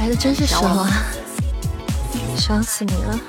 [0.00, 0.90] 来的真是时候啊！
[2.34, 3.20] 想死你了。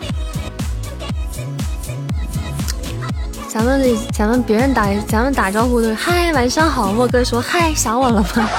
[3.50, 8.50] 咱们咱们别人打咱们打招呼都是嗨晚上好，莫哥说嗨想我了吗？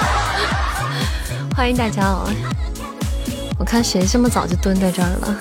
[1.57, 2.29] 欢迎大家哦！
[3.57, 5.35] 我看谁这么早就蹲在这儿了，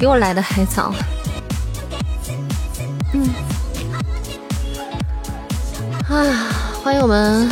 [0.00, 0.92] 比我来的还早。
[3.12, 3.30] 嗯，
[6.08, 6.26] 啊，
[6.82, 7.48] 欢迎我们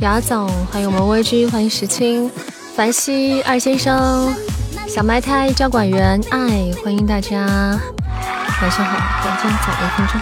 [0.00, 2.30] 雅总，欢迎我们微居，欢迎石青、
[2.80, 4.34] 凡西二先生、
[4.88, 7.38] 小麦胎、交管员、爱，欢迎大家。
[7.42, 10.18] 晚上好，赶紧早一分钟。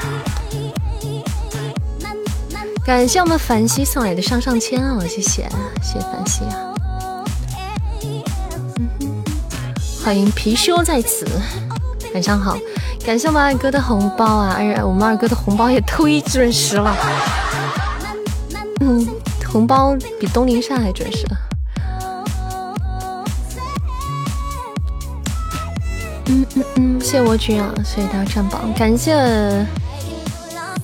[2.84, 5.48] 感谢我们凡西送来的上上签哦，谢谢，
[5.80, 6.74] 谢谢凡西啊。
[10.04, 11.28] 欢迎貔貅在此，
[12.12, 12.58] 晚上好，
[13.06, 16.96] 感谢我们二哥的红包啊，二我们二哥的红包也忒准时了，
[18.80, 19.06] 嗯，
[19.46, 21.24] 红包比东林善还准时。
[26.76, 29.14] 嗯，谢谢蜗居啊，谢谢大家占榜，感谢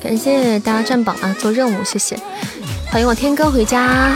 [0.00, 2.16] 感谢大家占榜啊，做任务，谢谢，
[2.91, 4.12] 欢迎我天哥回家，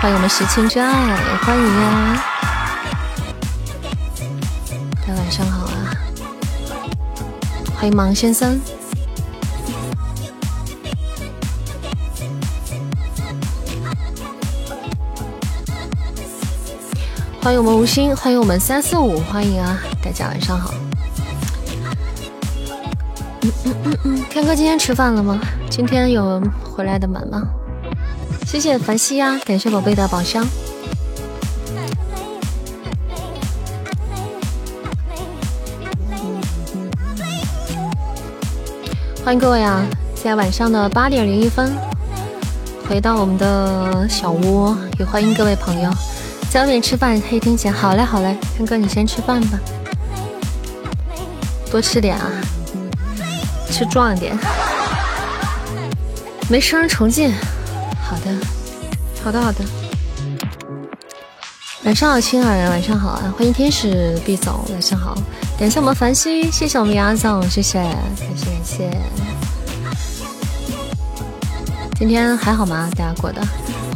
[0.00, 2.24] 欢迎我们石青之爱，欢迎呀，
[5.00, 5.94] 大家晚上好啊，
[7.76, 8.60] 欢迎芒先生，
[17.44, 19.78] 欢迎我们无心，欢迎我们三四五，欢迎啊。
[20.02, 20.72] 大家晚上好。
[23.42, 25.38] 嗯嗯嗯嗯，天哥今天吃饭了吗？
[25.68, 27.42] 今天有回来的晚吗？
[28.46, 30.42] 谢谢凡西呀，感谢宝贝的宝箱。
[39.22, 39.84] 欢迎各位啊！
[40.14, 41.76] 在晚上的八点零一分，
[42.88, 45.90] 回到我们的小窝，也欢迎各位朋友
[46.54, 47.72] 在外面吃饭，可以听见。
[47.72, 49.58] 好嘞，好嘞，天哥你先吃饭吧。
[51.68, 52.30] 多吃点啊，
[53.68, 54.38] 吃壮一点。
[56.48, 57.34] 没声重进。
[58.00, 58.30] 好的，
[59.24, 59.64] 好的，好的。
[61.82, 63.34] 晚上好，青儿，晚上好啊！
[63.36, 65.18] 欢迎天使毕总，晚上好。
[65.58, 67.96] 感谢我们凡希，谢谢我们牙总，谢谢，感
[68.36, 68.90] 谢感谢。
[71.98, 72.88] 今天还好吗？
[72.96, 73.42] 大家过的？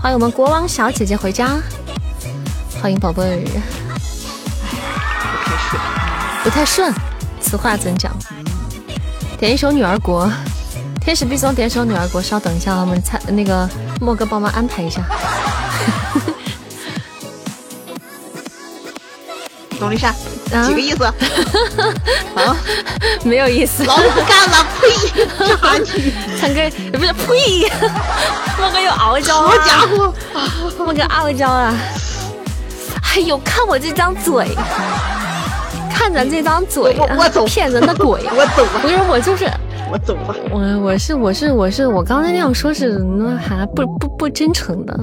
[0.02, 1.56] 欢迎我们国王小姐姐回家。
[2.80, 3.44] 欢迎宝贝儿。
[5.42, 5.82] 不太顺，
[6.44, 6.94] 不太顺。
[7.40, 8.12] 此话怎讲？
[9.38, 10.26] 点一首《女儿国》，
[11.00, 13.68] 天使必送点首《女儿国》，稍等一下，我们猜那个
[14.00, 15.02] 莫哥帮忙安排一下。
[19.78, 20.12] 董丽莎，
[20.66, 21.04] 几个意思？
[22.34, 22.56] 啊，
[23.22, 23.84] 没有意思。
[23.84, 24.66] 老子不干了！
[24.80, 24.90] 呸！
[25.46, 26.12] 渣女！
[26.40, 26.60] 唱歌
[26.92, 27.70] 不是呸！
[28.58, 29.48] 莫哥又傲娇了。
[29.48, 30.12] 好家伙！
[30.78, 31.72] 莫哥傲娇了。
[33.18, 34.46] 哎呦，看我这张嘴！
[35.90, 38.78] 看咱这张嘴，我走，骗人的鬼， 我走吧。
[38.80, 39.44] 不是我就是
[39.90, 40.36] 我走吧。
[40.52, 44.96] 我我是我是我是我刚才那样说是那还不不不真诚的，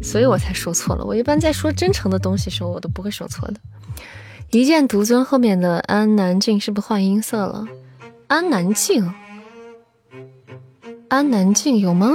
[0.00, 1.04] 所以我才说错了。
[1.04, 3.54] 我一般在说真诚的东西时候，我都不会说错的。
[4.50, 7.64] 一剑独尊后面的安南静是不是换音色了？
[8.28, 9.12] 安南静，
[11.08, 12.14] 安南静有吗？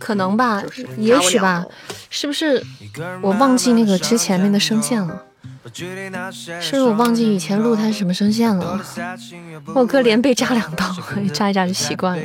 [0.00, 0.60] 可能吧，
[0.96, 1.64] 也许吧。
[2.08, 2.60] 是不是
[3.22, 5.26] 我忘记那个之前面的声线了？
[5.72, 8.80] 是不是我忘记以前录它是什么声线了？
[9.74, 10.84] 我哥连被扎两刀，
[11.32, 12.22] 扎一扎就习惯了。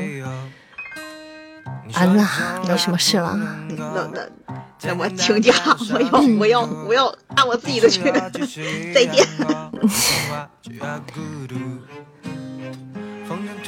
[1.94, 2.28] 完了，
[2.68, 3.38] 没什么事了。
[3.70, 4.22] 那那
[4.84, 5.54] 那我请假，
[5.94, 8.02] 我要我要我要按我自己的去。
[8.94, 9.26] 再见。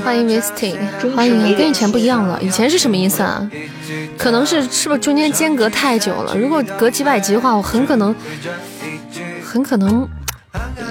[0.07, 0.73] 欢迎 Misty，
[1.13, 2.41] 欢迎，跟以前不一样了。
[2.41, 3.45] 以前是什么意思啊？
[4.17, 6.33] 可能是是不是中间间隔太久了？
[6.33, 8.15] 如果隔几百集的话，我很可能
[9.43, 10.07] 很可能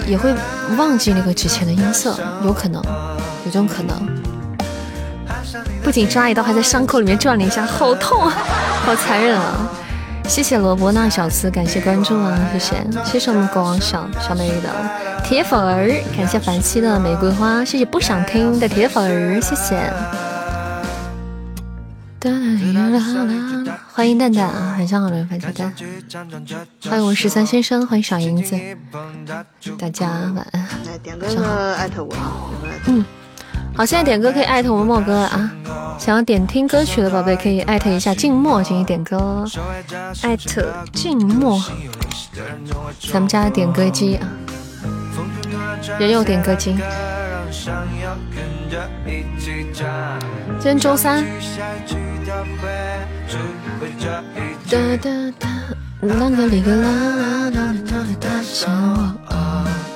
[0.07, 0.31] 也会
[0.77, 4.07] 忘记那个之前的音色，有可能，有这种可能。
[5.83, 8.31] 不仅扎一刀，还在伤口里面转了一下，好痛啊，
[8.85, 9.67] 好残忍啊！
[10.29, 14.69] 谢谢罗伯纳小司，感谢关注啊，谢谢，谢谢我们国王小小美丽的
[15.25, 19.93] 铁粉儿，感谢凡七的玫瑰花，谢谢不想听的铁粉儿，谢谢。
[23.93, 25.73] 欢迎蛋蛋啊，晚上好，刘番茄蛋。
[26.89, 28.59] 欢迎我十三先生，欢迎小银子，
[29.79, 30.69] 大家晚安。
[31.03, 32.15] 点个艾特我，
[32.87, 33.05] 嗯。
[33.77, 35.53] 好，现在点歌可以艾特我们莫哥了啊！
[35.99, 39.45] 想要点听歌曲的宝贝可以艾特一下静默进行点歌，
[40.23, 41.63] 艾特静默，
[43.13, 44.27] 咱们家的点歌机啊，
[45.99, 46.75] 人有点歌机。
[50.59, 51.23] 今天周三，
[54.71, 55.49] 哒哒哒，
[56.03, 58.73] 啷个哩个啦啦啦啦哒想
[59.29, 59.96] 我。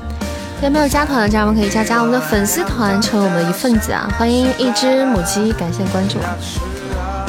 [0.61, 4.07] 有没有加团的家人们可以加加我们的粉丝团，成为我们的一份子啊！
[4.15, 6.19] 欢迎一只母鸡，感谢关注，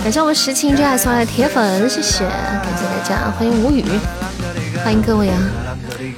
[0.03, 3.83] 感谢我们石青真爱送来的铁粉，谢谢，感谢大家，欢迎无语，
[4.85, 5.39] 欢迎各位啊！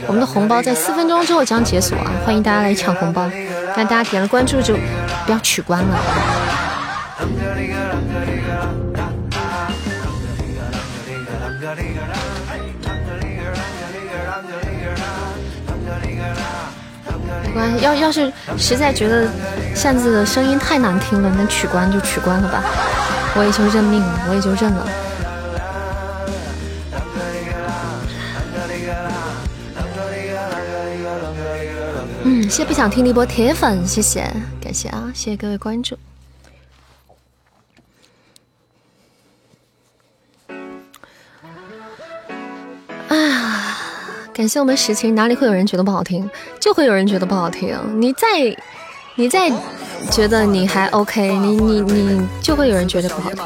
[0.08, 3.30] 我们的红包在四分钟之后将解锁啊，欢迎大家来抢红包，
[3.76, 4.74] 但大家点了关注就
[5.24, 5.96] 不要取关了。
[17.54, 19.28] 关要要是实在觉得
[19.74, 22.62] 扇子的声音太难听了，那取关就取关了吧，
[23.36, 24.86] 我也就认命了，我也就认了。
[32.24, 34.28] 嗯，谢不想听的一波铁粉，谢谢，
[34.60, 35.96] 感谢啊，谢谢各位关注。
[44.34, 46.28] 感谢我们实情，哪里会有人觉得不好听？
[46.58, 47.78] 就会有人觉得不好听。
[48.00, 48.54] 你再，
[49.14, 49.48] 你再
[50.10, 53.42] 觉得你还 OK，你你你就会有人觉得不好听。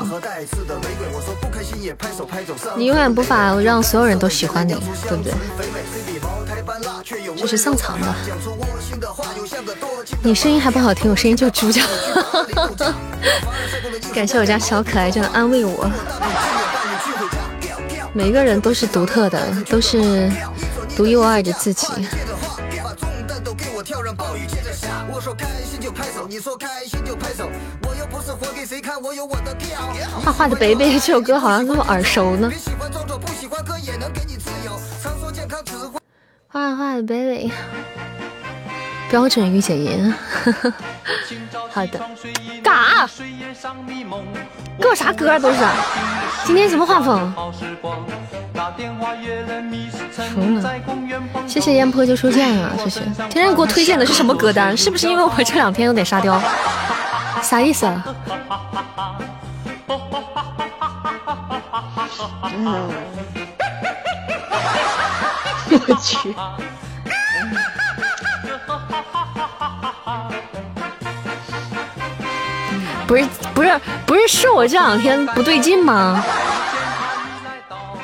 [2.76, 4.74] 你永远无法让所有人都喜欢你，
[5.06, 5.32] 对不对？
[7.36, 8.06] 这是正常的。
[10.22, 11.82] 你声音还不好听，我声音就猪叫。
[14.14, 15.90] 感谢我家小可爱这样安慰我。
[18.12, 20.30] 每个人都是独特的，都是
[20.96, 21.86] 独一无二的自己。
[30.24, 32.50] 画画的北北这首歌好像那么耳熟呢。
[36.48, 37.50] 画画的北北，
[39.10, 40.14] 标准御姐音。
[41.72, 42.00] 好的，
[42.62, 42.74] 干
[43.06, 43.08] 啥？
[44.78, 45.58] 给我啥歌都是？
[46.44, 47.32] 今天什么画风？
[50.34, 50.62] 服了！
[51.46, 53.00] 谢谢烟波就初见啊，谢谢。
[53.30, 54.76] 天天给我推荐的是什么歌单？
[54.76, 56.40] 是不是因为我这两天有点沙雕？
[57.42, 58.04] 啥意思啊？
[65.70, 66.34] 我去！
[73.06, 73.24] 不是
[73.54, 76.22] 不是不是，是我这两天不对劲吗？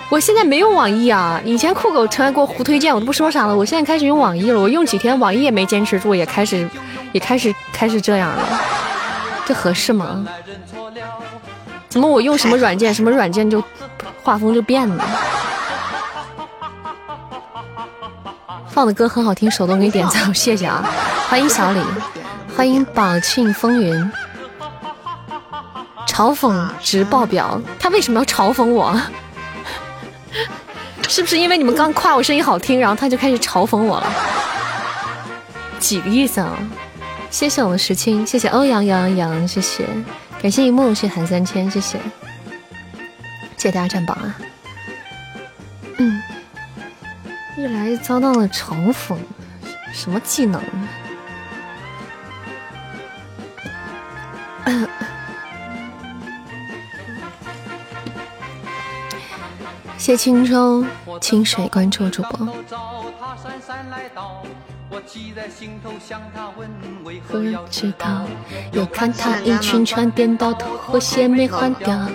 [0.09, 3.55] 我现在没用网易啊，以前酷狗从来给我胡推荐，我都不说啥了。
[3.55, 6.69] 我现在开始用网易了，我用几天网易也没坚持住，也开始
[7.13, 8.61] 也开始开始这样了，
[9.45, 10.25] 这合适吗？
[11.89, 13.63] 怎么我用什么软件，什么软件就
[14.23, 15.05] 画风就变了？
[18.75, 20.85] 放的歌很好听，手动给你点赞， 谢谢啊！
[21.29, 21.81] 欢迎小李，
[22.57, 24.11] 欢迎宝庆风云，
[26.09, 29.01] 嘲讽值爆表，他为什么要嘲讽我？
[31.09, 34.13] 是不是因为你们刚夸我声音好听，然后他就开始嘲讽我了？
[35.79, 36.59] 几个意思啊？
[37.31, 39.87] 谢谢我们石青，谢谢欧阳阳阳，谢谢，
[40.43, 41.97] 感谢一梦，谢谢韩三千，谢谢，
[43.57, 44.35] 谢谢大家占榜啊！
[45.99, 46.21] 嗯，
[47.57, 49.17] 一来遭到了嘲讽，
[49.93, 50.61] 什么技能？
[59.97, 60.85] 谢青州
[61.21, 62.49] 清水关注主播。
[67.29, 67.39] 不
[67.71, 68.27] 知道，
[68.73, 72.09] 又看他一群穿颠倒，拖鞋没换掉。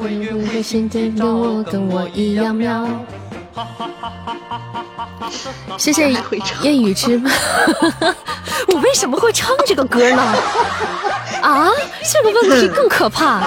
[0.00, 2.88] 会不会现在的我跟我一样妙？
[5.78, 6.10] 谢谢
[6.62, 7.20] 夜雨之。
[8.68, 10.22] 我为什么会唱这个歌呢？
[11.42, 11.68] 啊，
[12.12, 13.42] 这个问题更可怕。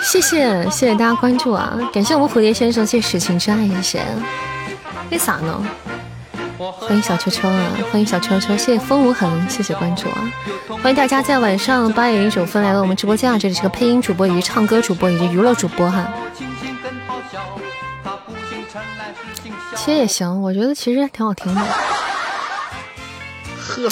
[0.00, 1.76] 谢谢谢谢大家关注啊！
[1.92, 4.02] 感谢我们蝴蝶先生，谢谢史情之爱，谢谢。
[5.10, 5.62] 为啥呢？
[6.56, 7.60] 欢迎小秋秋啊！
[7.90, 10.32] 欢迎小秋秋，谢谢风无痕，谢谢关注啊！
[10.82, 13.38] 欢迎大家在晚上八点零九分来到我们直播间啊！
[13.38, 16.08] 这里是个配音主播以及唱歌主播以及娱乐主播哈。
[19.76, 21.60] 切也行我觉得其实挺好听的。
[23.60, 23.88] 呵。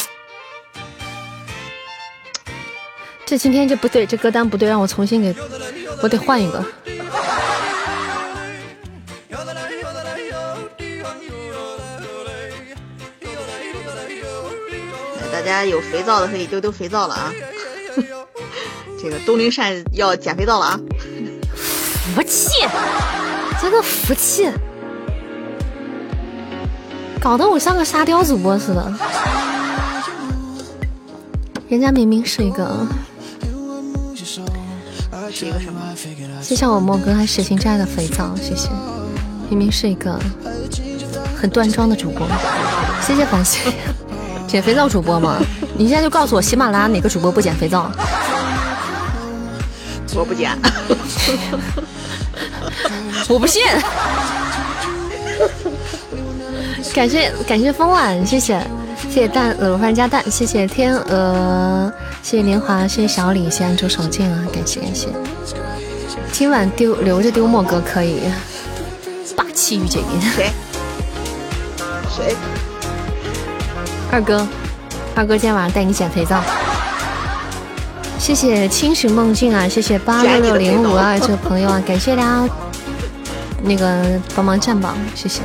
[3.25, 5.35] 这今天这不对这歌单不对让我重新给
[6.03, 6.65] 我得换一个。
[15.23, 17.33] 来大家有肥皂的可以丢丢肥皂了啊。
[19.03, 20.81] 这个东林扇要捡肥皂了啊。
[22.15, 22.51] 服气？
[23.67, 24.49] 真的福气，
[27.19, 28.95] 搞得我像个沙雕主播似的。
[31.69, 32.87] 人家明明是一个，
[35.33, 35.81] 是一个什么？
[36.45, 38.69] 就像我莫哥还使劲摘的肥皂，谢谢。
[39.51, 40.17] 明明是一个
[41.37, 42.25] 很端庄的主播，
[43.03, 43.73] 谢谢感谢。
[44.47, 45.39] 减肥皂主播吗？
[45.77, 47.91] 你现在就告诉我喜马拉雅哪个主播不减肥皂？
[50.15, 50.57] 我不减，
[53.29, 53.63] 我不信。
[56.95, 58.59] 感谢感谢风晚，谢谢
[59.11, 61.93] 谢谢蛋卤饭加蛋，谢谢天鹅，
[62.23, 65.09] 谢谢年华，谢谢小李，谢谢安卓手劲啊，感谢感谢。
[66.33, 68.21] 今晚丢留着丢墨哥可以，
[69.37, 70.07] 霸气御姐音。
[70.35, 70.51] 谁？
[72.15, 72.37] 谁？
[74.11, 74.47] 二哥，
[75.15, 76.43] 二哥今天晚上带你减肥皂。
[78.19, 82.49] 谢谢清醒梦境啊，谢谢八六六零五二 这个朋友啊，感谢大家
[83.63, 85.43] 那个帮忙占榜，谢谢。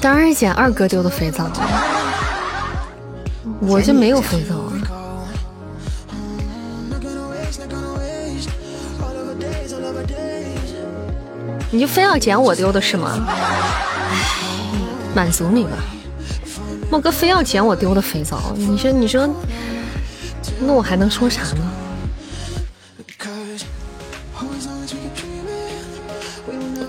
[0.00, 1.50] 当然是捡二哥丢的肥皂，
[3.60, 4.72] 我这没有肥皂啊。
[11.70, 13.26] 你就非要捡我丢的是吗？
[15.14, 15.70] 满足你吧，
[16.90, 19.28] 莫哥非要捡我丢的肥皂，你说你说。
[20.60, 21.72] 那我还能说啥呢？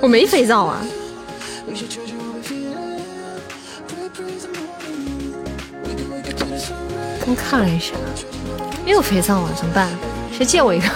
[0.01, 0.81] 我没肥皂啊！
[7.25, 7.93] 刚看了一下，
[8.85, 9.89] 没有肥皂啊，怎么办？
[10.31, 10.87] 谁借我一个？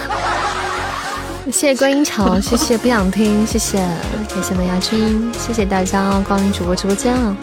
[1.52, 7.36] 谢谢观音桥，谢谢不想听，谢谢感谢的牙君，谢谢大家光临主播直播间啊！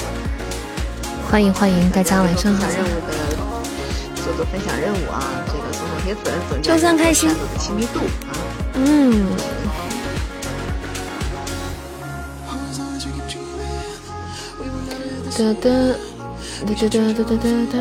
[1.29, 2.65] 欢迎欢迎大家晚上好
[4.43, 4.51] 好。
[4.51, 8.33] 分享任务啊，这个送送铁粉，增加三开心的亲密度啊。
[8.75, 9.27] 嗯。
[15.37, 15.69] 哒哒
[16.65, 17.75] 哒哒哒哒哒哒。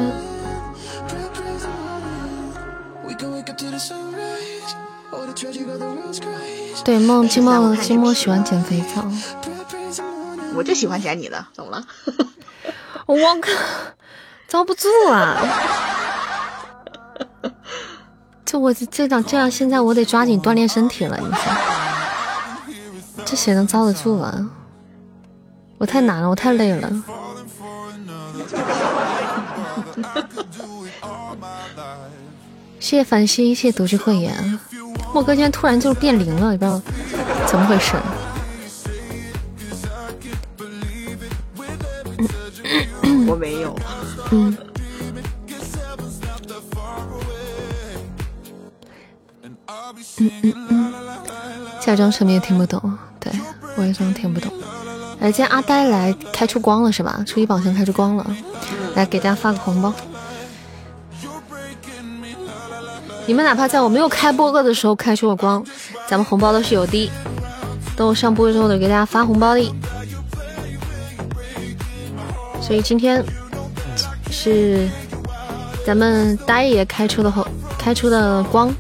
[6.85, 9.05] 对，梦金梦金梦喜欢捡肥皂。
[10.55, 11.85] 我就喜欢捡你的，怎么了？
[13.07, 13.50] 我靠，
[14.49, 15.40] 遭不住啊！
[18.50, 21.16] 这我这样这样，现在我得抓紧锻炼身体了。
[21.21, 21.52] 你说，
[23.25, 24.45] 这谁能遭得住啊？
[25.78, 26.90] 我太难了，我太累了。
[32.80, 34.59] 谢谢繁星，谢谢独具慧眼。
[35.14, 36.83] 莫哥今天突然就变灵了，你不知道
[37.47, 37.95] 怎么回事？
[43.28, 43.78] 我没有。
[44.33, 44.59] 嗯。
[50.19, 50.92] 嗯嗯嗯，
[51.80, 53.33] 假装什么也听不懂，对
[53.76, 54.52] 我也装听不懂。
[55.21, 57.23] 哎，今天阿呆来开出光了是吧？
[57.26, 58.26] 初一宝箱开出光了，
[58.95, 59.92] 来给大家发个红包。
[63.26, 65.64] 你们哪怕在我没有开播客的时候开出了光，
[66.09, 67.11] 咱们红包都是有的。
[67.97, 69.75] 等我上播之后得给大家发红包的。
[72.62, 73.23] 所以今天
[74.30, 74.88] 是
[75.87, 77.47] 咱们呆爷开出的红，
[77.78, 78.75] 开出的光。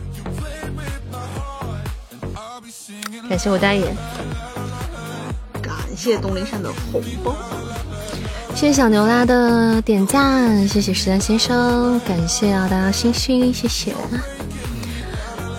[3.30, 3.94] 感谢我大爷，
[5.62, 7.36] 感谢东林山的红包，
[8.56, 13.94] 谢谢小牛拉的点赞，谢谢十三先生，感谢啊大家星星，谢谢。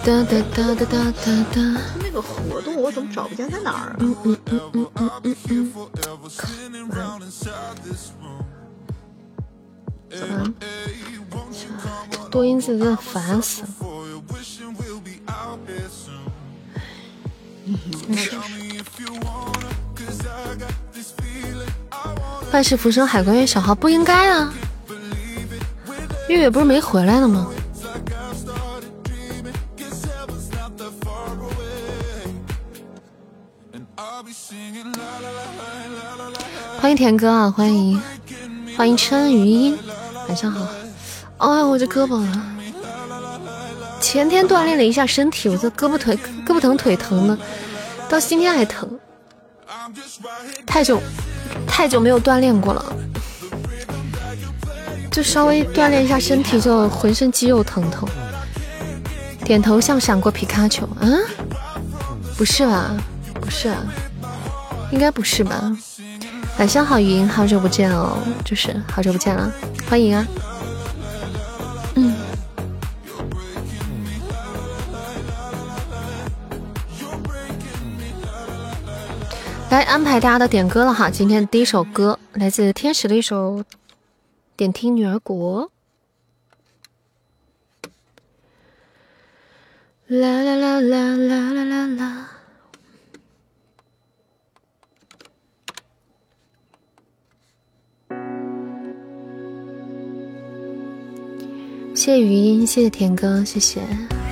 [0.04, 1.82] 哒哒哒哒哒哒哒。
[2.04, 3.96] 那个活动我怎么找不见在哪儿？
[4.00, 5.74] 嗯嗯嗯嗯嗯嗯嗯。
[10.12, 10.54] 嗯。
[12.30, 13.70] 多音字真的烦死了。
[22.52, 24.54] 万事浮生海关月小号不应该啊！
[26.28, 27.48] 月月不是没回来呢吗？
[36.80, 38.02] 欢迎田哥啊，欢迎
[38.76, 39.78] 欢迎春雨音，
[40.28, 40.68] 晚上好。
[41.38, 42.22] 哎，我这胳膊，
[44.02, 47.38] 前天锻炼了一下身体，我这胳膊腿胳膊疼腿疼的。
[48.10, 48.90] 到今天还疼，
[50.66, 51.02] 太久
[51.66, 52.94] 太久没有锻炼过了，
[55.10, 58.10] 就稍微锻炼一下身体，就浑身肌肉疼痛。
[59.46, 61.20] 点头像闪过皮卡丘，嗯，
[62.38, 62.92] 不是吧？
[63.40, 63.78] 不是啊，
[64.92, 65.72] 应该不是吧？
[66.58, 69.52] 晚上好，云，好久不见哦，就是好久不见了，
[69.90, 70.28] 欢迎啊。
[71.96, 72.14] 嗯，
[79.72, 83.60] 来安排大家的点歌了哈，今天第一首歌来自天使的一首
[84.58, 85.72] 《点听女儿国》。
[90.20, 92.28] 啦啦啦啦啦啦啦啦！
[101.96, 103.80] 谢谢语音，谢谢田哥，谢谢，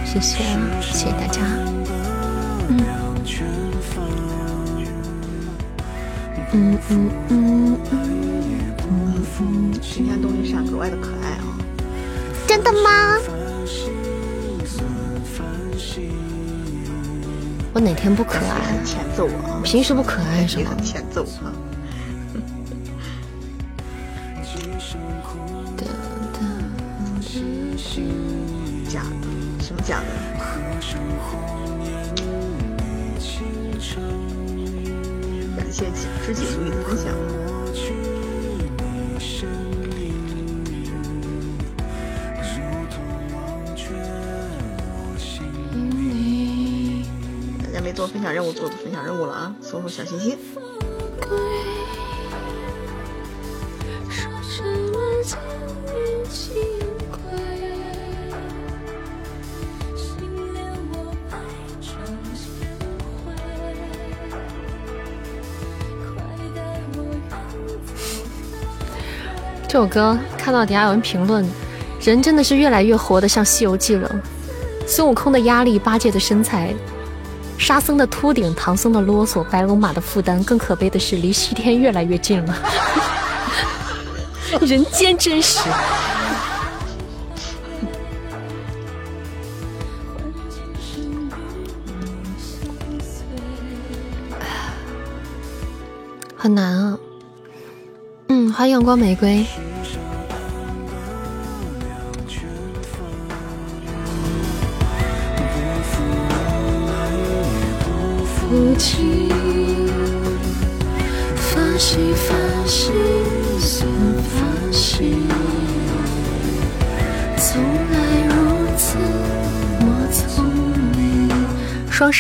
[0.06, 0.44] 谢谢，
[0.82, 1.59] 谢谢大家。
[6.52, 7.80] 嗯嗯嗯，
[9.82, 11.44] 今天东西山格外的可爱啊！
[12.48, 13.20] 真的吗？
[17.72, 18.84] 我哪天不可爱？
[18.84, 19.62] 欠揍啊！
[19.64, 20.72] 平时不可爱是吗？
[20.84, 21.54] 欠揍啊！
[28.90, 29.64] 假的？
[29.64, 30.06] 什么假的？
[35.80, 37.16] 感谢知己足矣的分享。
[47.92, 49.56] 做分享任务，做做分享任务了啊！
[49.62, 50.38] 送送小心心。
[69.80, 71.50] 这首歌看到底下有人评论，
[72.02, 74.14] 人真的是越来越活得像《西游记》了。
[74.86, 76.76] 孙悟空的压力，八戒的身材。
[77.58, 82.54] 沙僧的秃顶，唐僧的啰嗦，白龙马的负担，更可悲的是离西天越来越近了。
[84.68, 85.70] 人间真实，
[96.36, 97.00] 很难啊。
[98.28, 99.46] 嗯，欢迎阳光玫瑰。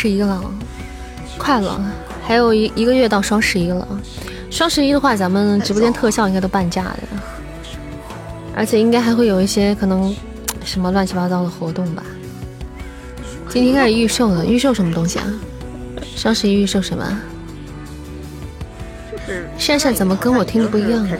[0.02, 0.42] 十一了，
[1.38, 1.78] 快了，
[2.26, 3.86] 还有一一个月到双十一了。
[4.50, 7.00] 双十一的话，咱们直播间特效应该都半价的，
[8.56, 10.16] 而且应该还会有一些可能
[10.64, 12.02] 什么乱七八糟的活动吧。
[13.50, 15.26] 今天开始预售了，预售什么东西啊？
[16.16, 17.20] 双十一预售什么？
[19.58, 21.18] 珊珊怎么跟我听的不一样呢？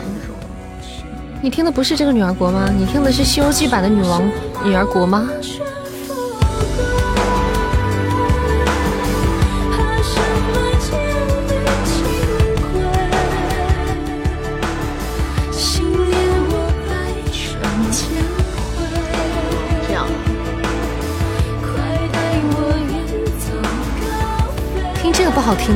[1.42, 2.70] 你听的不是这个女儿国吗？
[2.74, 4.26] 你听的是《西游记》版的女王
[4.64, 5.28] 女儿国吗？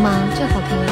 [0.05, 0.29] 吗？
[0.37, 0.84] 这好听。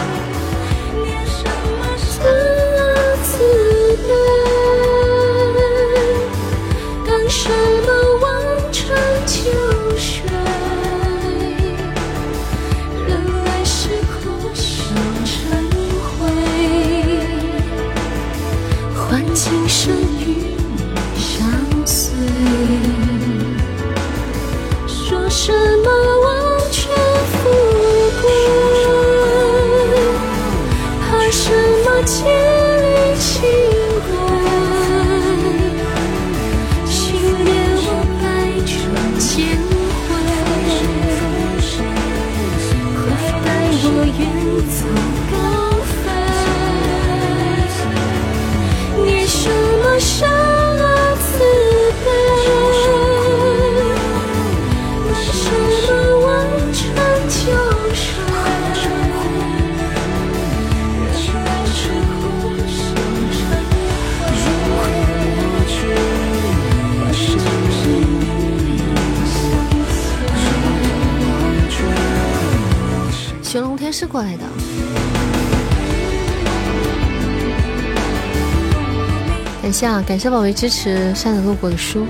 [80.05, 82.07] 感谢宝贝支持，扇子路过的书，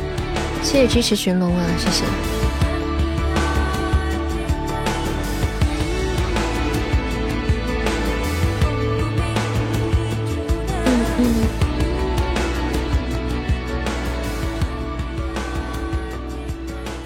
[0.62, 2.04] 谢谢支持寻龙啊，谢谢。
[10.84, 11.24] 嗯嗯。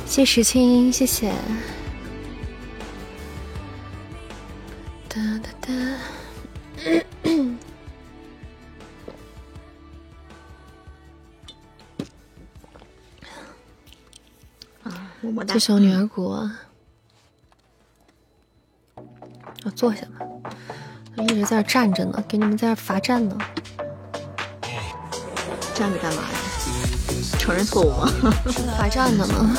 [0.06, 1.30] 谢石青，谢谢。
[15.56, 16.50] 这首女儿国。
[19.64, 20.26] 我坐下吧，
[21.16, 23.38] 一直在这站着呢，给你们在这罚站呢。
[25.74, 26.28] 站着干嘛呀？
[27.38, 28.06] 承认错误吗？
[28.76, 29.56] 罚站的吗？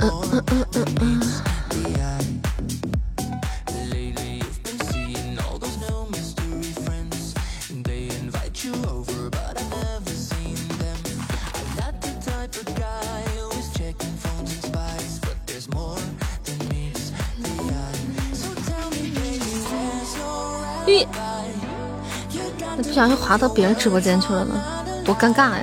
[0.00, 1.29] 嗯嗯嗯嗯嗯。
[23.00, 24.54] 小心滑到别人直播间去了呢，
[25.02, 25.60] 多尴尬呀！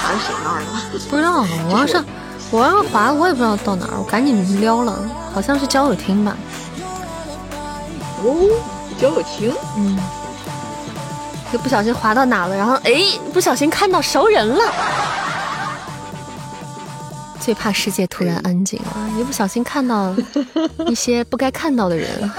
[0.00, 0.66] 滑到谁那儿了？
[1.10, 2.04] 不知道，我要上，
[2.52, 4.96] 我要滑，我也不知道到哪儿，我赶紧撩了，
[5.34, 6.36] 好像是交友厅吧？
[8.22, 8.48] 哦，
[9.00, 9.98] 交友厅，嗯，
[11.52, 12.92] 就不小心滑到哪了，然后哎，
[13.32, 14.62] 不小心看到熟人了。
[17.40, 20.14] 最怕世界突然安静了，一不小心看到
[20.86, 22.30] 一些不该看到的人。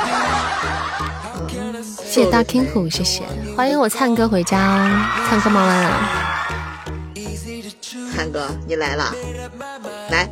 [2.10, 3.22] 谢谢大 king 虎，谢谢，
[3.56, 6.10] 欢迎我灿哥回家哦，灿哥忙完了。
[8.16, 9.14] 灿哥，你来了，
[10.10, 10.28] 来，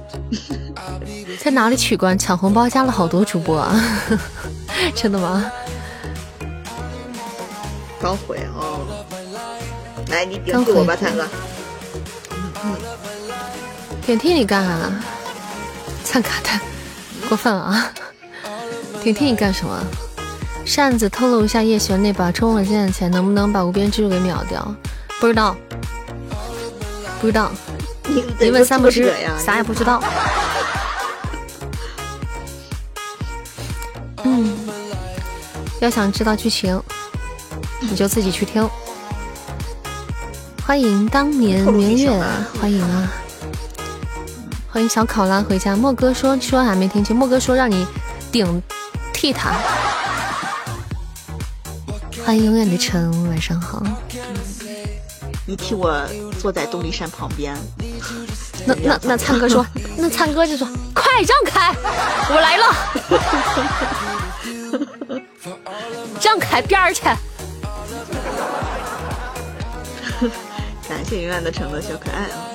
[1.40, 2.18] 在哪里取关？
[2.18, 3.80] 抢红包加了好多主播啊，
[4.96, 5.52] 真的吗？
[8.02, 8.80] 刚回哦，
[10.10, 11.28] 来，你顶替我吧，灿哥。
[12.63, 12.76] 嗯
[14.04, 14.90] 点替你干啥？
[16.04, 16.50] 灿卡的，
[17.30, 17.92] 过分了啊！
[19.04, 19.78] 点替你干什么？
[20.68, 24.76] 扇子透露一下叶璇那把充火箭的钱能不能把无边之路给秒掉？
[25.18, 25.56] 不知道，
[27.22, 27.50] 不知道。
[28.42, 30.04] 一问三不知，啥也不知道。
[34.26, 34.58] 嗯，
[35.80, 36.80] 要想知道剧情，
[37.80, 38.70] 你就自己去听。
[40.66, 42.12] 欢迎当年明月，
[42.60, 43.10] 欢迎啊！
[44.70, 45.78] 欢迎小考拉回家。
[45.78, 47.88] 莫哥说说还没听清，莫哥说让你
[48.34, 48.62] 顶
[49.14, 49.54] 替他。
[52.28, 53.82] 欢迎永远的晨，晚上好。
[55.46, 56.06] 你替我
[56.38, 57.58] 坐在东篱山旁边。
[58.66, 59.66] 那那那灿哥说，
[59.98, 61.74] 那灿哥就说，快让开，
[62.30, 62.66] 我来了。
[66.22, 67.04] 让开边儿去。
[70.90, 72.52] 感谢永远的晨的小可爱啊，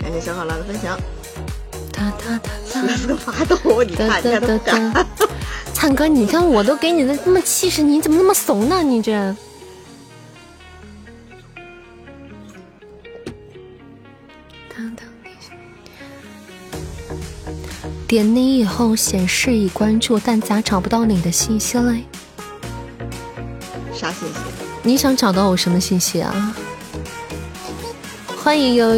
[0.00, 0.98] 感谢小考拉的分享。
[1.96, 5.06] 哒哒哒哒，发抖，你看，你看，看。
[5.72, 8.82] 灿哥，你看我都给你的那么气势，你怎么那么怂呢？
[8.82, 9.34] 你这
[18.06, 22.04] 点你以后显示已关注，但咋找不到你的信息嘞？
[23.92, 24.34] 啥信息？
[24.82, 26.54] 你想找到我什么信息啊？
[28.44, 28.94] 欢迎优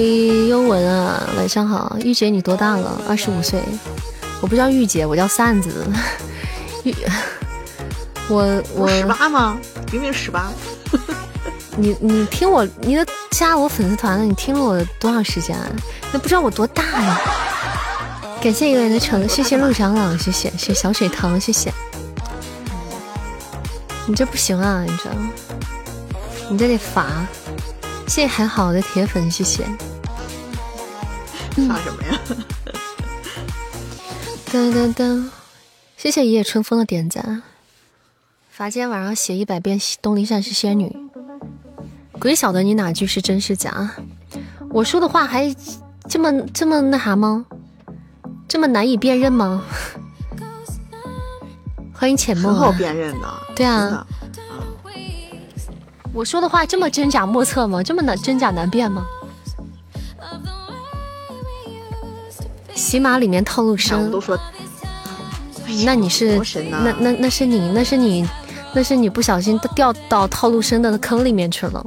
[0.49, 3.01] 优文啊，晚上好，玉姐你多大了？
[3.09, 3.63] 二十五岁，
[4.41, 5.87] 我不叫玉姐，我叫扇子。
[8.29, 9.57] 我我十八吗？
[9.93, 10.51] 明明十八。
[11.79, 15.57] 你你听我，你都加我粉丝团了，你听了我多长时间？
[16.13, 17.21] 那不知道我多大呀？
[18.43, 21.73] 感谢一个人的橙，谢谢陆长老，谢谢谢小水塘，谢谢。
[24.09, 25.11] 你这不行啊，你这，
[26.51, 27.25] 你这得罚。
[28.07, 29.64] 谢谢还好的铁粉，谢谢。
[31.69, 32.21] 发什么呀？
[34.51, 35.29] 噔噔噔。
[35.97, 37.42] 谢谢一夜春风的点赞。
[38.51, 40.97] 罚今天晚上写一百遍《东篱山是仙女》，
[42.19, 43.90] 鬼晓得你哪句是真是假？
[44.71, 45.55] 我说的话还
[46.09, 47.45] 这么这么那啥吗？
[48.49, 49.62] 这么难以辨认吗？
[51.92, 52.55] 欢迎浅梦。
[52.55, 53.29] 很好辨认的。
[53.55, 54.07] 对啊。
[56.17, 57.83] 我说的话这么真假莫测吗？
[57.83, 59.05] 这么难真假难辨吗？
[62.75, 64.11] 喜马里面套路深。
[64.11, 64.39] 都说。
[65.85, 68.27] 那你是那那那是你那是你
[68.73, 71.85] 那是你不小心掉到套路深的坑里面去了。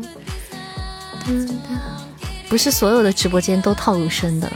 [2.47, 4.51] 不是所有的直播间都套路深的。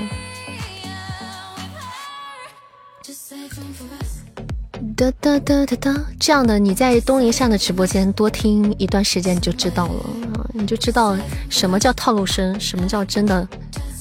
[6.19, 10.23] 这样的你在东林上的直播间多听一段时间你就知道了。
[10.53, 11.17] 你就知道
[11.49, 13.47] 什么叫套路深什么叫真的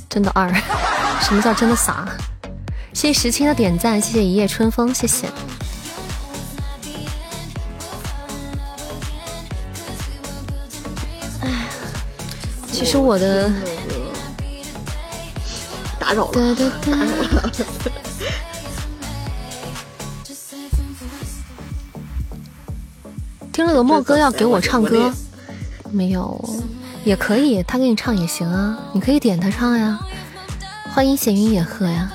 [0.08, 0.52] 真的二
[1.22, 2.08] 什么叫真的傻。
[2.92, 5.26] 谢谢十七的点赞谢谢一夜春风谢谢。
[11.40, 11.64] 哎呀
[12.70, 13.50] 其实我的
[15.98, 16.54] 打扰了。
[16.84, 18.01] 打扰了
[23.52, 25.12] 听了个莫哥要给我唱歌，
[25.90, 26.42] 没有，
[27.04, 29.98] 也可以，他给你唱也行啊，你可以点他唱呀。
[30.94, 32.10] 欢迎闲云野鹤呀，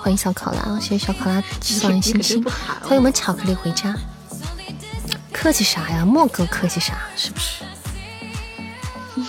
[0.00, 2.42] 欢迎小考拉，谢谢小考拉送的星星，
[2.80, 3.94] 欢迎我们巧克力回家。
[5.30, 6.94] 客气啥呀，莫哥客气啥？
[7.14, 7.62] 是不是？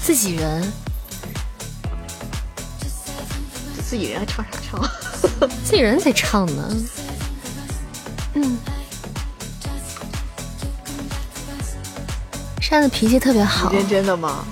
[0.00, 0.72] 自己人，
[3.84, 4.88] 自己人还唱啥唱？
[5.64, 6.76] 自己人在唱呢。
[8.40, 8.56] 嗯，
[12.60, 13.72] 扇子脾气特别好。
[13.72, 14.44] 认真的吗？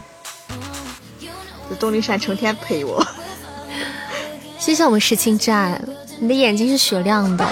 [1.68, 3.04] 这动力扇成天陪我。
[4.58, 5.80] 谢谢我们石青寨，
[6.18, 7.46] 你的眼睛是雪亮的。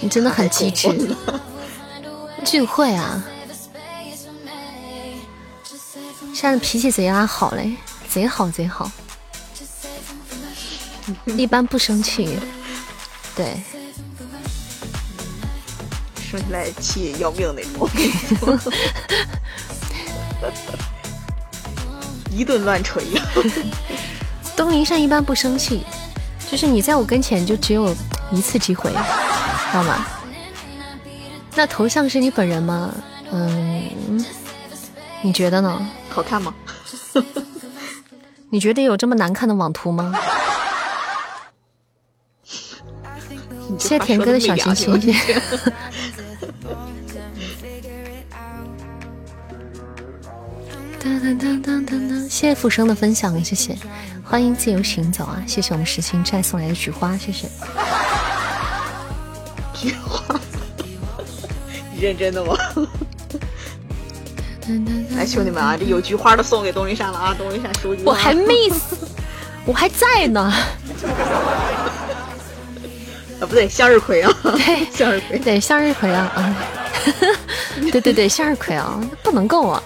[0.00, 1.14] 你真的很机智，
[2.44, 3.22] 聚会啊！
[6.34, 7.76] 现在脾气贼拉好嘞，
[8.08, 8.90] 贼好贼好，
[11.36, 12.36] 一般不生气，
[13.36, 13.62] 对，
[16.32, 17.86] 生起来气要命那种，
[22.32, 23.22] 一顿乱锤呀！
[24.56, 25.82] 东林善一般不生气，
[26.50, 27.94] 就是你在我跟前就只有
[28.30, 28.90] 一次机会。
[28.90, 28.96] 知
[29.74, 30.06] 道吗？
[31.54, 32.90] 那头像是你本人吗？
[33.30, 34.24] 嗯，
[35.20, 35.86] 你觉得呢？
[36.08, 36.54] 好看吗？
[38.48, 40.10] 你觉得有这么难看的网图吗？
[43.78, 45.14] 谢谢田哥的小心心。
[51.02, 52.20] 当当当当当当！
[52.28, 53.76] 谢谢浮生的分享，谢谢。
[54.24, 55.42] 欢迎自由行走啊！
[55.46, 57.48] 谢谢我们石青寨送来的菊花，谢谢。
[59.74, 60.40] 菊花，
[61.92, 62.56] 你认真的吗？
[65.16, 67.34] 来，兄弟们啊，这有菊花的送给东林山了啊！
[67.36, 68.96] 东林山收菊我还没死，
[69.66, 70.40] 我还在呢。
[73.40, 76.56] 啊，不对，向日葵啊，对， 向日葵，对，向日葵啊啊！
[77.90, 79.82] 对对对，向日葵啊，不能够啊！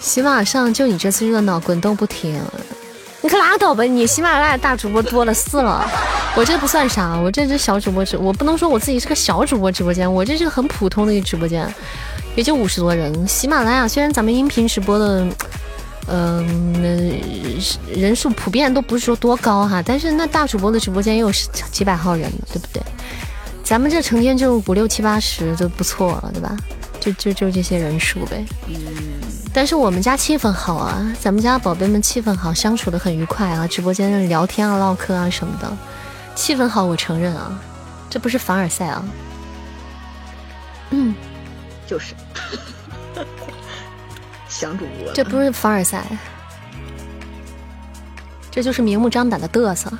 [0.00, 2.40] 喜马上就你这次热闹，滚动不停。
[3.20, 3.82] 你可拉倒吧！
[3.82, 5.84] 你喜马拉雅大主播多了四了，
[6.36, 11.68] 我这不算啥，我这是小主播直，我不能说我自己是个小主播直播间，我这是个很普通的一个直播间，
[12.36, 13.26] 也就五十多人。
[13.26, 15.26] 喜马拉雅虽然咱们音频直播的，
[16.06, 16.72] 嗯，
[17.92, 21.32] 人数普遍都不是说多高哈，但是那大主播的直播间也有
[21.72, 22.80] 几百号人，对不对？
[23.66, 26.56] 咱们这成天就五六七八十就不错了，对吧？
[27.00, 28.44] 就就就这些人数呗。
[28.68, 28.76] 嗯
[29.52, 35.76] 但是我们家气氛好啊，咱们家宝贝们气氛好，相处的很愉快啊，直播间聊天啊、唠嗑啊什么的，
[36.36, 37.58] 气氛好，我承认啊，
[38.08, 39.04] 这不是凡尔赛啊，
[40.90, 41.12] 嗯，
[41.88, 42.14] 就是
[44.48, 46.04] 想主播，这不是凡尔赛，
[48.48, 49.90] 这就是明目张胆的嘚瑟。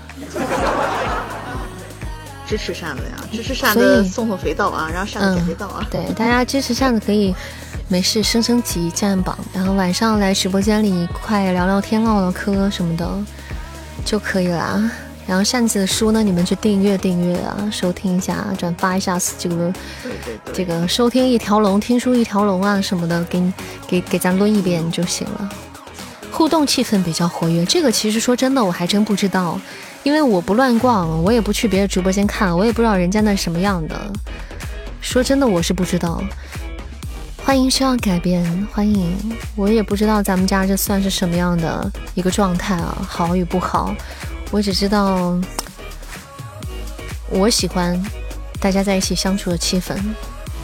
[2.47, 7.35] 支持扇子呀，支持扇子送送肥皂啊，然后扇子减肥皂啊，对，大家支持扇子可以。
[7.89, 13.09] 没事，升升级，占榜，然后晚上来直播间里快聊聊天、唠唠嗑什么的
[14.05, 14.91] 就可以了。
[15.25, 19.73] 然后扇子的书呢，你们去订阅订阅啊，收听一下，转发一下这个
[20.53, 23.53] 这个收听一条龙、听书一条龙啊什么的，给你
[23.87, 25.49] 给给咱抡一遍就行了。
[26.33, 29.61] 互动气氛比较活跃，这个其实说真的我还真不知道，
[30.03, 34.13] 因为我不乱逛，我也不去别的直播间看，我也不知道人家那什么样的。
[35.01, 36.23] 说真的，我是不知道。
[37.45, 39.17] 欢迎需要改变，欢迎。
[39.55, 43.95] 我也不知道咱们家这算是什么样的一个状态啊，好与不好，
[44.51, 45.39] 我只知道
[47.31, 48.01] 我喜欢
[48.59, 49.97] 大家在一起相处的气氛，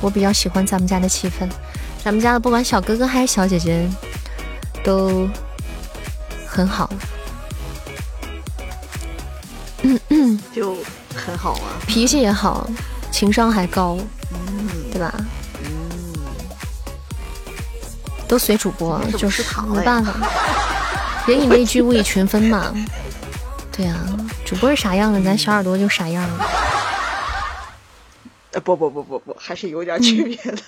[0.00, 1.48] 我比较喜欢咱们家的气氛，
[2.02, 3.88] 咱们家的不管小哥哥还是小姐姐
[4.82, 5.28] 都
[6.48, 6.90] 很好，
[10.52, 10.76] 就
[11.14, 12.68] 很好啊，脾气也好，
[13.10, 13.98] 情商还高，
[14.32, 15.12] 嗯，对吧？
[18.28, 20.14] 都随主播，就是没办法，
[21.26, 22.72] 人以类聚，物以群分嘛。
[23.70, 23.96] 对呀，
[24.44, 26.26] 主播是啥样的，咱小耳朵就啥样。
[28.52, 30.62] 呃，不不不不不，还是有点区别的。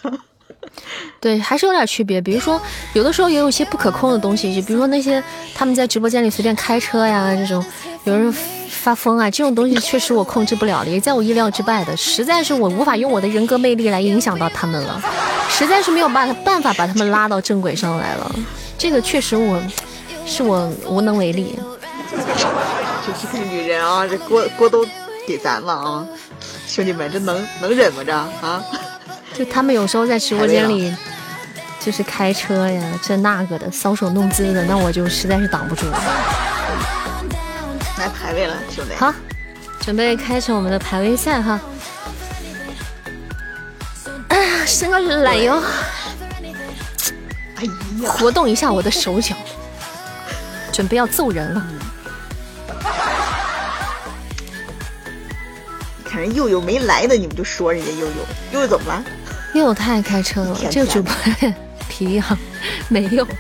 [1.20, 2.20] 对，还是有点区别。
[2.20, 2.60] 比如说，
[2.92, 5.22] 有的时候也有一些不可控的东西，就比如说那些
[5.54, 7.64] 他们在直播间里随便开车呀，这种
[8.04, 8.32] 有人
[8.68, 11.96] 发疯啊，这种东西确实我控制不了的，也在我意料之外的。
[11.96, 15.00] 实在是我无法用我的人格魅力来影响到他们了。
[15.48, 18.34] 实在是没有办法办法把他们拉到正轨上来了，
[18.76, 19.62] 这个确实我
[20.26, 21.58] 是我无能为力。
[23.06, 24.86] 就是个女人啊，这锅锅都
[25.26, 26.06] 给咱了啊！
[26.66, 28.02] 兄弟们，这能能忍吗？
[28.04, 28.64] 这啊？
[29.34, 30.94] 就他们有时候在直播间里，
[31.80, 36.00] 就是开车呀，这那个的，搔首弄姿的，那我就实在是挡不住了。
[37.98, 38.94] 来排位了，兄弟。
[38.94, 39.12] 好，
[39.80, 41.60] 准备开始我们的排位赛哈。
[44.28, 45.60] 哎呀，伸个懒腰。
[47.56, 47.64] 哎
[48.02, 49.34] 呀，活动一下我的手脚，
[50.72, 51.66] 准备要揍人了。
[56.04, 58.12] 看人悠悠没来呢，你们就说人家悠悠
[58.52, 59.04] 悠悠怎么了？
[59.54, 61.14] 佑佑太爱开车了，这个主播
[61.88, 62.36] 脾气好，
[62.88, 63.24] 没有。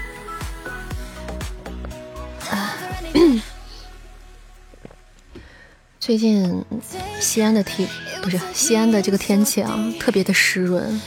[5.98, 6.64] 最近
[7.18, 7.88] 西安的天
[8.22, 11.00] 不是西安的这个天气啊，特别的湿润，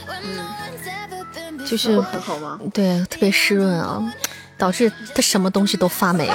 [1.65, 2.59] 就是很好吗？
[2.73, 4.13] 对，特别湿润啊，
[4.57, 6.29] 导致它什么东西都发霉，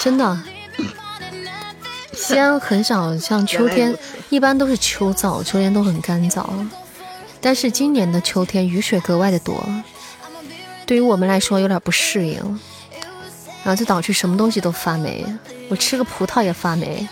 [0.00, 0.40] 真的。
[2.14, 3.94] 西安很少像秋天，
[4.30, 6.46] 一般都是秋燥，秋天都很干燥，
[7.40, 9.64] 但是今年的秋天雨水格外的多，
[10.86, 12.38] 对于我们来说有点不适应，
[13.64, 15.24] 然后就导致什么东西都发霉，
[15.68, 17.08] 我吃个葡萄也发霉。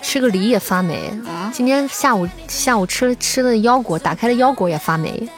[0.00, 1.12] 吃个梨也发霉，
[1.52, 5.28] 今天下午下午吃吃的腰果，打开的腰果也发霉。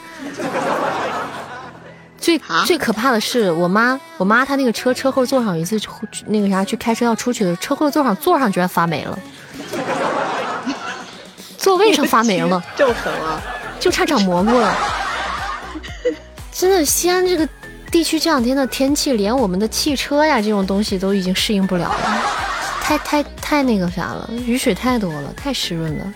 [2.17, 5.77] 最最可怕的是我妈，我妈她那个车车后座上有一次
[6.27, 9.19] 那个啥去开车要出去的，车后座上座上居然发霉了，
[11.57, 13.41] 座位上发霉了， 这么狠啊！
[13.81, 14.73] 就差长蘑菇了。
[16.53, 17.47] 真的，西安这个
[17.89, 22.21] 地区这两天的天气，连我们的汽车呀这种东西都已经适应不了了。
[22.81, 26.13] 太太太那个啥了，雨水太多了，太湿润了。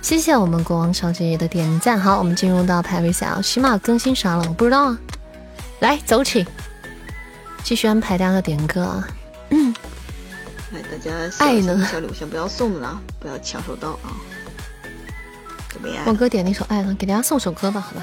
[0.00, 1.98] 谢谢我们国王小姐姐的点赞。
[1.98, 4.44] 好，我们进入到排位赛啊，起码更新啥了？
[4.48, 4.98] 我不知道啊。
[5.80, 6.46] 来，走起，
[7.64, 9.08] 继续安排大家的点歌啊。
[9.50, 9.74] 嗯，
[10.72, 14.14] 来，大家爱呢，小礼物先不要送了，不要抢手到啊。
[16.06, 18.02] 我哥点那首《爱了》，给大家送首歌吧，好吧。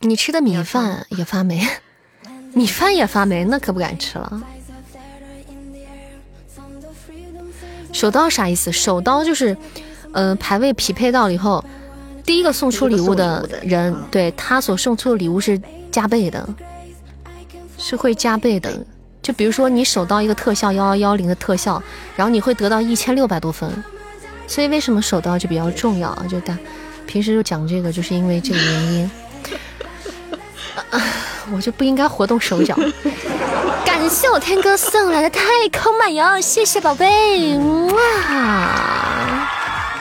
[0.00, 1.66] 你吃的米饭也发霉。
[2.52, 4.42] 米饭也发霉，那可不敢吃了。
[7.92, 8.70] 手刀啥意思？
[8.72, 9.56] 手刀就是，
[10.12, 11.64] 呃，排位匹配到了以后，
[12.24, 15.60] 第一个送出礼物的人，对他所送出的礼物是
[15.90, 16.46] 加倍的，
[17.78, 18.84] 是会加倍的。
[19.22, 21.82] 就比如说你手刀一个特效幺幺幺零的特效，
[22.14, 23.70] 然后你会得到一千六百多分。
[24.46, 26.24] 所以为什么手刀就比较重要啊？
[26.28, 26.56] 就大
[27.06, 29.10] 平时就讲这个，就是因为这个原因。
[31.52, 32.76] 我就不应该活动手脚。
[33.86, 35.40] 感谢我天哥送来的太
[35.72, 39.48] 空漫游，谢谢宝贝，哇！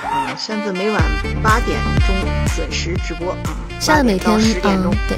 [0.03, 1.01] 嗯，现在每晚
[1.43, 2.15] 八点钟
[2.55, 5.17] 准时直播啊，现在每天十点钟对，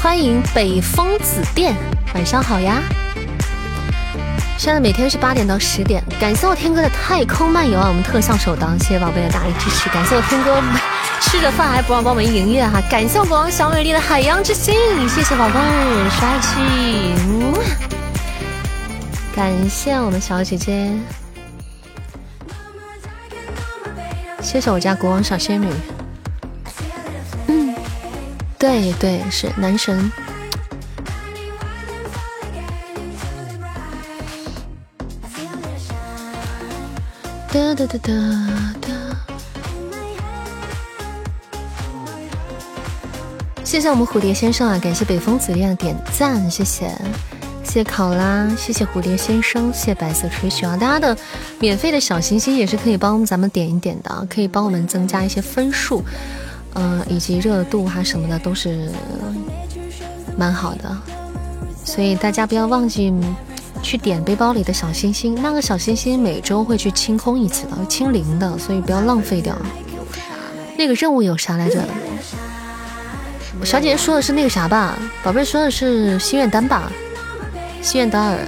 [0.00, 1.74] 欢迎北风紫电，
[2.14, 2.80] 晚上好呀。
[4.60, 10.62] 现在每天是八点到十点，感谢我天哥的太空漫游啊，我们特效首档，谢谢宝贝的大力支持，感谢我天哥。
[11.22, 14.74] 吃着饭还不忘帮我们营业哈，感谢我国王小美丽的海洋之心，
[15.08, 15.54] 谢谢宝贝
[16.10, 16.58] 帅气，
[19.34, 20.92] 感谢我们小姐姐，
[24.42, 25.68] 谢谢我家国王小仙女，
[27.46, 27.74] 嗯，
[28.58, 30.12] 对对是男神，
[37.52, 38.12] 哒哒哒哒
[38.80, 38.88] 哒。
[43.64, 44.78] 谢谢我们蝴蝶先生啊！
[44.78, 46.88] 感谢北风紫恋的点赞，谢谢，
[47.64, 50.76] 谢谢考拉，谢谢蝴蝶先生，谢谢白色吹雪啊！
[50.76, 51.16] 大家的
[51.58, 56.04] 免费的小心心也是可以帮咱们点一点的，可以帮我们增加一些分数，
[56.74, 58.92] 嗯，以及热度哈什么的都是
[60.36, 60.96] 蛮好的，
[61.84, 63.12] 所以大家不要忘记
[63.82, 69.56] 去点背包里的小心心，那个小心心每周会去清空一次的，清零的，所以不要浪费掉。
[70.76, 71.82] 那个任务有啥来着？
[73.64, 76.90] 小姐姐说的是那个啥吧，宝贝说的是心愿单吧，
[77.82, 78.38] 心愿单儿，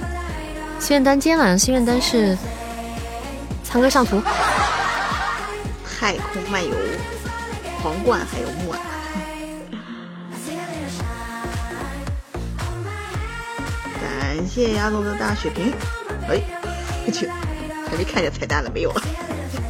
[0.79, 2.35] 心愿单，今天晚上心愿单是
[3.63, 4.21] 唱歌上图，
[5.99, 6.71] 太空漫游，
[7.81, 8.79] 皇冠还有木耳，
[14.53, 15.73] 谢谢丫头的大血瓶，
[16.29, 16.39] 哎，
[17.07, 17.27] 我去，
[17.89, 18.93] 还没看见彩蛋了没有？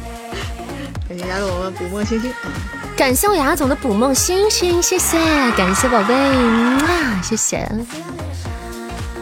[1.08, 2.30] 感谢丫头我们捕梦星星。
[2.94, 5.16] 感谢我牙总的捕梦星星，谢谢，
[5.56, 7.66] 感谢宝贝，啊，谢谢，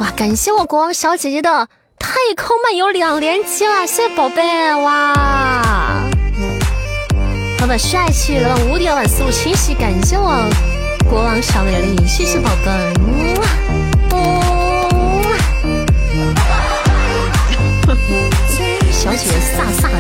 [0.01, 6.03] 哇，感谢我国王小姐姐的太空漫游两连击了，谢谢宝贝，哇，
[7.61, 10.45] 老板帅气，老板无敌，老板思路清晰，感谢我
[11.09, 13.12] 国王小美丽，谢谢宝贝，
[19.03, 19.27] 小姐
[19.59, 19.97] 飒飒的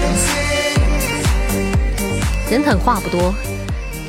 [2.48, 3.34] 人狠话不多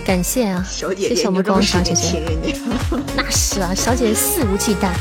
[0.06, 2.22] 感谢啊小姐姐小么光小姐姐。
[3.18, 4.92] 那是啊小姐姐肆无忌惮。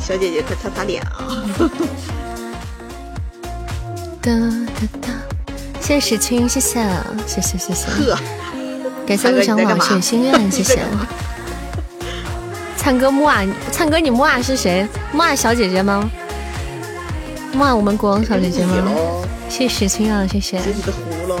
[0.00, 1.28] 小姐姐快擦擦脸啊。
[4.22, 4.48] 哒哒
[5.02, 5.08] 哒。
[5.78, 6.80] 谢谢石青谢谢
[7.26, 7.86] 谢谢谢。
[7.86, 8.18] 呵。
[9.06, 10.78] 感谢陆翔老师的心愿 谢谢。
[12.78, 14.88] 灿哥木啊灿哥你木啊是谁？
[15.12, 16.10] 木啊小姐姐吗？
[17.54, 18.90] 木啊我们国王小姐姐吗？
[19.48, 20.58] 谢谢石青啊，谢谢。
[20.60, 21.40] 自己的糊了。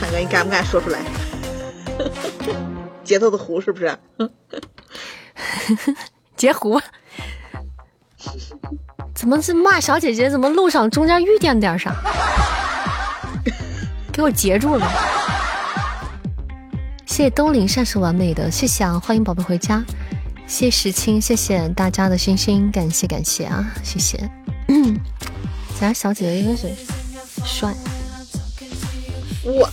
[0.00, 1.00] 唱歌你敢不敢说出来？
[3.04, 3.96] 节奏的胡是不是？
[6.36, 6.80] 截胡。
[9.14, 10.30] 怎么是骂小姐姐？
[10.30, 11.94] 怎么路上中间遇见点啥？
[14.12, 14.90] 给我截住了！
[17.04, 18.98] 谢谢东林善是完美的，谢谢啊！
[18.98, 19.84] 欢迎宝贝回家，
[20.48, 23.64] 谢石青，谢谢大家的星星，感谢感谢啊！
[23.84, 24.18] 谢谢。
[25.78, 26.68] 咱家小姐姐应该是
[27.44, 27.72] 帅。
[29.44, 29.70] 哇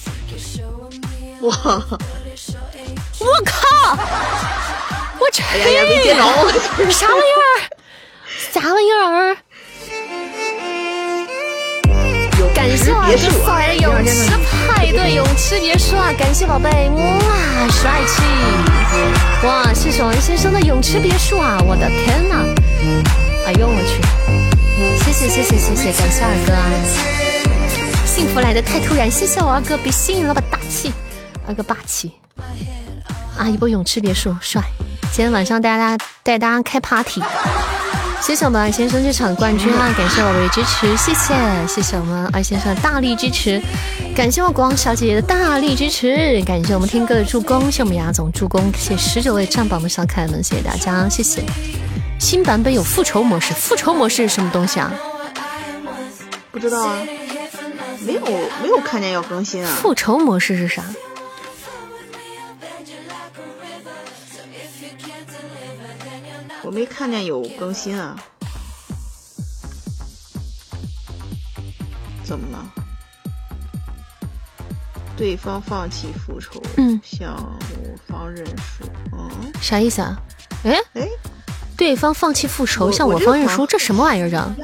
[1.41, 1.53] 哇！
[3.19, 3.97] 我靠！
[5.19, 5.41] 我去！
[5.43, 5.85] 哎呀呀！
[5.87, 6.27] 别电脑！
[6.91, 7.47] 啥玩意儿？
[8.51, 9.37] 啥玩意儿？
[12.67, 14.31] 感谢我哥送来的泳池
[14.67, 16.11] 派对泳池别墅啊！
[16.17, 18.23] 感谢宝贝，哇，帅气！
[19.45, 21.59] 哇，谢谢王先生的泳池别墅啊！
[21.63, 22.43] 我的天呐！
[23.45, 24.01] 哎呦我去！
[25.03, 26.65] 谢谢谢谢谢谢，感谢二哥啊！
[28.03, 30.91] 幸福来的太突然，谢谢我二哥，别吸引了吧，大气！
[31.47, 32.13] 二哥霸气！
[33.37, 34.63] 啊，一波泳池别墅，帅！
[35.11, 37.21] 今天晚上带大家带大家开 party。
[38.25, 39.93] 谢谢我们二先生这场冠军啊！
[39.95, 41.35] 感谢宝贝支持，谢谢
[41.67, 43.61] 谢谢我们二先生的大力支持，
[44.15, 51.43] 感谢我国王小姐姐的大力支持，感谢我们天哥的助攻，谢我们雅总助攻，谢谢十九位站榜的小可爱们，谢谢大家，谢谢。
[52.19, 54.91] 新版本有复仇模式，复仇模式是什么东西啊？
[56.51, 56.97] 不知道啊，
[58.07, 58.21] 没有
[58.59, 59.71] 没有看见要更新啊。
[59.79, 60.83] 复仇模式是啥？
[66.65, 68.17] 我没看见有更新啊，
[72.23, 72.65] 怎么了？
[75.15, 79.29] 对方放弃复仇，嗯，向我方认输，嗯，
[79.61, 80.19] 啥意思啊？
[80.63, 81.07] 哎哎，
[81.77, 84.55] 对方放弃复仇，向我方认输，这什么玩意儿啊？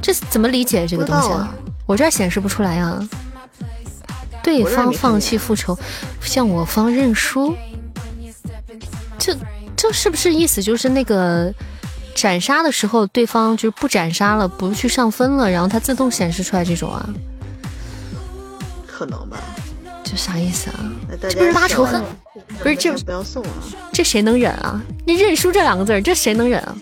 [0.00, 1.54] 这怎么理解这个东西啊？
[1.84, 3.06] 我这显示不出来啊。
[4.42, 5.78] 对方放弃复仇，
[6.22, 7.54] 向我方认输，
[9.18, 9.36] 这。
[9.76, 11.52] 这是不是意思就是那个
[12.14, 17.08] 斩杀的时候，对方就是不斩杀了，不去上分了，然后它自动显示出来这种啊？
[18.86, 19.36] 可能吧。
[20.04, 20.76] 这啥意思啊？
[21.20, 22.02] 这不是拉仇恨？
[22.62, 23.48] 不是这不要送啊！
[23.92, 24.80] 这谁能忍啊？
[25.06, 26.72] 你认输这两个字，这谁能忍啊？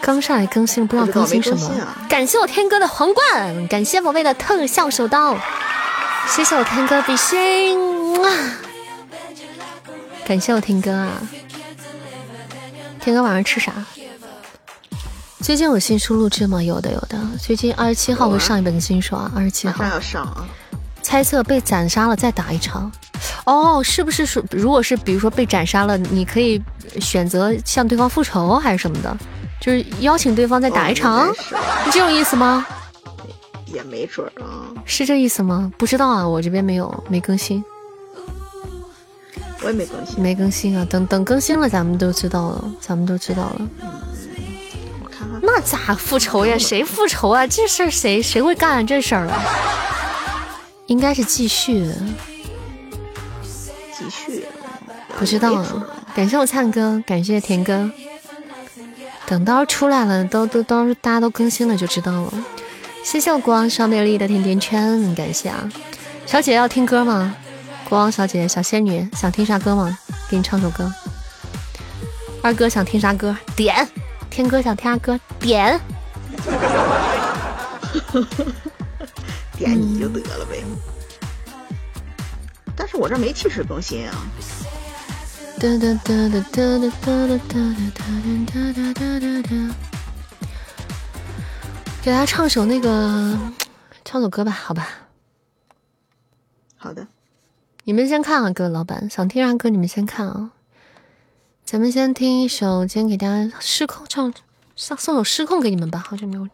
[0.00, 1.70] 刚上来更新，不知道更新什么。
[2.08, 5.36] 感谢我天哥的皇冠，感谢宝贝的特效手刀，
[6.28, 8.30] 谢谢我天哥比心哇！
[10.24, 11.10] 感谢我天哥啊，
[13.00, 13.72] 天哥晚上吃啥？
[15.40, 16.62] 最近有新书录制吗？
[16.62, 20.46] 有的有的，最近二十七号会上一本新书啊，二十七号马上要上啊。
[21.02, 22.90] 猜测被斩杀了再打一场，
[23.44, 26.62] 哦，是不是说如果是比如说被斩杀了，你可以
[27.00, 29.14] 选择向对方复仇还是什么的？
[29.60, 32.64] 就是邀请对方再打一场，是这种意思吗？
[33.66, 35.70] 也没准啊，是这意思吗？
[35.76, 37.62] 不知道啊，我这边没有没更新。
[39.64, 40.84] 我也没更新，没更新啊！
[40.90, 43.68] 等等更新了，咱们都知道了，咱们都知道了。
[45.02, 46.58] 我看看，那咋复仇呀？
[46.58, 47.46] 谁复仇啊？
[47.46, 49.42] 这事儿谁谁会干这事儿啊？
[50.86, 51.90] 应该是继续，
[53.96, 54.44] 继续，
[55.16, 55.86] 不知道啊。
[56.14, 57.88] 感谢我灿哥，感谢田哥。
[59.26, 62.34] 等到出来了，都都都大家都更新了就知道了。
[63.04, 65.70] 谢谢我国王小美丽的甜甜圈，感谢啊！
[66.26, 67.34] 小姐要听歌吗？
[67.88, 69.98] 国王小姐姐，小仙女，想听啥歌吗？
[70.30, 70.90] 给你唱首歌。
[72.42, 73.36] 二哥想听啥歌？
[73.54, 73.86] 点。
[74.30, 75.20] 天哥想听啥歌？
[75.38, 75.78] 点。
[79.58, 80.64] 点你就得了呗。
[82.74, 84.14] 但是我这没气势更新啊。
[85.60, 86.90] 哒哒哒哒哒哒哒
[87.46, 87.54] 哒哒
[88.46, 89.50] 哒哒哒哒哒。
[92.02, 93.38] 给大家唱首那个，
[94.04, 94.88] 唱首歌吧，好吧。
[96.78, 97.06] 好的。
[97.84, 100.52] 你们先看啊，各位老板，想听啥歌你们先看啊。
[101.64, 104.32] 咱们先听一首，今天给大家失控唱，
[104.76, 105.98] 送送首失控给你们吧。
[105.98, 106.48] 好久没有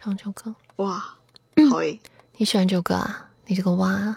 [0.00, 1.16] 唱这首歌，哇，
[1.68, 2.00] 好诶！
[2.36, 3.30] 你喜欢这首歌啊？
[3.46, 4.16] 你这个哇，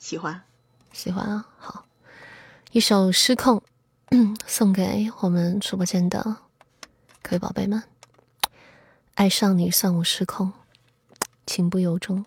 [0.00, 0.42] 喜欢，
[0.92, 1.46] 喜欢啊。
[1.58, 1.84] 好，
[2.72, 3.62] 一首失控，
[4.48, 6.38] 送给我们直播间的
[7.22, 7.84] 各位宝贝们。
[9.14, 10.52] 爱上你算我失控，
[11.46, 12.24] 情不由衷。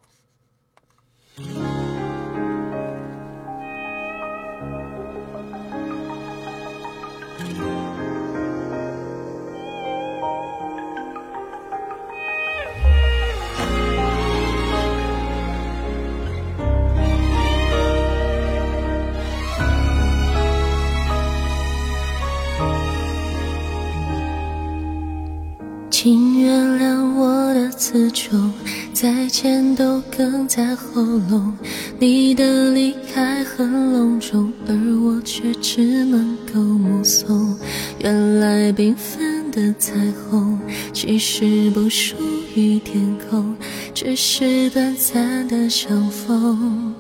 [26.05, 28.53] 请原谅我的词穷，
[28.93, 31.51] 再见都哽在喉咙。
[31.97, 37.57] 你的离开很隆重，而我却只能够目送。
[37.97, 39.95] 原来缤纷的彩
[40.29, 40.59] 虹，
[40.93, 42.15] 其实不属
[42.53, 43.55] 于天空，
[43.91, 46.93] 只是短暂的相逢。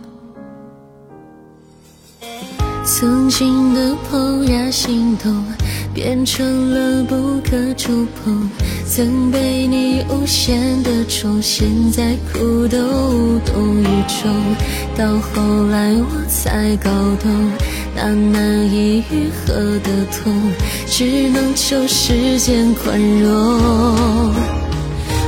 [2.83, 5.43] 曾经的怦然心动。
[5.95, 8.49] 变成了不可触碰，
[8.85, 14.29] 曾被你无限的宠，现在哭都无动于衷。
[14.97, 16.89] 到后来我才搞
[17.23, 17.49] 懂，
[17.95, 20.51] 那难以愈合的痛，
[20.85, 23.31] 只能求时间宽容。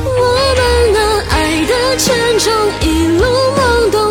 [0.03, 0.21] 我
[0.57, 0.61] 们
[0.93, 0.99] 那
[1.29, 2.51] 爱的沉重，
[2.81, 3.23] 一路
[3.55, 4.06] 懵懂，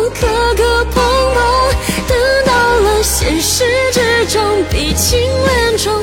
[3.27, 5.93] 现实之中，毕竟恋中。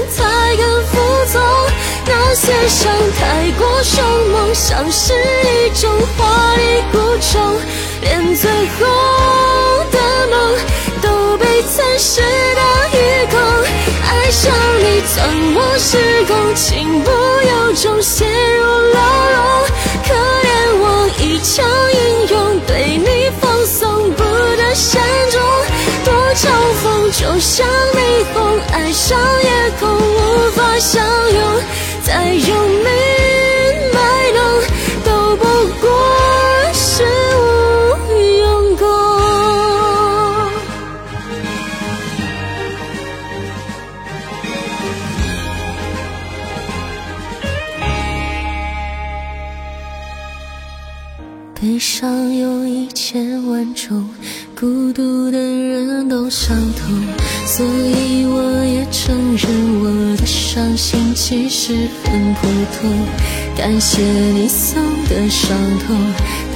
[2.07, 6.99] 那些伤太过凶猛，像是一种华丽孤
[7.33, 7.59] 重，
[8.03, 8.85] 连最后
[9.91, 9.99] 的
[10.31, 10.59] 梦
[11.01, 12.61] 都被蚕食的
[12.93, 13.41] 一空。
[14.07, 15.17] 爱上你钻
[15.55, 15.97] 我时
[16.27, 18.63] 空，情不由衷陷入
[18.93, 19.01] 牢
[19.31, 19.39] 笼。
[20.07, 20.13] 可
[20.45, 20.47] 怜
[20.77, 20.85] 我
[21.21, 21.65] 一腔
[21.95, 21.99] 英
[22.29, 25.41] 勇，对你放松不得善终。
[26.35, 26.49] 嘲
[26.83, 27.65] 讽，就像
[27.95, 27.99] 霓
[28.35, 31.41] 虹，爱上夜空，无法相拥。
[32.03, 32.89] 再用力
[33.95, 33.99] 卖
[34.35, 34.39] 弄，
[35.05, 35.45] 都不
[35.81, 35.87] 过
[36.73, 37.05] 是
[37.37, 37.41] 无
[38.41, 38.85] 用功。
[51.55, 54.11] 悲伤有一千万种，
[54.59, 56.95] 孤独的人都伤痛。
[57.47, 59.47] 所以我也承认
[59.81, 62.49] 我的伤心其实很普
[62.81, 62.91] 通。
[63.57, 65.97] 感谢你送的伤痛，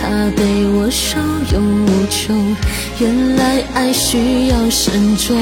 [0.01, 0.43] 它被
[0.75, 1.19] 我受
[1.53, 2.57] 用无穷。
[2.99, 5.37] 原来爱需要慎重。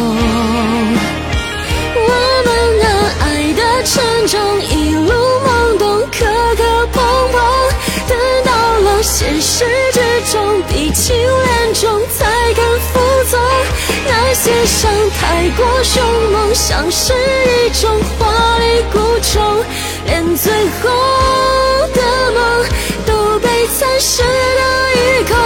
[1.94, 2.10] 我
[2.44, 2.48] 们
[2.82, 2.86] 那
[3.24, 4.38] 爱的沉重，
[9.02, 10.00] 现实之
[10.32, 12.24] 中，鼻青脸肿才
[12.54, 13.38] 敢服从。
[14.08, 19.64] 那些伤太过凶猛，像是一种华丽孤虫，
[20.06, 20.88] 连最后
[21.94, 22.00] 的
[22.32, 22.64] 梦
[23.06, 24.26] 都被蚕食的
[24.94, 25.36] 一空。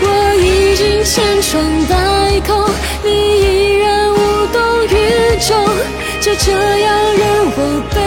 [0.00, 0.06] 我
[0.40, 1.94] 已经千疮百
[2.46, 2.70] 孔，
[3.04, 4.16] 你依然无
[4.52, 5.48] 动于衷，
[6.20, 7.98] 就这样任我被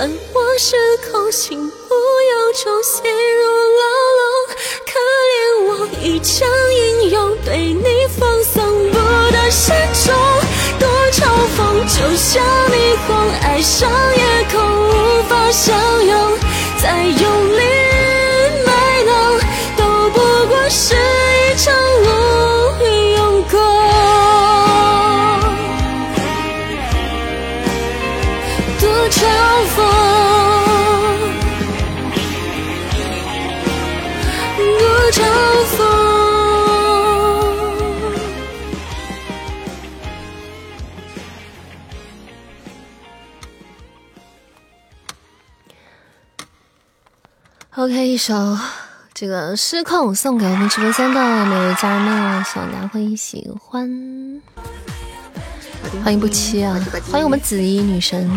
[0.00, 0.74] 算我失
[1.12, 3.42] 控，情不由衷陷入
[3.76, 3.84] 牢
[4.16, 4.22] 笼。
[4.86, 4.92] 可
[5.28, 5.34] 怜
[5.66, 5.70] 我
[6.02, 7.84] 一腔英勇，对你
[8.18, 8.96] 放松不
[9.30, 10.14] 得善终。
[10.78, 11.20] 多嘲
[11.54, 15.76] 讽，就像霓虹，爱上夜空，无法相
[16.06, 16.38] 拥。
[16.82, 17.60] 再用力
[48.20, 48.34] 首
[49.14, 53.88] 这个失控送给我们直播间的每位家人们，希望大家会喜欢。
[56.04, 56.78] 欢迎不期啊，
[57.10, 58.28] 欢迎我们紫衣女神，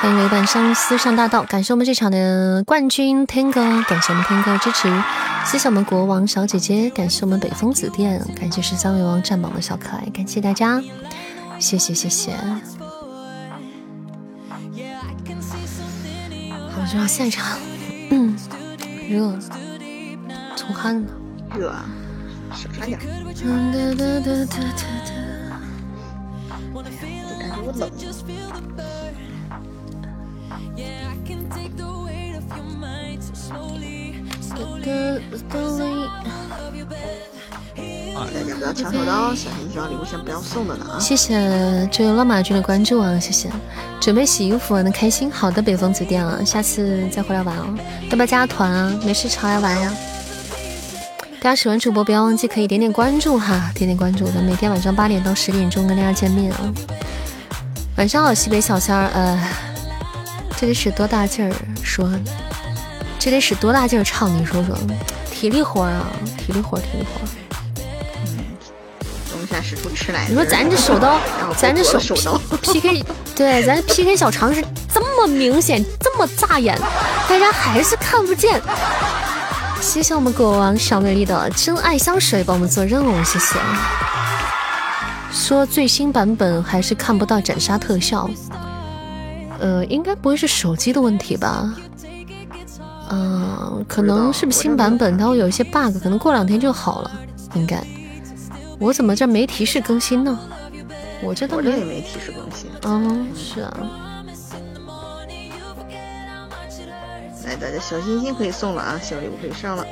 [0.00, 4.88] 欢迎委婉相思上大道，感谢我们这场的冠军天哥，感谢我们天哥支持，
[5.44, 10.80] 谢谢我们国王小姐姐，感谢我们北风紫电，感谢十三位王占榜的小可爱，感谢大家，
[11.58, 12.32] 谢谢谢谢。
[16.70, 17.58] 好，就要下一场。
[18.10, 18.36] 嗯，
[19.08, 19.38] 热，
[20.56, 21.08] 出汗了。
[21.56, 21.72] 热，
[22.52, 22.98] 少穿点。
[22.98, 23.78] 就感觉
[27.62, 27.90] 我冷。
[34.56, 35.82] 那个灯里。
[38.14, 41.00] 大家不要抢手刀，小心小礼物先不要送的呢啊！
[41.00, 43.50] 谢谢这个乱马君的关注啊，谢谢。
[44.00, 47.66] 准备洗衣服玩的开心，好的，北风子店啊，下次再回来玩哦。
[48.08, 48.94] 要不要加团啊？
[49.04, 49.92] 没事常来玩呀。
[51.40, 54.26] 大家喜欢主播，不要忘记可以点点关注哈，点点关注。
[54.26, 56.72] 咱每天晚上八点到十点钟跟大家见面啊。
[57.96, 59.48] 晚上好，西北小仙儿，呃，
[60.56, 61.52] 这得使多大劲儿
[61.82, 62.08] 说？
[63.18, 64.32] 这得使多大劲儿唱？
[64.40, 64.76] 你说说，
[65.30, 66.06] 体力活啊，
[66.38, 67.43] 体力活，体力活。
[69.54, 70.26] 冬夏使出吃来。
[70.28, 71.18] 你说咱这手刀，
[71.56, 76.76] 咱这手手刀 PK，对，咱 PK 小常识这么明显，这么扎眼，
[77.28, 78.60] 大家还是看不见。
[79.80, 83.58] 谢谢我们国王小美丽的真爱香水帮我们做任务，谢谢。
[85.30, 88.28] 说最新版本还是看不到斩杀特效，
[89.58, 91.74] 呃，应该不会是手机的问题吧？
[93.10, 97.10] 嗯，可能是不是新版本它会有一些 bug，可能过两天就好了，
[97.54, 97.84] 应该。
[98.78, 100.38] 我怎么这没提示更新呢？
[101.22, 102.70] 我这都没没提示更新。
[102.82, 103.76] 嗯，是啊。
[107.44, 109.86] 来，大家小心心可以送了啊，小礼物可以上了。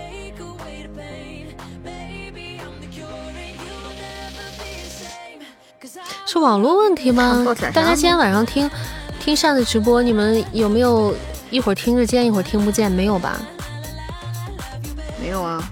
[6.26, 7.44] 是网络问题吗？
[7.74, 8.70] 大家今天晚上听
[9.20, 11.14] 听扇子直播，你们有没有
[11.50, 12.90] 一会儿听着见，一会儿听不见？
[12.90, 13.38] 没有吧？
[15.20, 15.62] 没有啊，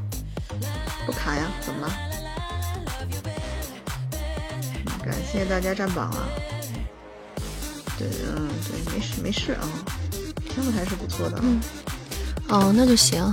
[1.06, 1.44] 不卡呀？
[5.32, 5.38] 谢？
[5.38, 6.28] 谢大家占榜啊！
[7.98, 9.68] 对，嗯，对，没事没事啊。
[10.48, 11.60] 听的还是不错的，嗯，
[12.48, 13.32] 哦，那就行。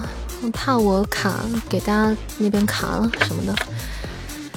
[0.54, 1.34] 怕我卡，
[1.68, 3.56] 给大家那边卡了什么的。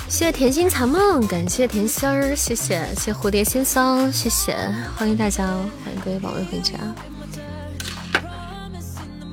[0.09, 4.55] 谢谢甜心残梦，感谢甜心儿，谢谢谢蝴蝶先生，谢谢，
[4.97, 6.75] 欢迎大家，欢迎各位宝贝回家。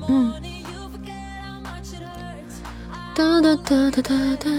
[0.08, 0.32] 嗯。
[3.14, 4.50] 哒哒哒哒哒哒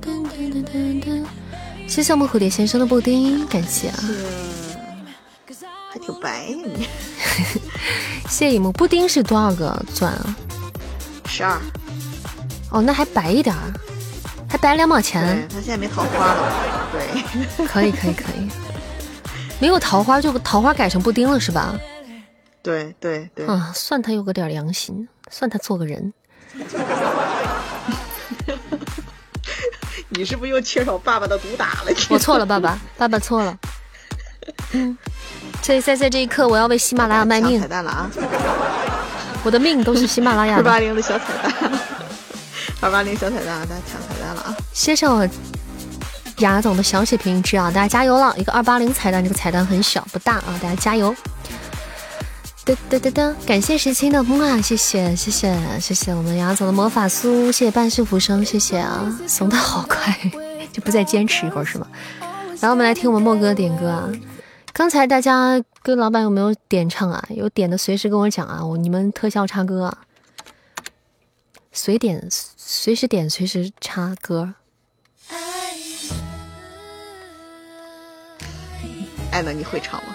[0.00, 1.28] 哒哒哒哒。
[1.88, 3.98] 谢谢我们蝴蝶先生的布丁，感谢啊。
[5.90, 6.86] 还挺白呀你，
[8.28, 10.36] 谢谢一木布丁是多少个钻啊？
[11.26, 11.58] 十二。
[12.70, 13.72] 哦，那还白一点儿，
[14.48, 15.48] 还白两毛钱。
[15.48, 16.88] 他现在没桃花了。
[16.92, 17.66] 对。
[17.66, 18.48] 可以可以可以。
[19.58, 21.74] 没有桃花就桃花改成布丁了是吧？
[22.62, 23.46] 对对对。
[23.46, 26.12] 啊，算他有个点良心，算他做个人。
[30.10, 31.92] 你是不是又缺少爸爸的毒打了？
[32.08, 33.56] 我错了，爸爸，爸爸错了。
[34.72, 34.96] 嗯。
[35.60, 37.60] 在在在这一刻，我要为喜马拉雅卖命！
[37.60, 38.10] 彩蛋了啊！
[39.42, 41.72] 我的命都是喜马拉雅二八零的小彩蛋，
[42.80, 44.56] 二八零小彩蛋，大家抢彩蛋了啊！
[44.72, 45.28] 谢谢我
[46.38, 47.70] 雅总的小血瓶支啊！
[47.70, 48.34] 大家加油了！
[48.38, 50.58] 一个二八零彩蛋，这个彩蛋很小不大啊！
[50.62, 51.14] 大家加油！
[52.68, 59.18] 噔噔噔噔，感谢十七的木啊谢谢谢谢谢谢我们杨总的魔法酥，谢谢半世浮生，谢谢啊！
[59.26, 60.14] 送的好快，
[60.70, 61.86] 就不再坚持一会儿是吗？
[62.60, 64.12] 然后我们来听我们莫哥点歌啊！
[64.74, 67.24] 刚才大家跟老板有没有点唱啊？
[67.30, 68.62] 有点的随时跟我讲啊！
[68.62, 69.98] 我你们特效插歌，啊，
[71.72, 74.52] 随点随时点随时插歌。
[79.30, 79.54] 爱呢？
[79.54, 80.14] 你会唱吗？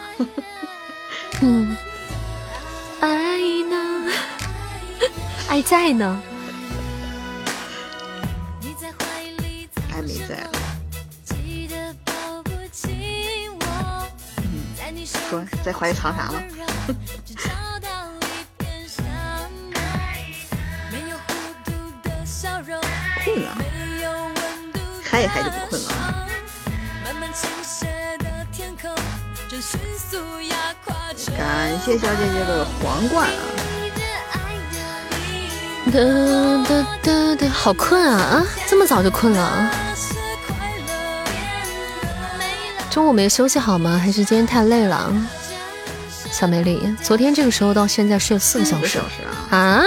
[1.41, 1.75] 嗯，
[3.03, 3.37] 爱
[3.69, 3.75] 呢？
[5.49, 6.21] 爱在呢？
[9.91, 10.47] 爱没在
[14.37, 15.05] 嗯。
[15.05, 16.41] 说在怀里藏啥了？
[23.25, 23.57] 困了，
[25.03, 25.89] 嗨一嗨就不困了。
[31.37, 33.37] 感谢小姐姐的皇冠啊！
[35.91, 35.99] 哒
[36.67, 38.45] 哒哒哒，好困啊啊！
[38.67, 39.69] 这么早就困了？
[42.89, 43.99] 中午没休息好吗？
[44.03, 45.13] 还是今天太累了？
[46.31, 48.97] 小美丽，昨天这个时候到现在睡了四个小时
[49.51, 49.83] 啊？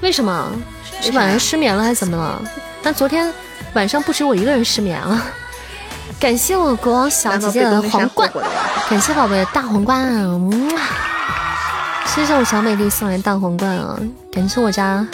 [0.00, 0.52] 为什么？
[1.00, 2.42] 是晚上失眠了还是怎么了？
[2.82, 3.32] 但昨天
[3.74, 5.24] 晚上不止我一个人失眠啊！
[6.22, 8.30] 感谢我国王小姐姐的皇冠，
[8.88, 10.70] 感谢宝贝的大皇冠，嗯
[12.06, 13.98] 谢谢我小美丽送来大皇冠啊！
[14.30, 15.04] 感谢我家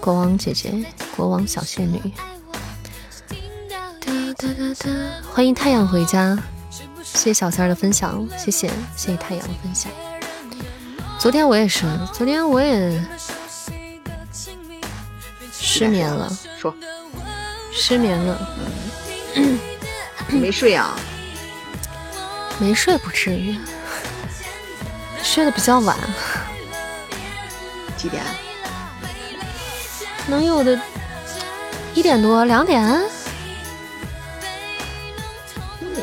[0.00, 0.72] 国王姐姐，
[1.14, 2.00] 国王小仙女。
[5.30, 6.38] 欢迎太阳回家，
[7.02, 9.92] 谢谢小三儿的分享，谢谢谢谢太阳的分享。
[11.18, 11.84] 昨天我也是，
[12.14, 12.98] 昨天我也
[15.52, 16.74] 失眠了，说
[17.70, 18.38] 失眠了，
[20.28, 20.96] 没睡啊？
[22.58, 23.58] 没睡不至于，
[25.22, 25.96] 睡得比较晚，
[27.96, 28.22] 几点？
[30.26, 30.80] 能有的
[31.94, 32.82] 一点多两点。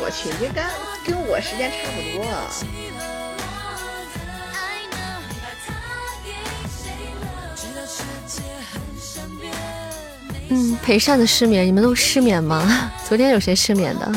[0.00, 0.64] 我去，这跟
[1.04, 2.24] 跟我时间差不多。
[10.54, 12.64] 嗯，陪善的失眠，你们都失眠吗？
[13.08, 14.12] 昨天有谁失眠的？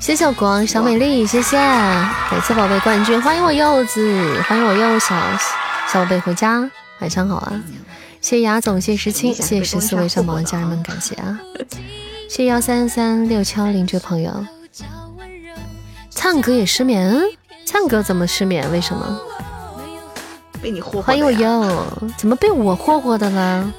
[0.00, 5.16] 谢谢光小美丽，谢谢感谢宝贝冠军，欢迎我柚子，欢迎我柚小
[5.88, 7.52] 小宝贝回家，晚上好啊！
[8.20, 11.38] 谢谢雅总，谢谢石青，谢谢十四位上榜的家人们，感谢啊！
[12.28, 14.44] 谢谢幺三三六七幺零这朋友，
[16.10, 17.22] 灿哥也失眠，
[17.64, 18.68] 灿哥怎么失眠？
[18.72, 19.20] 为什么？
[20.60, 21.86] 被你霍霍欢迎我柚，
[22.16, 23.72] 怎么被我霍霍的呢？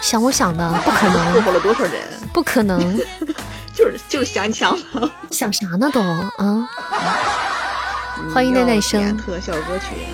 [0.00, 1.52] 想我想的，不可能。
[1.52, 1.92] 了多少人？
[2.32, 2.98] 不可能，
[3.74, 5.10] 就是就是想抢了。
[5.30, 6.68] 想啥呢都啊！
[8.34, 9.16] 欢迎奈奈生。
[9.16, 10.06] 特效歌曲。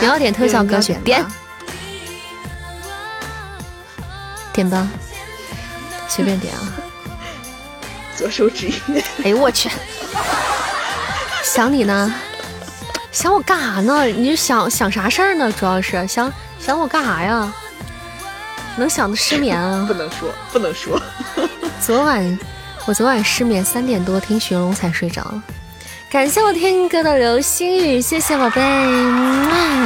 [0.00, 1.24] 你要点特效歌曲，点。
[4.52, 4.88] 点吧，
[6.08, 6.60] 随便点啊。
[8.16, 9.02] 左手指月。
[9.24, 9.70] 哎呦我去！
[11.42, 12.14] 想你呢？
[13.12, 14.04] 想我干啥呢？
[14.04, 15.50] 你想想啥事儿呢？
[15.52, 17.52] 主要是想想我干啥呀？
[18.78, 19.84] 能想的失眠啊？
[19.88, 21.00] 不能说，不能说。
[21.80, 22.38] 昨晚
[22.86, 25.24] 我昨晚失眠三点多听寻龙才睡着。
[26.10, 28.60] 感谢我天哥的流星雨，谢谢宝贝，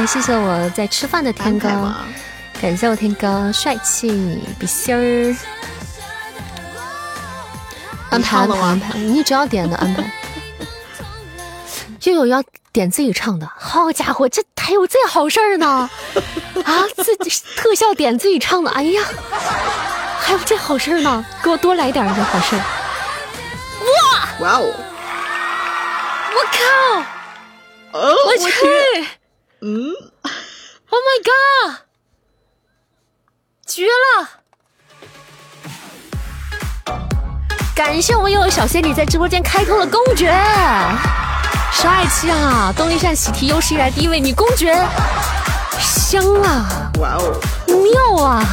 [0.07, 1.67] 谢谢我在吃饭的天哥。
[2.61, 5.35] 感谢我天哥帅气比心儿。
[8.09, 10.03] 安排安排安排，你只要点的安排。
[12.03, 15.89] 又有要点自己唱的，好家伙，这还有这好事儿呢！
[16.65, 19.03] 啊，自己特效点自己唱的，哎呀，
[20.19, 22.61] 还有这好事儿呢，给我多来点这好事儿！
[23.83, 24.73] 哇哇哦！
[26.35, 27.99] 我靠！
[27.99, 28.49] 我去！
[29.61, 29.93] 嗯
[30.89, 31.75] ！Oh my god！
[33.65, 34.29] 绝了！
[37.75, 40.31] 感谢我们又有小仙女在直播间开通了公爵。
[41.73, 42.73] 帅气啊！
[42.77, 44.73] 东一善喜提有史以来第一位女公爵，
[45.79, 46.91] 香啊！
[46.99, 48.45] 哇哦，妙啊！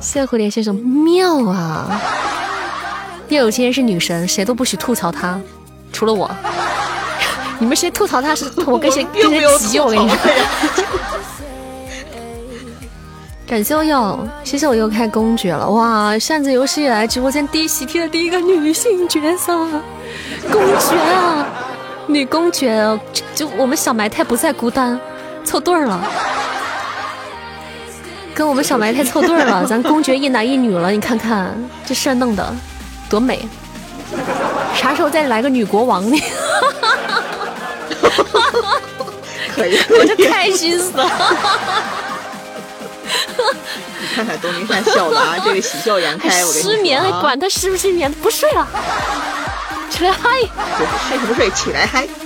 [0.00, 2.00] 谢谢蝴蝶先生，妙啊！
[3.28, 5.40] 叶有谦是女神，谁都不许吐槽她，
[5.92, 6.30] 除了我。
[7.58, 10.16] 你们谁吐槽她是我跟谁 跟谁急，我跟你说。
[13.50, 16.16] 感谢我又，谢谢我又开公爵了哇！
[16.20, 19.52] 扇子有史以来直播间第一喜提的第一个女性角色。
[20.52, 21.44] 公爵啊，
[22.06, 22.96] 女公爵，
[23.34, 24.96] 就我们小埋汰不再孤单，
[25.44, 26.00] 凑对儿了，
[28.32, 31.52] 跟我们小埋汰凑对儿了， 咱公爵一男一女了，你看看
[31.84, 32.54] 这事儿弄的
[33.08, 33.40] 多美，
[34.76, 36.16] 啥时候再来个女国王呢？
[39.56, 41.10] 可以， 我就开心死了。
[44.00, 48.66] 你 看看东林山笑的啊， 这个喜笑颜开，我跟你失眠还管他失不失眠，不睡了。
[49.90, 50.28] 起来嗨！
[51.08, 51.50] 睡不睡？
[51.50, 52.06] 起来嗨！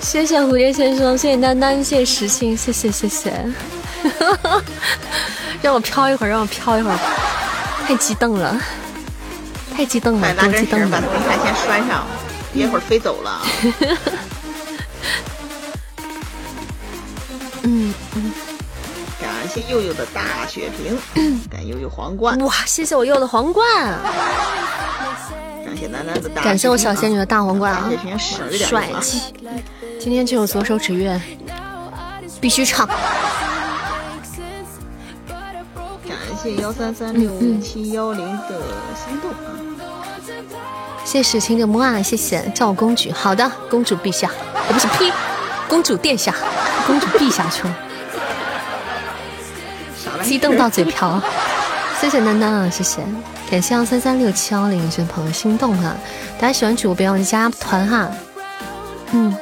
[0.00, 3.32] 谢谢蝴蝶先生，谢谢丹丹，谢谢石青，谢谢谢谢。
[5.62, 6.98] 让我飘一会儿，让我飘一会儿。
[7.86, 8.60] 太激动了，
[9.76, 10.90] 太激动了，多激动！
[10.90, 12.06] 把东西先拴上，
[12.52, 13.40] 一会儿飞走了。
[19.52, 20.98] 谢佑佑的大血瓶，
[21.50, 22.40] 感谢佑佑皇冠。
[22.40, 23.66] 哇，谢谢我佑的皇冠。
[25.62, 26.40] 感谢楠楠的大。
[26.40, 27.90] 感谢我小仙女的大皇冠啊！
[28.50, 29.34] 帅气。
[30.00, 31.20] 今天就有左手指月，
[32.40, 32.86] 必须唱。
[32.86, 32.96] 感
[36.42, 37.30] 谢幺三三六
[37.60, 38.62] 七幺零的
[38.96, 39.52] 心动啊！
[41.04, 43.12] 谢谢史清的木啊，谢谢叫我公主。
[43.12, 44.30] 好的，公主陛下，
[44.66, 45.12] 我不是呸，
[45.68, 46.34] 公主殿下，
[46.86, 47.76] 公主陛下去了。
[50.22, 51.20] 激动到嘴瓢，
[52.00, 53.02] 谢谢丹丹啊，谢谢，
[53.50, 55.94] 感谢幺三三六七幺零这朋友心动哈，
[56.38, 58.08] 大家喜欢主播忘记加团哈，
[59.12, 59.34] 嗯，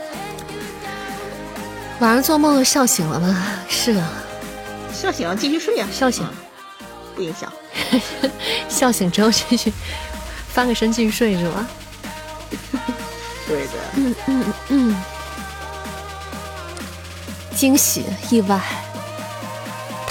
[2.00, 3.46] 晚上做梦笑醒了吗？
[3.68, 4.08] 是啊，
[4.92, 6.24] 笑醒了继续睡啊，笑醒。
[6.24, 6.32] 了
[7.14, 7.52] 不影响，
[8.68, 9.72] 笑醒之后继续
[10.48, 11.66] 翻个身继续睡是吗？
[13.46, 14.96] 对的，嗯嗯嗯，
[17.54, 18.58] 惊喜意外。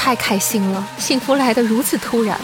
[0.02, 2.36] 太开心了，幸福来的如此突然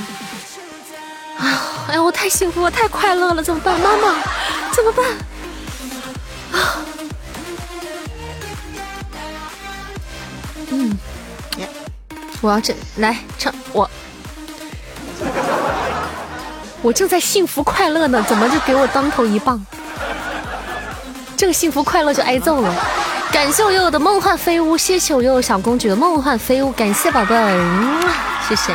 [1.39, 1.87] 啊！
[1.87, 3.79] 哎呀，我太幸福，我太快乐了，怎么办？
[3.79, 4.15] 妈妈，
[4.73, 5.05] 怎么办？
[6.51, 6.85] 啊！
[10.69, 10.97] 嗯，
[12.41, 13.89] 我要这来唱我，
[16.81, 19.65] 我正在幸福快乐呢，怎么就给我当头一棒？
[21.37, 22.75] 正幸福快乐就挨揍了？
[23.31, 28.09] 感谢我悠悠的梦幻飞屋，谢谢我悠悠小公主的梦幻飞屋，感谢宝贝儿，
[28.47, 28.73] 谢谢，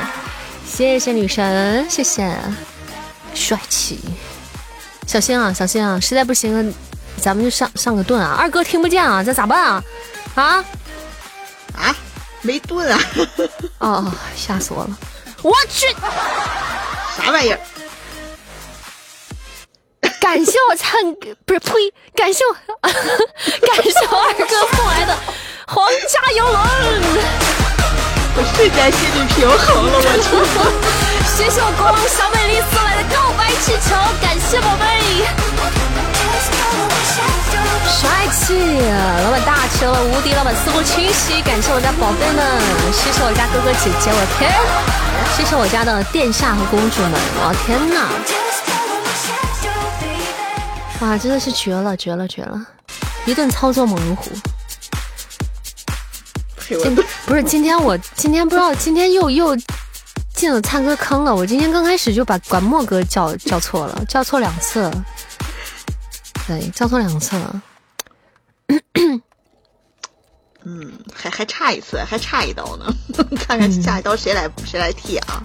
[0.66, 2.36] 谢谢女神，谢谢，
[3.34, 4.00] 帅气，
[5.06, 6.72] 小心啊，小心啊，实在不行，
[7.20, 9.84] 咱们就上上个盾啊，二哥听不见啊，这咋办啊？
[10.34, 10.64] 啊？
[11.76, 11.96] 啊，
[12.42, 13.00] 没盾啊！
[13.78, 14.98] 哦，吓死我了，
[15.42, 15.86] 我去，
[17.16, 17.60] 啥玩意儿？
[20.20, 21.00] 感谢我唱，
[21.46, 21.72] 不是呸！
[22.14, 22.52] 感谢我，
[22.82, 22.92] 感
[23.82, 25.16] 谢我二哥送来的
[25.66, 26.56] 皇家游轮，
[28.36, 29.58] 我瞬间心里平衡
[29.90, 30.28] 了，我去！
[31.34, 34.84] 谢谢我国王小美丽送来的告白气球，感谢宝贝，
[37.88, 38.54] 帅气！
[39.24, 40.32] 老板大气了，无敌！
[40.34, 42.38] 老板思路清晰，感谢我家宝贝们，
[42.92, 44.52] 谢谢我家哥哥姐姐，我天！
[45.34, 48.06] 谢谢我家的殿下和公主们，我天哪！
[51.00, 52.66] 哇，真的是绝了，绝了，绝了！
[53.24, 54.30] 一顿操作猛如虎。
[57.26, 59.56] 不是今天我今天不知道今天又又
[60.34, 61.34] 进了灿哥坑了。
[61.34, 64.90] 我今天刚开始就把管墨哥叫叫错了，叫错两次。
[66.46, 67.62] 对，叫错两次了。
[70.64, 72.94] 嗯，还还差一次，还差一刀呢。
[73.40, 75.42] 看看下一刀谁来谁来替啊？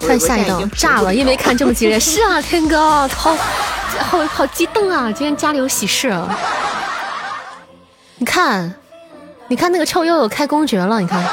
[0.00, 1.98] 看下一道炸了，因为看这么激烈。
[2.00, 3.36] 是啊，天哥，好
[3.98, 5.12] 好好激动啊！
[5.12, 6.08] 今天家里有喜事。
[6.08, 6.36] 啊
[8.16, 8.74] 你看，
[9.48, 11.24] 你看那个臭悠悠开公爵了，你看，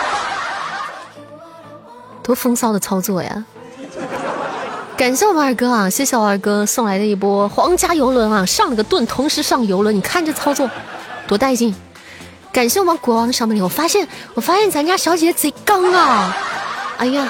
[2.23, 3.43] 多风骚的操作呀！
[4.95, 10.69] 感谢我们二哥啊，谢谢我二哥送来的一波皇家游轮啊，上了个盾，同时上游轮，你看这操作
[11.27, 11.75] 多带劲！
[12.51, 16.35] 感谢我们国王的小美女，我发现，我发现咱家小姐姐贼刚啊！
[16.97, 17.27] 哎呀。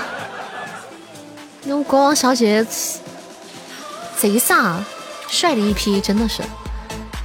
[1.67, 2.69] 用国王小姐姐
[4.17, 4.77] 贼飒，
[5.27, 6.41] 帅的一批，真的是。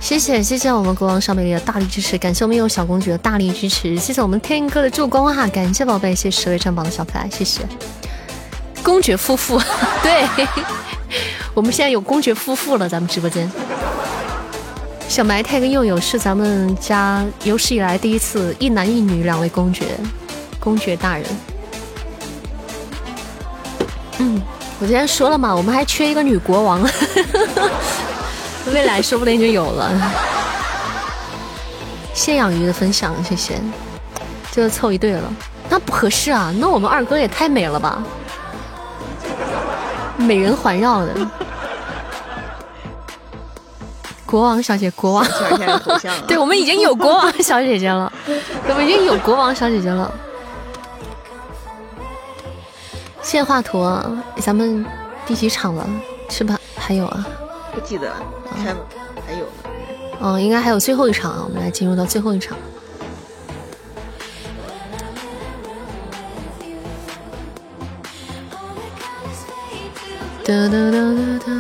[0.01, 7.61] 谢谢谢谢我们国王小美丽的大力支持，感谢我们有小公主的大力支持，谢谢我们天哥的助攻哈，感谢宝贝，谢谢十位上榜的小可爱，谢谢。
[8.83, 9.63] 公爵夫妇，
[10.03, 10.27] 对，
[11.55, 13.49] 我们现在有公爵夫妇了，咱们直播间。
[15.09, 19.85] 小埋汰跟佑佑是咱们家有史以来第一次一男一女两位公爵，
[20.59, 21.25] 公爵大人。
[24.19, 24.41] 嗯，
[24.81, 26.83] 我之前说了嘛，我们还缺一个女国王，
[28.73, 29.91] 未来说不定就有了。
[32.15, 33.59] 谢养鱼的分享，谢谢，
[34.51, 35.33] 就凑一对了。
[35.69, 38.03] 那不合适啊，那我们二哥也太美了吧，
[40.19, 41.15] 美人环绕的。
[44.27, 45.27] 国王小姐，国王，
[46.29, 48.13] 对，我们已经有国王小姐姐了，
[48.69, 50.13] 我们已经有国王小姐姐了。
[53.23, 53.83] 谢谢画图，
[54.41, 54.85] 咱们
[55.27, 55.89] 第几场了？
[56.29, 56.59] 是吧？
[56.77, 57.27] 还有啊？
[57.73, 58.17] 不记得了，
[58.51, 58.77] 看
[59.27, 59.47] 还有。
[60.21, 62.57] 嗯，应该还有最后一场啊，我们来进入到最后一场。
[70.45, 71.53] 哒哒哒哒哒。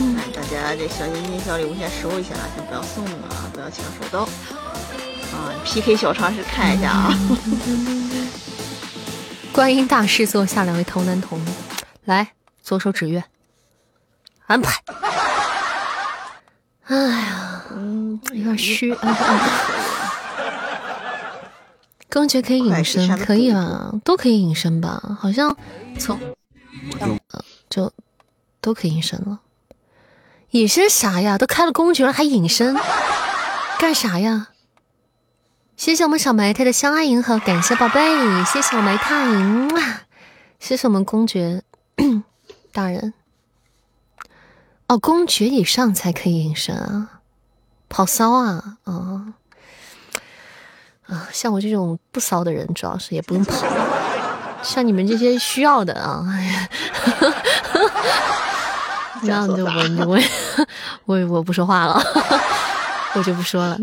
[0.00, 4.22] 嗯，大家这小心心、小礼物先收一下，先不要送啊，不要抢手刀。
[4.22, 7.14] 啊，PK 小常识看一下啊。
[9.56, 11.48] 观音大师座下两位童男童女，
[12.04, 13.24] 来左手指月，
[14.44, 14.82] 安排。
[16.84, 17.64] 哎呀，
[18.34, 18.94] 有点虚。
[22.10, 23.92] 公爵可以隐身，可以吧？
[24.04, 25.16] 都可以隐身吧？
[25.18, 25.56] 好像
[25.98, 26.20] 从
[27.70, 27.90] 就
[28.60, 29.40] 都可以隐身了。
[30.50, 31.38] 隐身啥呀？
[31.38, 32.76] 都开了公爵了还隐身？
[33.78, 34.48] 干啥呀？
[35.76, 38.00] 谢谢我们小埋汰的相爱银河，感谢宝贝，
[38.46, 39.26] 谢谢我埋汰，
[40.58, 41.62] 谢谢我们公爵
[42.72, 43.12] 大人。
[44.88, 47.20] 哦，公爵以上才可以隐身啊，
[47.90, 49.34] 跑骚啊，哦
[51.08, 51.28] 啊！
[51.30, 53.54] 像我这种不骚的人，主要是也不用跑。
[54.62, 56.68] 像你们这些需要的啊，哎呀，
[59.20, 59.70] 这样就我
[60.06, 60.18] 我
[61.04, 62.02] 我我不说话了，
[63.14, 63.78] 我就不说了。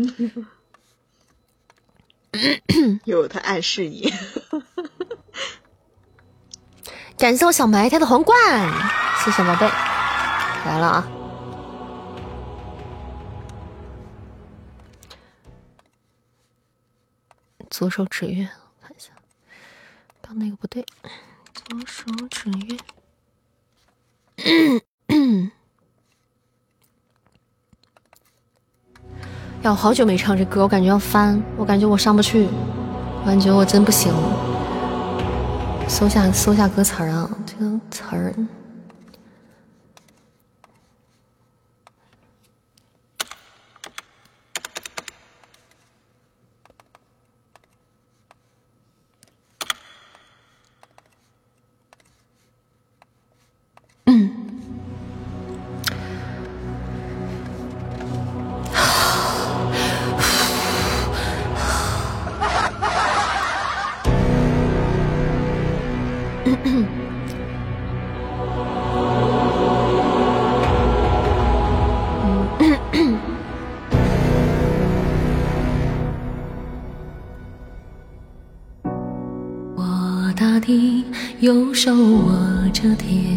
[3.04, 4.12] 有他暗示你，
[7.16, 8.36] 感谢我小埋汰的皇冠，
[9.24, 9.66] 谢谢宝贝，
[10.66, 11.08] 来了啊！
[17.70, 18.48] 左手指月，
[18.80, 19.10] 看一下，
[20.22, 20.84] 刚那个不对，
[21.52, 22.76] 左手指月。
[29.70, 32.46] 我好久没唱这歌，我感觉要翻，我感觉我上不去，
[33.22, 34.12] 我感觉我真不行。
[35.88, 38.34] 搜下搜下歌词啊，这个词儿。
[81.44, 82.32] 右手握
[82.72, 83.36] 着天，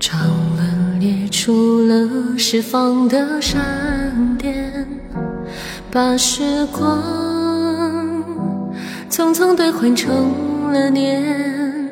[0.00, 0.18] 长
[0.56, 4.84] 轮裂出了释放的闪电，
[5.92, 7.00] 把时光
[9.08, 11.88] 匆匆兑换成了年，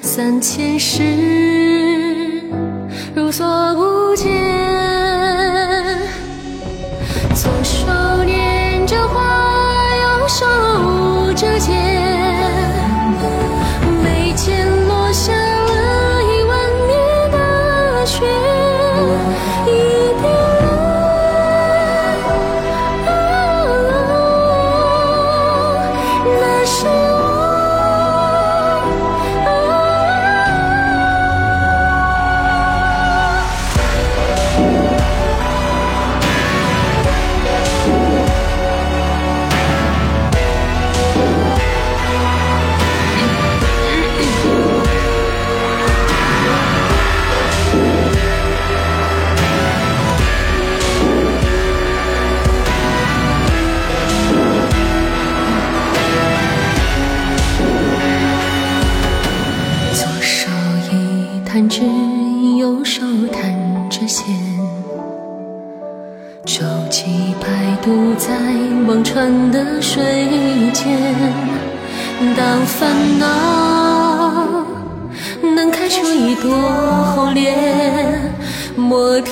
[0.00, 1.02] 三千世
[3.12, 4.63] 如所不见，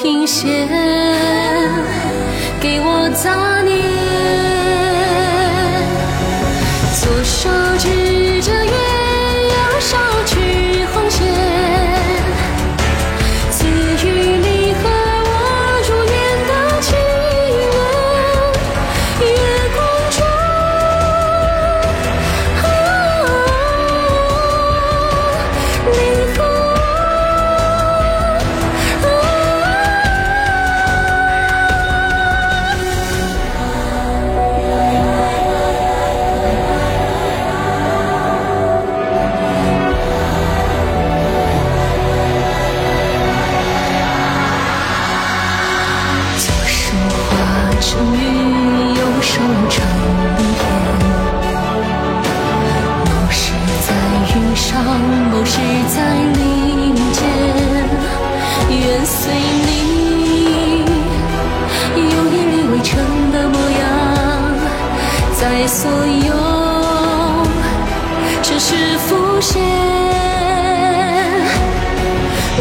[0.02, 1.01] 停歇，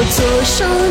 [0.02, 0.91] 我左手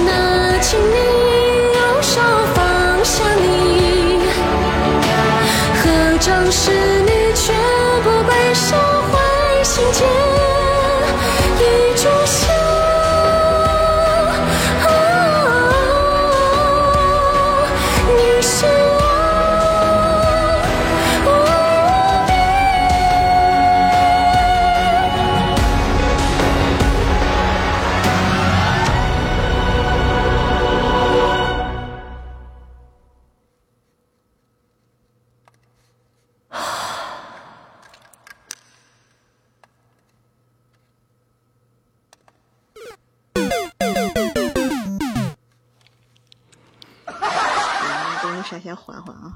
[48.51, 49.33] 等一下先缓缓啊。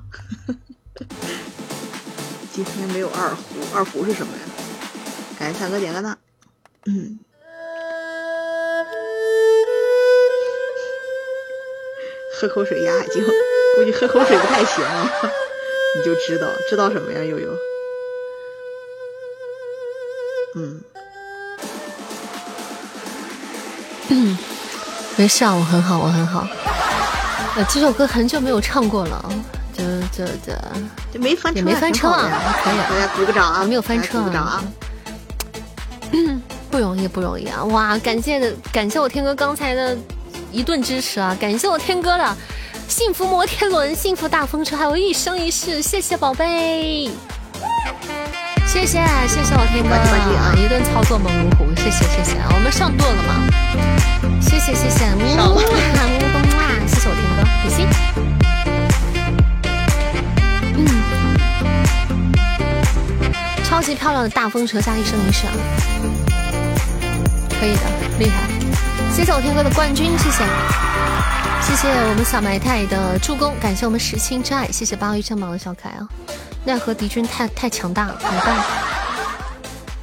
[2.53, 3.43] 今天没有二胡，
[3.75, 4.41] 二胡是什么呀？
[5.39, 6.19] 感谢三哥点个赞。
[6.87, 7.21] 嗯，
[12.41, 13.25] 喝口水压压惊，
[13.77, 15.09] 估计喝口水不太行啊。
[15.97, 17.57] 你就知道知道什么呀，悠悠？
[20.57, 20.83] 嗯，
[25.17, 26.49] 没事啊，我很好，我很好。
[27.57, 29.33] 呃，这首歌很久没有唱过了，
[29.73, 30.53] 就就就
[31.13, 32.29] 就没翻车，也没翻车啊
[32.65, 33.65] 可以啊大家鼓个掌啊！
[33.65, 34.65] 没有翻车鼓个掌啊！
[36.69, 37.63] 不容易，不容易啊！
[37.67, 39.97] 哇，感谢的感谢我天哥刚才的
[40.51, 41.37] 一顿支持啊！
[41.41, 42.37] 感谢我天哥的
[42.89, 47.09] 幸福摩天轮、幸福大风车，还有一生一世，谢谢宝贝，
[48.67, 48.99] 谢谢
[49.29, 53.47] 谢谢我天哥呱唧呱唧啊一顿操作猛如虎，谢谢谢谢，我们上盾了吗？
[54.41, 56.34] 谢谢谢谢，上了
[63.75, 65.53] 超级漂亮的大风车加一生一世啊！
[67.59, 67.81] 可以的，
[68.21, 68.49] 厉害！
[69.13, 70.45] 谢谢我天哥的冠军，谢谢，
[71.61, 76.07] 谢谢我们小埋汰的助攻，感谢我们十星之爱，谢谢八位上榜的小可爱啊！
[76.65, 78.65] 奈何敌军太太强大了，怎么办？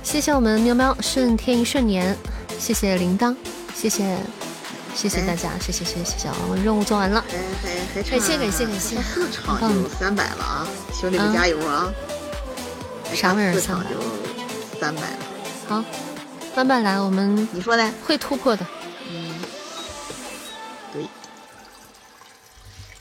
[0.03, 2.13] 谢谢我们喵喵顺天一顺年，
[2.59, 3.33] 谢谢铃铛，
[3.73, 4.17] 谢谢
[4.93, 7.23] 谢谢大家，谢谢谢谢谢谢，我任务做完了，
[7.63, 8.67] 还还还差感谢感谢，
[9.01, 10.67] 四场就三百了啊！
[10.99, 11.87] 兄弟们加油啊！
[13.21, 13.53] 啥玩意儿？
[13.53, 13.89] 四场就
[14.79, 15.17] 三百了，
[15.67, 15.83] 好。
[16.55, 17.93] 慢慢来，我们你说呢？
[18.03, 18.65] 会突破的。
[19.11, 19.35] 嗯，
[20.91, 21.05] 对，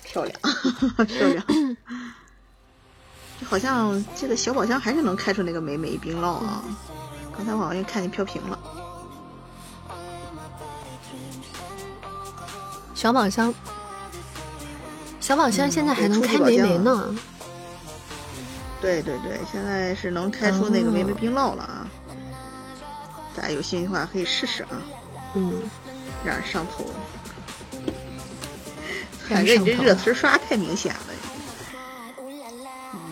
[0.05, 0.39] 漂亮，
[1.09, 1.43] 漂亮。
[3.49, 6.62] 好像这个小宝箱还是能开出那个美美冰酪啊！
[7.35, 8.59] 刚才我好像看见飘屏了。
[12.95, 13.55] 小宝箱，
[15.18, 17.16] 小宝箱现在还能开美美呢。
[18.81, 21.87] 对对对，现在是能开出那个美美冰酪了啊！
[23.37, 24.83] 大家有兴趣的话可以试试啊，
[25.35, 25.62] 嗯，
[26.24, 26.87] 让人上头。
[29.28, 31.01] 感觉你这热词刷太明显了，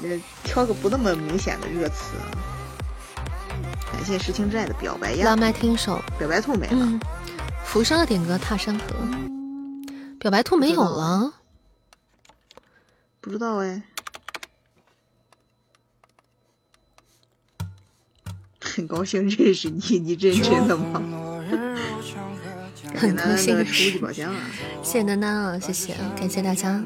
[0.00, 2.16] 你这挑个不那么明显的热词。
[3.92, 7.00] 感谢石青寨的表白呀，拉麦听首，表白兔没了。
[7.64, 8.84] 浮生的点歌踏山河，
[10.18, 11.32] 表白兔没有了，
[13.20, 13.82] 不知道哎。
[18.78, 21.02] 很高兴认识你， 你认真的吗？
[22.94, 24.40] 很高兴，初级宝箱啊！
[24.84, 26.80] 谢谢楠楠啊，谢谢，感谢大家。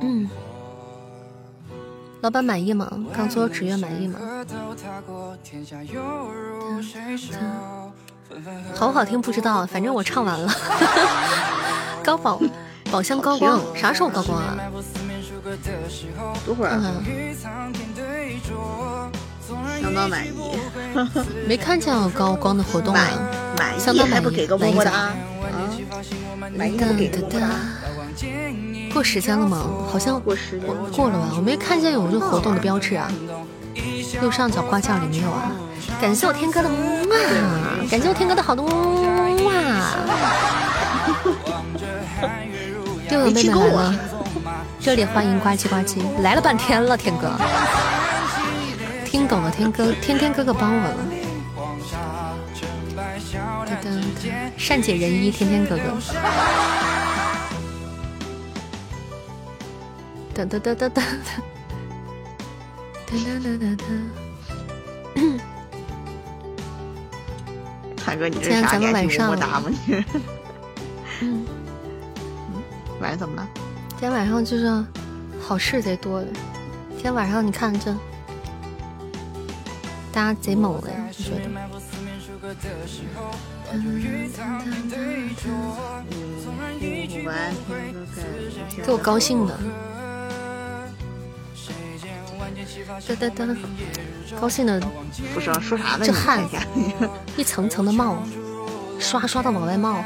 [0.00, 0.26] 嗯，
[2.22, 2.90] 老板满意吗？
[3.12, 4.18] 刚做职业满意吗？
[8.74, 10.50] 好不好听不知道，反正我唱完了。
[12.02, 12.40] 高宝
[12.90, 14.56] 宝箱高光，啥时候高光啊？
[16.46, 17.04] 多会儿啊？
[19.80, 20.32] 相当满意，
[21.48, 23.08] 没看见有高光的活动啊！
[23.58, 25.14] 满意还不给个么么哒啊！
[26.56, 27.10] 满意不给
[28.92, 29.66] 过时间了吗？
[29.90, 31.28] 好像过时间过了吧？
[31.36, 33.10] 我没看见有这活动的标志啊！
[34.22, 35.50] 右上角挂件里没有啊？
[36.00, 36.74] 感谢我天哥的哇！
[37.90, 39.52] 感谢我天哥的好多哇！
[43.10, 43.94] 又有妹妹来了，
[44.80, 45.98] 热烈欢迎呱唧呱唧！
[46.22, 47.30] 来了半天了，天哥。
[49.12, 50.96] 听懂了，天哥，天天哥哥帮我了。
[54.56, 55.82] 善解人意，天天哥哥。
[60.34, 61.02] 噔噔噔噔噔
[63.06, 65.38] 噔噔噔噔噔。
[68.02, 69.68] 海哥，你这是啥脸皮么大吗？
[69.68, 70.02] 你？
[71.20, 71.44] 嗯。
[72.98, 73.46] 晚上怎么了？
[73.90, 74.82] 今天晚上就是
[75.38, 76.28] 好事贼多的。
[76.92, 77.94] 今天晚上你看这。
[80.12, 81.48] 大家贼猛嘞，我觉得。
[88.84, 89.58] 给我高兴的。
[93.08, 93.56] 哒哒哒，
[94.38, 94.78] 高兴的。
[95.32, 96.04] 不知道说啥呢？
[96.04, 96.42] 这汗
[97.36, 98.18] 一层层的冒，
[99.00, 100.04] 刷刷的往外冒。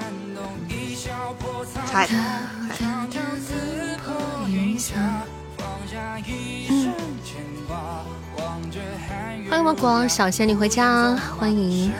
[1.84, 2.08] 嗨。
[9.66, 11.92] 欢迎我光小仙女回家，欢迎。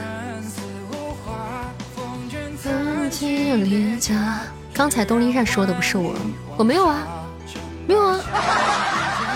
[4.73, 6.15] 刚才东林善说的不是我，
[6.55, 6.99] 我没有啊，
[7.85, 8.17] 没有啊，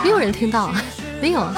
[0.01, 0.71] 没有人听到，
[1.21, 1.41] 没有。
[1.41, 1.53] 啊，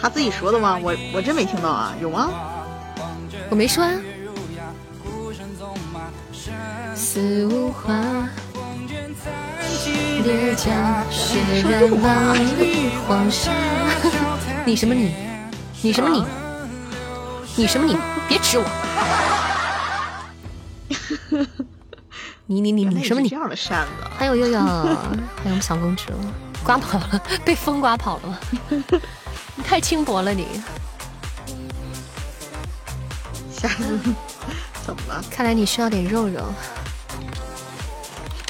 [0.00, 0.78] 他自己说的吗？
[0.82, 2.30] 我我真没听到啊，有吗？
[3.50, 3.92] 我没说啊。
[6.94, 7.70] 四无
[11.96, 12.06] 花。
[14.64, 15.12] 你什么你？
[15.82, 16.24] 你什么你？
[17.56, 17.96] 你什么你？
[18.28, 18.64] 别指我！
[22.46, 23.34] 你你你你什么你？
[24.16, 24.60] 还有悠悠，
[25.42, 26.12] 还有小公主，
[26.62, 28.38] 刮跑了，被风刮跑了。
[29.56, 30.46] 你太轻薄了你。
[33.50, 33.98] 下次
[34.84, 35.24] 怎么了？
[35.30, 36.42] 看来你需要点肉肉。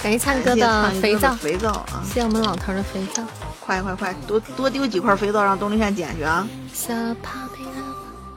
[0.03, 2.03] 感谢灿哥的肥皂，肥皂啊！
[2.05, 3.23] 谢谢我们老头的肥皂，
[3.61, 6.45] 快快快，多多丢几块肥皂让东林善捡去啊！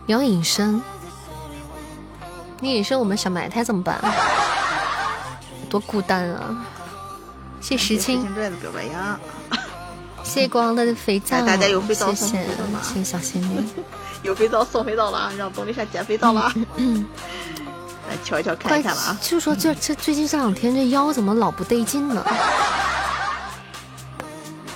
[0.06, 0.80] 你要隐身，
[2.60, 4.00] 你隐身我们小埋汰怎么办？
[5.68, 6.68] 多孤单啊！
[7.60, 8.22] 谢石青，
[10.24, 12.46] 谢光的肥皂，大家有肥皂送谢
[12.94, 13.66] 谢小仙女，
[14.22, 16.54] 有肥皂送肥皂了啊，让东林善捡肥皂了。
[18.10, 19.18] 来瞧一瞧，看一看了啊！
[19.22, 22.24] 就说这这最近这两天这腰怎么老不对劲呢？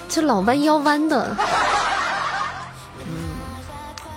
[0.10, 1.36] 这老弯腰弯的。
[3.06, 3.30] 嗯，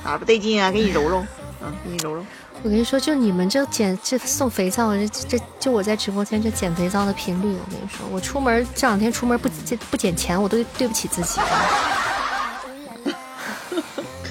[0.04, 0.70] 哪不对劲啊？
[0.70, 1.24] 给你揉揉，
[1.62, 2.24] 嗯，给你揉揉。
[2.64, 9.48] 我跟你说，就你们这减这送肥皂，这这就我在直播间这减肥皂的频率，我跟你说，我出门这两天出门不
[9.90, 11.40] 不减钱，我都对不起自己。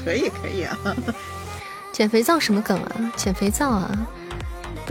[0.03, 0.75] 可以可以啊，
[1.91, 3.11] 减肥皂什么梗啊？
[3.15, 3.91] 减肥皂啊？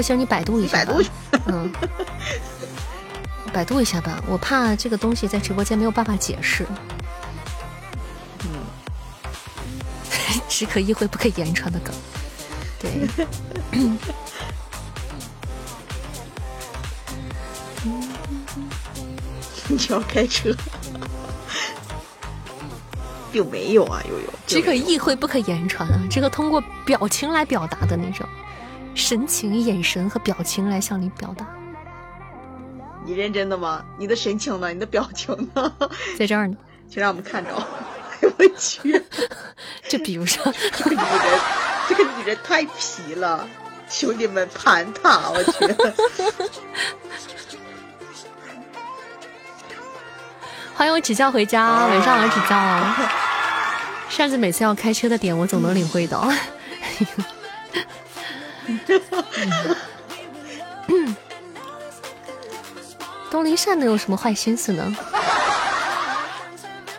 [0.00, 0.78] 不行，你百度一下。
[0.78, 1.02] 百度。
[1.44, 1.70] 嗯。
[3.52, 6.66] 百度一下吧，我怕这个东西在直播间没有办法解释。
[8.44, 8.48] 嗯，
[10.48, 11.94] 只可意会不可言传的梗，
[12.78, 12.90] 对。
[19.68, 20.50] 你要开车？
[23.30, 24.24] 并没有啊，悠悠。
[24.46, 28.26] 只可意会不可言传啊，这个通过表情来表达的那种，
[29.00, 31.46] 神情、眼神和表情来向你表达。
[33.04, 33.82] 你认真的吗？
[33.98, 34.72] 你的神情呢？
[34.72, 35.72] 你的表情呢？
[36.18, 36.56] 在这儿呢，
[36.88, 37.50] 请让我们看着。
[38.20, 39.02] 哎呦我去！
[39.88, 40.44] 这比不上，
[40.76, 41.40] 这个女人，
[41.88, 43.48] 这个女人太皮了，
[43.88, 45.30] 兄弟们盘她！
[45.30, 45.50] 我去！
[50.76, 53.08] 欢迎我指教回家，晚上好，指教。
[54.10, 56.30] 扇子每次要开车的点，我总能领会到。
[63.30, 64.96] 东林善能有什么坏心思呢？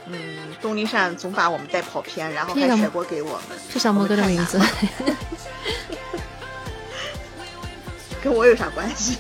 [0.08, 3.58] 嗯，东林善总把我们带跑偏，然后还甩锅给我们。
[3.70, 4.58] 是小莫哥的名字。
[8.24, 9.18] 跟我有啥关系？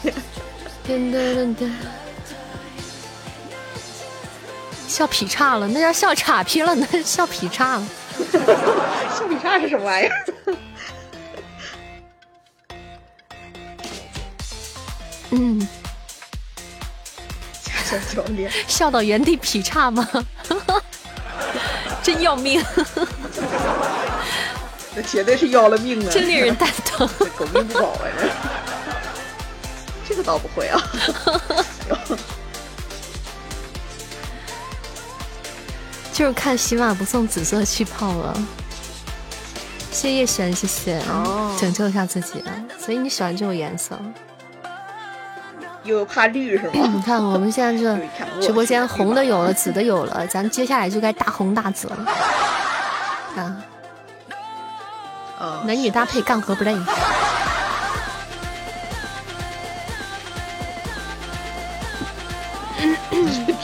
[4.88, 7.88] 笑劈叉了，那叫笑岔劈了，那是笑劈叉了。
[9.18, 10.31] 笑劈叉是什么玩意儿？
[15.32, 15.68] 嗯。
[18.68, 20.08] 笑到原地劈叉吗？
[22.02, 22.64] 真要命！
[24.95, 26.12] 那绝对是要了命啊！
[26.12, 27.99] 真令人蛋疼，狗命不保啊！
[30.08, 30.82] 这个倒不会啊。
[36.14, 38.38] 就是看喜马不送紫色气泡了。
[39.91, 41.02] 谢谢叶璇，谢谢，
[41.60, 42.52] 拯救一下自己啊！
[42.80, 43.99] 所以你喜欢这种颜色。
[45.84, 46.72] 又怕绿是吗？
[46.94, 47.98] 你看我们现在这
[48.40, 51.98] 直播间红的有了，紫的有了，咱接下来就该大红大紫了。
[55.40, 56.76] 啊，男女搭配干活不累。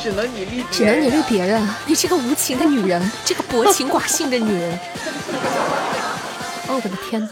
[0.02, 1.68] 只能你绿，只能你绿别人。
[1.86, 4.80] 你这个无情的女人，这个薄情寡性的女人。
[6.68, 7.30] 哦，我的天哪！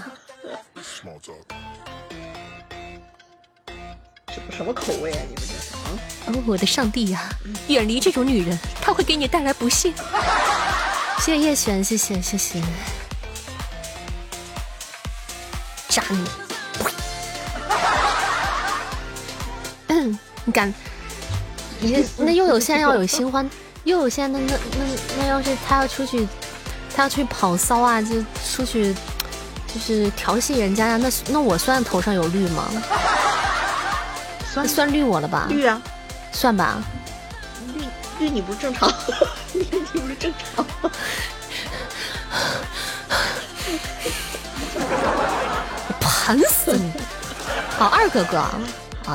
[4.56, 5.19] 什么口味啊？
[5.27, 5.77] 你们这是啊？
[6.27, 7.30] 哦，我的上帝呀！
[7.68, 9.94] 远离这种女人，她会给你带来不幸。
[11.19, 12.61] 谢谢叶璇，谢谢谢谢。
[15.90, 16.23] 渣女！
[19.88, 20.73] 嗯，你敢？
[21.82, 23.49] 你那又有现在要有新欢，
[23.84, 24.86] 又有现在那那那
[25.19, 26.26] 那要是他要出去，
[26.95, 28.23] 他要去跑骚啊，就
[28.56, 28.95] 出去
[29.68, 30.98] 就是调戏人家呀？
[30.98, 32.72] 那那我算头上有绿吗？
[34.56, 35.48] 算算绿我了吧？
[35.49, 35.82] 绿啊，
[36.32, 36.77] 算吧。
[37.76, 37.84] 绿
[38.19, 38.88] 绿你不正常，
[39.53, 40.65] 绿你不正常。
[44.80, 46.94] 我 盘死你！
[47.77, 48.56] 好二哥哥啊，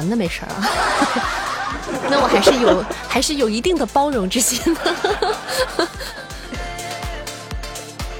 [0.06, 0.68] 那没事儿啊。
[2.10, 4.94] 那我还是有还是有一定的包容之心的。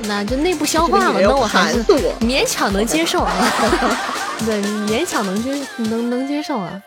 [0.05, 1.85] 那就内部消化了，那我还是
[2.21, 3.31] 勉强能接受啊。
[4.47, 6.81] 对，勉强能接能能接受啊。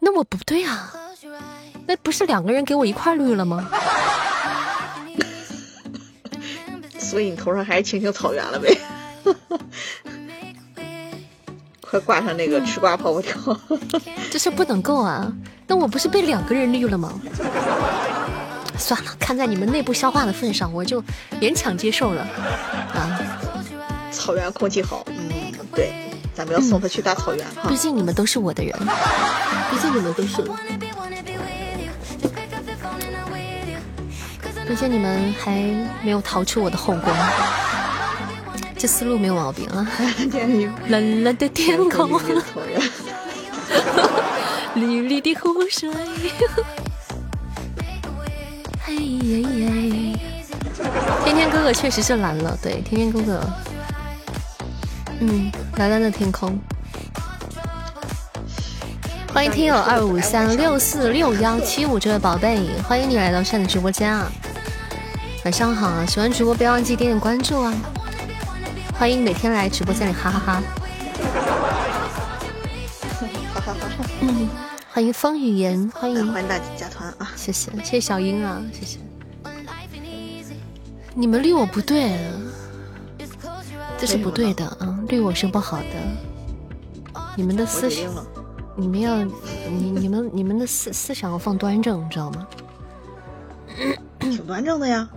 [0.00, 0.92] 那我不对啊，
[1.86, 3.68] 那不是两个人给我一块绿了吗？
[6.98, 8.78] 所以你头上还是青青草原了呗？
[11.80, 13.34] 快挂上那个吃瓜泡泡条！
[14.30, 15.32] 这事不能够啊！
[15.66, 17.18] 那我不是被两个人绿了吗？
[18.76, 21.02] 算了，看在你们内部消化的份上，我就
[21.40, 22.22] 勉强接受了。
[22.94, 23.18] 啊，
[24.12, 25.30] 草原空气好，嗯，
[25.74, 26.07] 对。
[26.38, 27.68] 咱们要送他去大草原哈！
[27.68, 28.72] 毕竟你们都是我的人，
[29.72, 30.40] 毕竟你们都是，
[34.68, 35.50] 毕竟你们还
[36.04, 37.12] 没有逃出我的后宫，
[38.78, 39.84] 这思路没有毛病啊！
[40.86, 42.08] 蓝蓝的天空，
[44.76, 45.90] 绿绿的湖水，
[48.84, 50.16] 嘿耶耶！
[51.24, 53.42] 天天哥哥确实是蓝了，对，天天哥哥。
[55.20, 56.58] 嗯，蓝蓝的天空。
[59.32, 64.30] 欢迎听友二五三六四六幺七五这位宝贝，欢迎你来到扇子直播间啊！
[65.44, 66.06] 晚上好啊！
[66.06, 67.74] 喜欢直播不要忘记点点关注啊！
[68.98, 70.62] 欢迎每天来直播间里哈哈哈。
[73.54, 74.06] 哈哈哈！
[74.20, 74.48] 嗯，
[74.92, 77.32] 欢迎风雨言，欢迎欢迎大加团啊！
[77.36, 78.98] 谢谢谢谢小英啊，谢谢。
[81.14, 82.16] 你们绿我不对，
[83.98, 85.84] 这是不对的啊，对我是不好的。
[87.36, 88.12] 你们的思想，
[88.76, 92.46] 你们要你你们你们的思思想要放端正，你知道吗？
[94.20, 95.08] 挺端正的呀。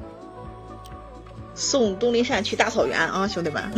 [1.54, 3.62] 送东林善去大草原啊，兄弟们！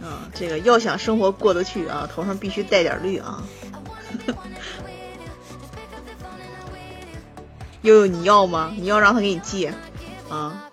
[0.00, 3.42] 啊，这个要想生活过得去啊，头上必须带点绿啊。
[7.82, 8.72] 悠悠，你要吗？
[8.76, 9.68] 你要让他给你寄
[10.28, 10.67] 啊？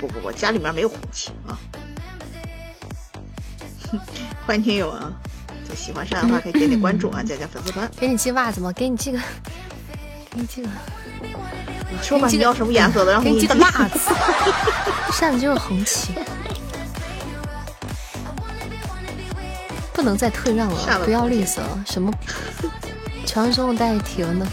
[0.00, 1.60] 不不不，家里面没有红旗啊。
[4.46, 5.12] 欢迎听友啊！
[5.68, 7.88] 就喜欢山的话可以点点关注啊，加加粉丝团。
[7.98, 8.72] 给你寄袜子吗？
[8.72, 9.18] 给你寄个，
[10.30, 10.68] 给你寄个。
[11.90, 13.12] 你说吧，你要什么颜色的？
[13.12, 14.10] 然后给你寄个袜子。
[15.12, 16.14] 扇子就是红旗。
[19.92, 21.60] 不能再退让了，不要绿色。
[21.84, 22.10] 什么？
[23.26, 24.46] 传说代替了呢？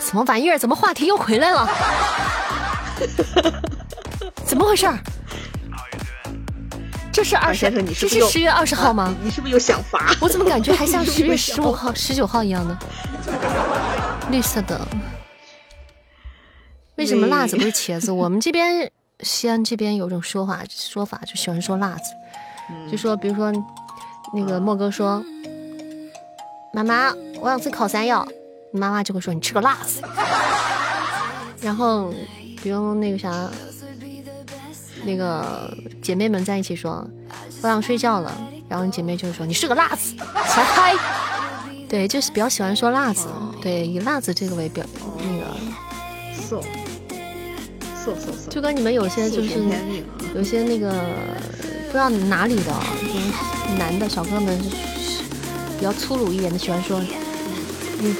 [0.00, 0.58] 什么玩意儿？
[0.58, 1.68] 怎么话题又回来了？
[4.58, 4.92] 怎么回事？
[7.12, 9.14] 这是二十，这是十月二十号吗？
[9.22, 10.12] 你是不是有想法？
[10.20, 12.76] 我怎么感觉还像 十月十五号、十九号一样的？
[14.32, 14.80] 绿色的。
[16.96, 18.10] 为什么辣子不是茄子？
[18.10, 18.90] 我们这边
[19.20, 22.12] 西安这边有种说法，说法就喜欢说辣子，
[22.90, 23.52] 就说比如说
[24.34, 25.24] 那个莫哥说
[26.74, 28.26] ：“妈妈，我想吃烤山药。”
[28.74, 30.02] 你妈妈就会说：“你吃个辣子。”
[31.62, 32.12] 然后
[32.60, 33.48] 比如那个啥。
[35.04, 37.08] 那个姐妹们在一起说，
[37.62, 38.32] 我想睡觉了，
[38.68, 40.14] 然后你姐妹就说你是个辣子，
[40.46, 40.94] 才嗨。
[41.88, 43.26] 对，就是比较喜欢说辣子，
[43.62, 44.84] 对，以辣子这个为表
[45.18, 45.46] 那个。
[46.34, 46.62] 色
[48.04, 48.50] 色色色。
[48.50, 49.62] 就跟你们有些就是
[50.34, 50.90] 有些那个
[51.86, 54.58] 不知道哪里的，就是男的小哥们
[55.78, 58.14] 比较粗鲁一点的，喜欢说你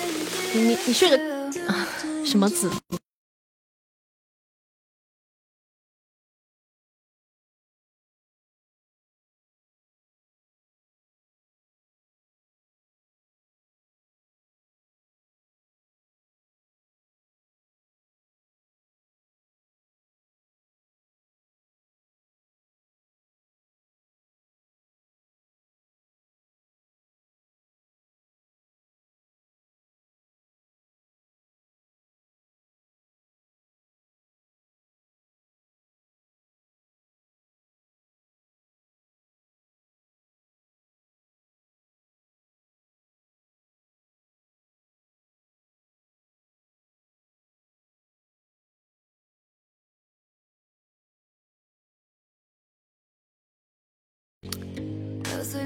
[0.55, 1.21] 你你是个
[2.25, 2.71] 什么子。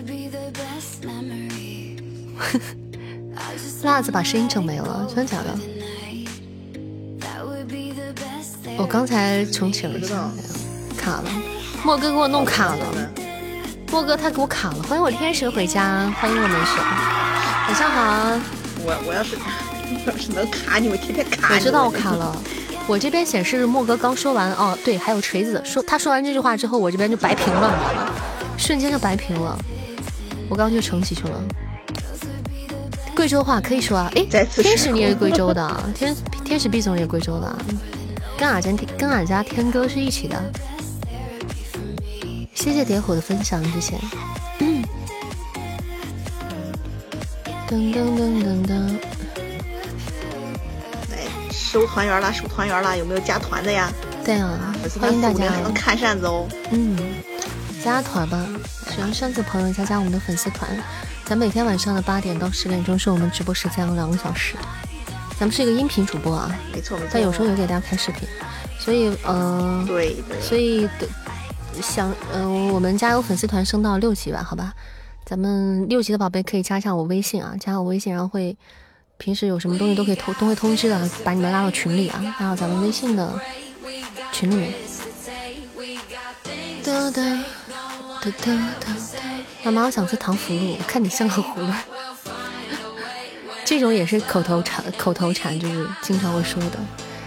[3.82, 5.58] 辣子把声音整没了，真的假的？
[8.78, 10.30] 我刚才重启了一下，
[10.96, 11.30] 卡了。
[11.84, 12.86] 莫哥给我弄卡了，
[13.90, 14.82] 莫哥他给我卡了。
[14.84, 16.78] 欢迎我天使回家，欢迎我没事。
[17.68, 18.38] 晚上好。
[18.84, 19.36] 我我要是
[20.06, 22.34] 要是能卡你，我天天卡我知道我卡了，
[22.86, 28.10] 我这边显示莫哥刚说完哦，对，还有锤子说他说完这句话之后，我这边就白屏了，
[28.56, 29.58] 瞬间就白屏了。
[30.48, 31.42] 我刚刚就重启去了。
[33.14, 37.56] 贵州话可以说啊，哎，天使你也是贵州的，天天使毕总也是贵州的，
[38.38, 40.42] 跟俺家跟俺家天哥是一起的。
[42.54, 43.98] 谢谢点火的分享，之前。
[47.68, 48.96] 噔噔噔噔噔。
[51.10, 51.18] 来
[51.50, 53.90] 收团员了，收团员了，有没有加团的呀？
[54.24, 55.44] 对啊，欢迎大家。
[55.62, 56.46] 能看扇子哦。
[56.70, 56.96] 嗯，
[57.82, 58.46] 加团吧，
[58.94, 60.68] 喜欢扇子朋友加加我们的粉丝团。
[61.24, 64.54] 咱每天晚上的八点到十点钟是我们直播时间，两个小时。
[65.38, 67.10] 咱们是一个音频主播啊，没错没错。
[67.14, 68.28] 但有时候也给大家开视频，
[68.78, 70.38] 所以嗯，对对。
[70.42, 70.86] 所以
[71.80, 74.74] 想嗯，我们加油粉丝团升到六级吧，好吧。
[75.24, 78.54] 咱们六级的宝贝可以加一下我微信啊，加我微信，然后会
[79.16, 83.40] 平时有什么东西都可以通都会通知的，把你们拉到群里啊，拉到咱们微信的
[84.32, 84.74] 群里面。
[86.84, 87.44] 哒哒哒哒哒。
[89.64, 91.72] 妈妈，我想吃糖葫芦，我看你像个葫芦。
[93.64, 96.78] 这种也是口头禅，口头禅就是经常会说的。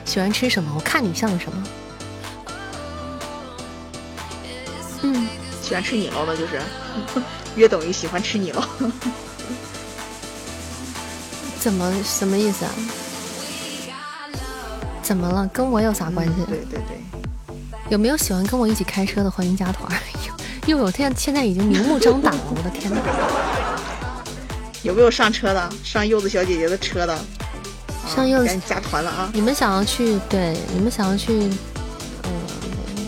[0.05, 0.72] 喜欢吃什么？
[0.73, 1.63] 我看你像什么？
[5.01, 5.27] 嗯，
[5.61, 6.61] 喜欢吃你了的就是，
[7.55, 8.69] 约等于喜欢吃你了。
[11.59, 12.72] 怎么什么意思啊？
[15.01, 15.45] 怎么了？
[15.47, 16.34] 跟我有啥关系？
[16.47, 17.01] 对对对。
[17.89, 19.31] 有没有喜欢跟我一起开车的？
[19.31, 19.91] 欢迎加团。
[20.65, 22.99] 又有现现在已经明目张胆了，我的天哪！
[24.81, 25.69] 有没有上车的？
[25.83, 27.17] 上柚子小姐姐的车的？
[28.07, 29.29] 上柚子加团了啊！
[29.33, 31.49] 你们想要去对，你们想要去，
[32.23, 32.31] 嗯，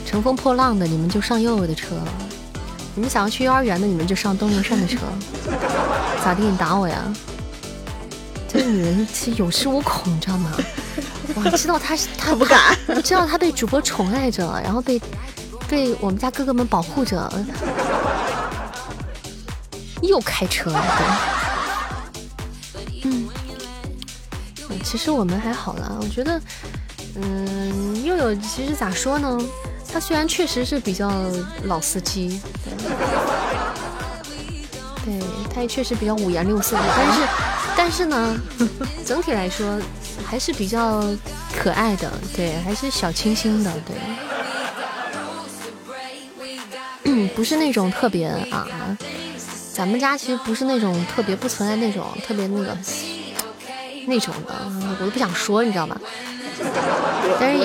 [0.05, 1.95] 乘风破浪的，你们就上柚子的车；
[2.95, 4.97] 你们想要去幼儿园的，你们就上东宁善的车。
[6.23, 6.43] 咋地？
[6.43, 7.03] 你打我呀？
[8.47, 10.51] 这个女人其实有恃无恐，你知道吗？
[11.35, 14.99] 我知道她是她不敢，我知道她被主播宠爱着，然后被
[15.69, 17.31] 被我们家哥哥们保护着，
[20.01, 20.83] 又开车了。
[23.03, 23.27] 嗯
[24.83, 26.39] 其实我们还好啦，我觉得，
[27.15, 29.37] 嗯，又有其实咋说呢？
[29.91, 31.11] 他虽然确实是比较
[31.63, 32.41] 老司机，
[35.03, 35.19] 对，
[35.53, 37.21] 他也确实比较五颜六色的，但是，
[37.75, 38.37] 但是呢，
[39.05, 39.77] 整体来说
[40.25, 41.03] 还是比较
[41.57, 43.95] 可爱的，对，还是小清新的，对，
[47.35, 48.67] 不是那种特别啊，
[49.73, 52.77] 咱们家其实不是那种特别不存在那种特别那个。
[54.09, 54.53] 那种的，
[54.89, 55.99] 我都不想说，你知道吧？
[57.37, 57.57] 但是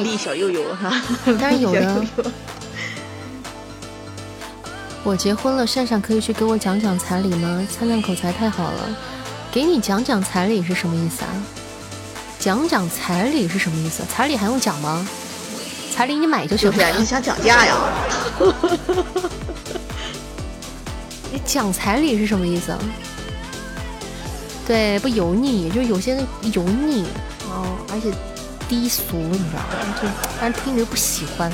[1.39, 2.05] 但是有的。
[5.05, 7.65] 我结婚了，善善可以去给我讲讲彩礼吗？
[7.71, 8.89] 灿灿口才太好了，
[9.53, 11.31] 给你讲讲彩礼是什么意思啊？
[12.41, 14.03] 讲讲彩礼是什么意思？
[14.13, 15.07] 彩礼还用讲吗？
[16.03, 16.91] 彩礼你买就行了。
[16.99, 17.77] 你想讲价呀？
[21.31, 22.77] 你 讲彩礼是什么意思？
[24.67, 26.17] 对，不油腻，就是有些
[26.53, 27.05] 油腻，
[27.49, 28.11] 然后而且
[28.69, 29.95] 低俗，你知道吗？
[30.03, 30.09] 就
[30.41, 31.49] 让人听着不喜欢。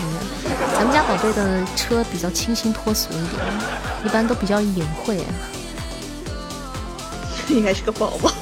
[0.75, 3.45] 咱们家宝贝的车比较清新脱俗一点，
[4.07, 5.23] 一般都比较隐晦。
[7.55, 8.33] 应该是个宝宝。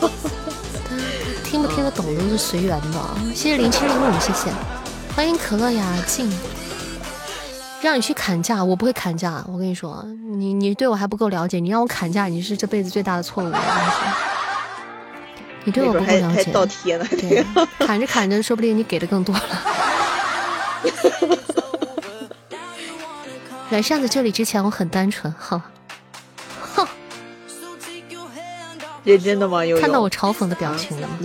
[1.42, 3.00] 听不听得懂都是随缘的。
[3.34, 4.52] 谢谢零七零五，谢谢，
[5.16, 6.30] 欢迎可乐雅静。
[7.80, 9.42] 让你去砍价，我不会砍价。
[9.48, 10.04] 我跟你说，
[10.36, 13.50] 你你对我还不够了解，你让我砍价，你是这辈子最大的错误。
[15.64, 17.42] 你对我不够了解，倒贴了，对，
[17.78, 19.42] 砍着砍着，说不定你给的更多了。
[23.70, 25.62] 来扇子这里之前，我很单纯，哈，
[26.74, 26.86] 哼，
[29.02, 29.64] 认真的吗？
[29.64, 31.16] 有看到我嘲讽的表情了吗？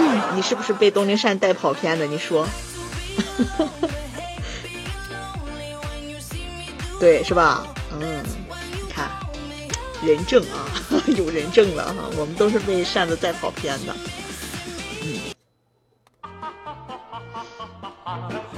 [0.35, 2.05] 你是不是被东林善带跑偏的？
[2.05, 2.47] 你说，
[6.99, 7.65] 对，是吧？
[7.99, 8.23] 嗯，
[8.71, 9.09] 你看，
[10.03, 10.67] 人证啊。
[11.07, 13.95] 有人证了哈，我们都是被扇子带跑偏的。
[15.01, 15.19] 嗯。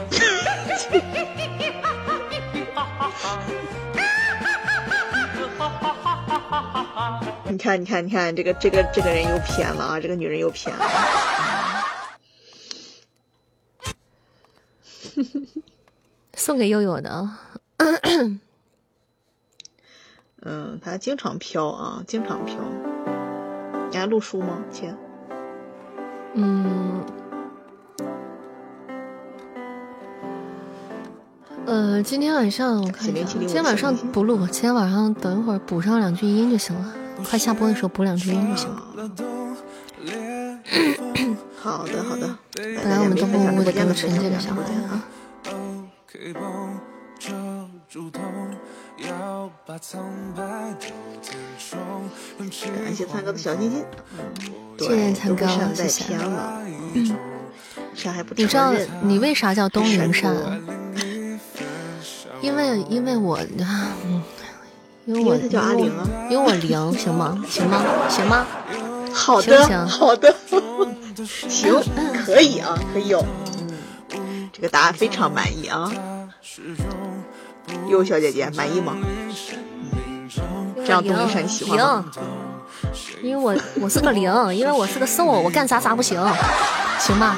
[7.45, 9.99] 你看，你看，你看，这个，这个，这个人又偏了啊！
[9.99, 10.85] 这个女人又偏了。
[16.35, 17.29] 送给悠悠的。
[20.45, 22.57] 嗯，他经常飘啊，经常飘。
[23.91, 24.93] 你还录书吗，亲？
[26.33, 27.05] 嗯，
[31.65, 36.93] 呃，今天晚上我看一下，今天晚上不录，今天晚上等一会儿补上两句音就行了。
[37.23, 38.83] 快下播的时候补两句音就行了。
[41.63, 42.37] 好的，好的。
[42.55, 44.59] 本来我们都默默的跟着纯洁的小孩
[44.89, 45.01] 啊。
[52.75, 53.85] 感谢灿哥的小心心，
[54.77, 56.03] 谢谢灿哥，谢谢。
[58.35, 60.35] 你知道你为啥叫东陵善？
[62.41, 63.39] 因为因为我，
[65.05, 67.41] 因为我叫阿玲啊，因为我灵，行吗？
[67.47, 67.81] 行吗？
[68.09, 68.45] 行吗？
[69.13, 70.35] 好的，好的，
[71.49, 71.81] 行，
[72.25, 73.25] 可以啊，可以有。
[74.51, 75.91] 这个答案非常满意啊。
[77.89, 78.97] 哟，小姐姐满意吗？
[80.85, 82.05] 这样东山你喜欢吗？
[83.21, 86.21] 因为我我是个零，因为我是个瘦，我干啥啥不行，
[86.99, 87.37] 行吧？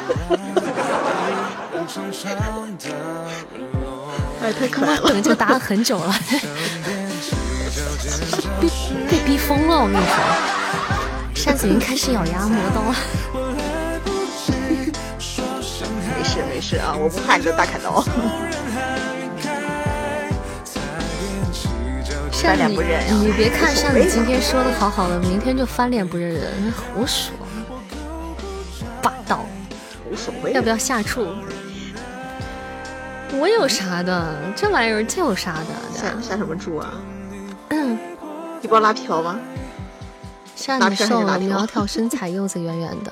[4.42, 5.10] 哎，太可爱了！
[5.10, 6.16] 等这个答案很久了，
[8.60, 8.68] 被
[9.10, 10.16] 被逼疯了，我跟你说，
[11.36, 12.96] 扇子云开始咬牙磨刀了。
[16.66, 18.04] 事没事啊，我不怕你的大砍刀。
[22.32, 27.34] 翻脸不认你别看扇子今天说的好好的，明天就翻脸不认人，胡说，
[29.02, 29.46] 霸道，
[30.12, 30.54] 无所谓。
[30.54, 31.28] 要不要下注？
[33.34, 34.36] 我有啥的？
[34.56, 35.66] 这玩意儿这有啥的？
[35.92, 36.94] 下下什么注啊？
[38.62, 39.40] 一包拉瓢吗？
[40.56, 43.12] 瘦了苗条，身材柚子圆圆的。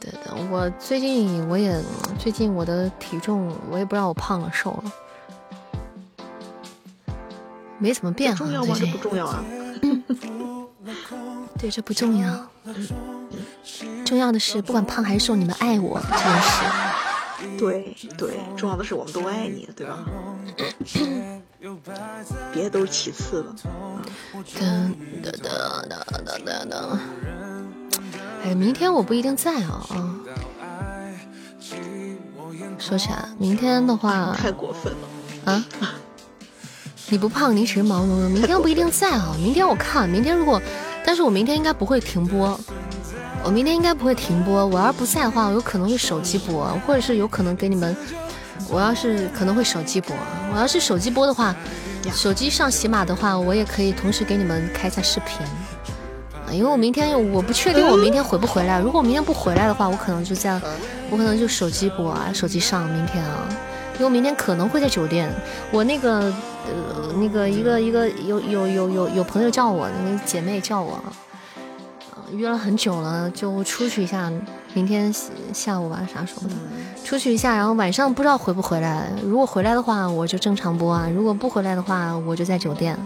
[0.00, 1.82] 对的，我我最近我也
[2.18, 4.84] 最近我的体重我也不知道我胖了瘦了，
[7.78, 8.34] 没怎么变。
[8.36, 8.76] 重要吗？
[8.78, 9.44] 这不重要啊。
[11.58, 12.48] 对，这不重要。
[14.04, 16.62] 重要的是，不管胖还是瘦，你们爱我这件事。
[17.58, 19.98] 对对，重要的是我们都爱你，对吧？
[22.52, 23.52] 别的都是其次的。
[24.56, 25.92] 噔噔噔噔
[26.24, 26.72] 噔噔噔。
[28.44, 30.14] 哎，明天我不一定在啊啊！
[32.78, 35.64] 说起来，明天的话太过分了啊！
[37.10, 38.30] 你不胖，你只是毛茸茸。
[38.32, 40.60] 明天不一定在啊，明天我看，明天如果，
[41.04, 42.58] 但是我明天应该不会停播，
[43.42, 44.64] 我明天应该不会停播。
[44.66, 47.96] 我要不在的话，我有可能会手机播，或者是有可能给你们。
[48.70, 50.14] 我要是可能会手机播，
[50.52, 51.54] 我要是手机播的话，
[52.12, 55.38] 手机上喜马的话，我也可以同时给你们开一下视频。
[56.52, 60.60] 因为我明天我不确定我明天回不回来，如果我明天不回来的话，我可能就这样，
[61.10, 63.48] 我可能就手机播啊，手机上明天啊，
[63.94, 65.32] 因为我明天可能会在酒店，
[65.70, 66.32] 我那个
[66.66, 70.98] 呃那个一个一个有有有有有朋友叫我，那个姐妹叫我，
[72.32, 74.32] 约了很久了，就出去一下，
[74.74, 75.12] 明天
[75.52, 76.54] 下午吧啥时候的，
[77.04, 82.98] 出去一下，然后晚上不知道回不回来，如果回来的话我就正常播啊，如果不回来的话我就在酒店。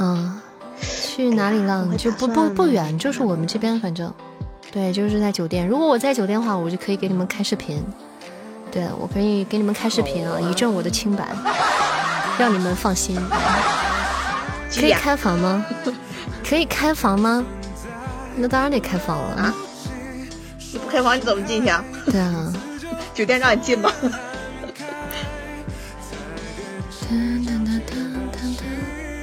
[0.00, 0.40] 嗯，
[0.80, 1.96] 去哪里浪？
[1.96, 4.12] 就不不不远，就是我们这边，反正，
[4.72, 5.68] 对，就是在酒店。
[5.68, 7.84] 如果我在酒店的话，我就可以给你们开视频。
[8.72, 11.28] 对，我可以给你们开视频啊，以证我的清白，
[12.38, 13.20] 让你们放心。
[14.74, 15.66] 可以开房吗？
[16.48, 17.44] 可以开房吗？
[18.36, 19.54] 那当然得开房了啊！
[20.72, 21.84] 你不开房你怎么进去啊？
[22.06, 22.52] 对啊，
[23.12, 23.92] 酒店让你进吗？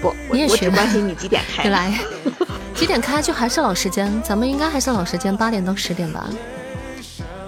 [0.02, 1.70] 不，你也学关心你几点开？
[1.70, 2.00] 来，
[2.76, 6.30] 几点开就还是老时间，咱们应该还是老时间，八点到十点吧。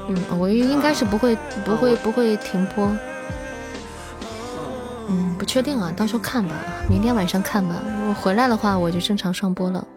[0.08, 2.90] 嗯，我应该是不会不会不会停播。
[5.08, 6.56] 嗯，不确定啊，到时候看吧，
[6.90, 7.76] 明天晚上看吧。
[8.00, 9.88] 如果回来的话，我就正常上播了。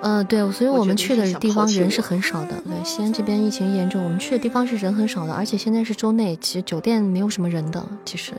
[0.00, 2.54] 嗯，对，所以我们去的地方人是很少的。
[2.64, 8.32] 对，西安这边疫情严重，我们去的地方是人很少的，而且现在是周内，其实酒店没有什么人的，其实。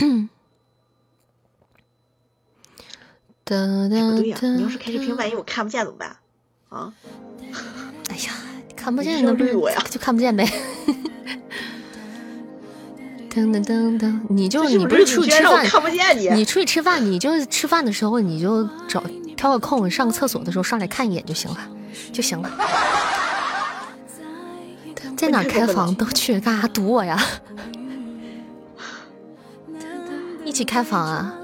[0.00, 0.28] 嗯，
[3.44, 3.54] 不
[4.20, 6.16] 对呀，你要是开视频，万一我看不见怎么办？
[6.68, 6.92] 啊？
[8.08, 8.32] 哎呀，
[8.76, 9.52] 看不见那不是
[9.90, 10.46] 就看不见呗。
[13.30, 16.28] 噔噔噔噔，你就你不是出去吃饭，看不见你。
[16.30, 19.02] 你出去吃饭，你就吃饭的时候，你就找
[19.36, 21.58] 挑个空，上个厕所的时候上来看一眼就行了，
[22.12, 22.50] 就行了。
[25.16, 27.22] 在哪开房都去，干啥堵我呀？
[30.60, 31.34] 一起开房啊！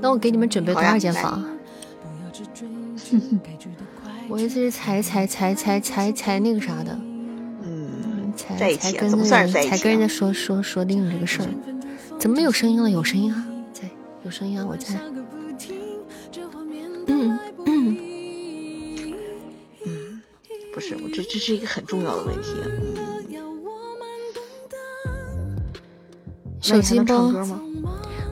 [0.00, 1.44] 那我给你们准备多少间房？
[4.30, 6.96] 我意思是才才才才才才那个啥的，
[7.64, 11.48] 嗯，才才跟人才跟人家说说说定这个事儿。
[12.16, 12.88] 怎么没有声音了？
[12.88, 13.90] 有声音啊，在
[14.22, 14.94] 有声音啊，我在。
[17.08, 17.36] 嗯
[17.66, 17.98] 嗯
[19.84, 20.22] 嗯，
[20.72, 22.50] 不是，我这这是一个很重要的问题。
[26.60, 27.62] 手机唱歌吗？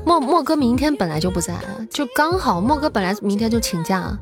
[0.06, 1.52] 莫莫哥明天本来就不在，
[1.90, 4.16] 就刚好莫哥本来明天就请假。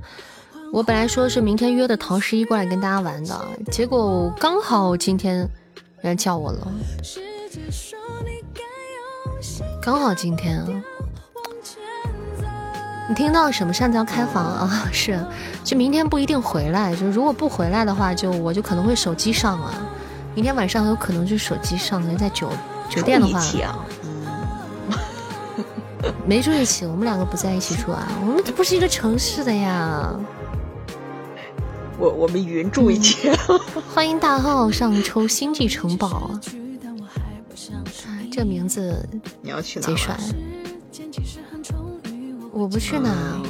[0.72, 3.38] 我本来说是明天约的陶十一过来跟大家玩的，
[3.70, 5.46] 结果刚好今天
[6.00, 6.66] 人家叫我了，
[9.82, 10.66] 刚好今天啊。
[13.06, 13.70] 你听到什么？
[13.70, 14.88] 擅自要开房啊？
[14.90, 15.22] 是，
[15.62, 19.74] 就明天不一定回来，就如果不回来的话，就我就可能会手机上啊。
[20.34, 22.48] 明天晚上有可能就手机上，在酒
[22.88, 23.38] 酒店的话。
[26.26, 30.14] 没住一起，我们两个不在一起住啊，我们这不是一个城市的呀。
[31.98, 33.30] 我我们云住一起。
[33.94, 36.30] 欢迎大号上抽星际城堡，
[38.32, 39.08] 这名字
[39.40, 39.86] 你要去哪？
[39.86, 40.16] 贼帅。
[42.52, 43.40] 我不去哪。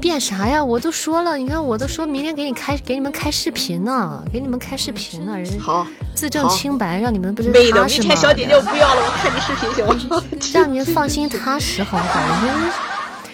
[0.00, 0.64] 变啥呀？
[0.64, 8.14] 我都说了，你看我都说明天给你开给你们开视频呢，给你们开视频呢，人好自证清白，让你们不是踏实吗？
[8.14, 10.22] 小姐姐我不要了，我看你视频行吗？
[10.54, 12.20] 让你们放心踏实，好不好？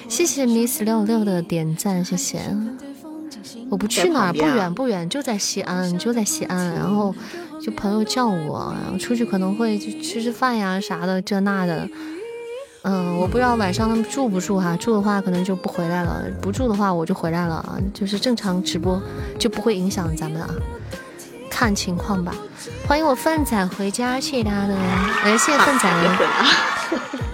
[0.09, 2.41] 谢谢 Miss 六六的点赞，谢谢。
[3.71, 6.73] 我不去哪儿，不远不远，就在西安，就在西安。
[6.75, 7.15] 然后
[7.61, 11.89] 就朋友叫我，然后出去可能会去吃吃饭呀啥的，这那的。
[12.87, 19.01] 嗯，我不知道晚上他们住不住哈，住的话可能就不回来了，不住的话我就回来了啊，就是正常直播
[19.39, 20.51] 就不会影响咱们啊，
[21.51, 22.35] 看情况吧。
[22.87, 25.91] 欢迎我粪仔回家，谢谢大家的，哎，谢谢粪仔，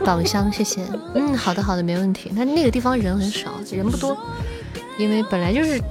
[0.04, 0.84] 宝箱，谢谢。
[1.16, 2.30] 嗯，好的好的，没问题。
[2.32, 4.16] 那那个地方人很少，人不多，
[4.98, 5.82] 因为本来就是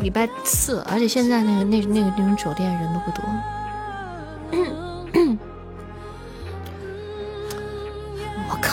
[0.00, 3.24] 礼拜四，而且现在那个那那个那种酒店人都不多。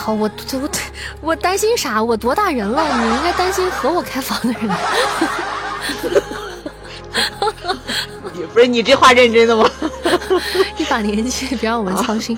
[0.02, 0.28] 我靠，我
[0.60, 0.68] 我
[1.20, 2.02] 我担心啥？
[2.02, 2.82] 我多大人了？
[2.82, 4.68] 你应该担心和我开房的人。
[8.52, 9.68] 不是你这话认真的吗？
[10.76, 12.36] 一把年纪，别让我们操心，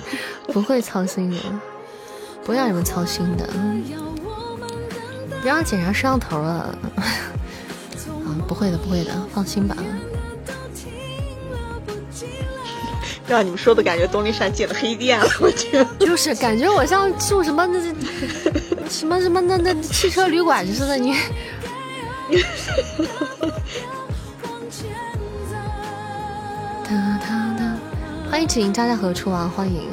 [0.53, 1.37] 不会操心的，
[2.43, 3.47] 不会让你们操心的。
[5.41, 6.77] 别让检查摄像头了。
[6.97, 7.03] 啊，
[8.47, 9.75] 不会的，不会的，放心吧。
[13.27, 15.83] 让你们说的感觉，东林山进了黑店了， 我去。
[15.99, 17.81] 就是感觉我像住什么那
[18.89, 21.15] 什么什么那那汽车旅馆似的，你。
[28.29, 29.49] 欢迎指引家在何处啊！
[29.55, 29.87] 欢迎。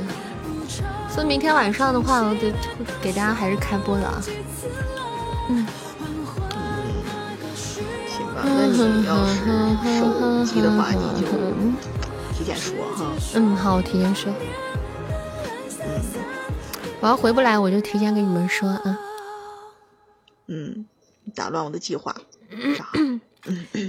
[1.09, 2.53] 所以明天晚上的话，我得
[3.01, 4.21] 给大家还是开播的啊。
[5.49, 5.65] 嗯。
[8.05, 9.45] 行吧，那你要是
[10.01, 11.27] 手机的话，你就
[12.43, 13.13] 提前说哈。
[13.37, 14.33] 嗯，好，我提前说。
[15.79, 16.03] 嗯。
[17.01, 18.99] 我要回不来，我就提前给你们说啊。
[20.49, 20.85] 嗯，
[21.37, 22.13] 打乱我的计划。
[22.77, 22.89] 啥？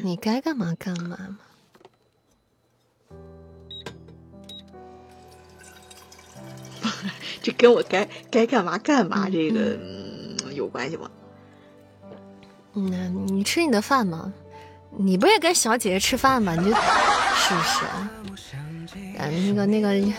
[0.04, 1.40] 你该干嘛干嘛嘛。
[7.42, 9.80] 这跟我该该干嘛干嘛这个
[10.54, 11.10] 有关系吗？
[12.74, 14.32] 嗯，你吃你的饭嘛，
[14.98, 16.56] 你不也跟小姐姐吃饭吗？
[16.56, 16.82] 你就是
[17.54, 17.86] 不是？
[19.18, 20.14] 嗯，那个那个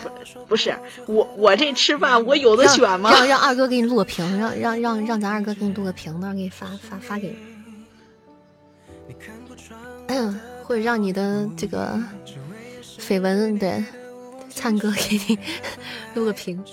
[0.47, 0.75] 不是
[1.05, 3.11] 我我这吃饭我有的选吗？
[3.11, 7.37] 让让二哥给你录个屏，让让让让咱二哥给你录个屏，到时候给你发发发给你。
[10.07, 12.01] 嗯，或者让你的这个
[12.99, 13.83] 绯闻对
[14.49, 15.37] 灿哥给你
[16.15, 16.63] 录个屏。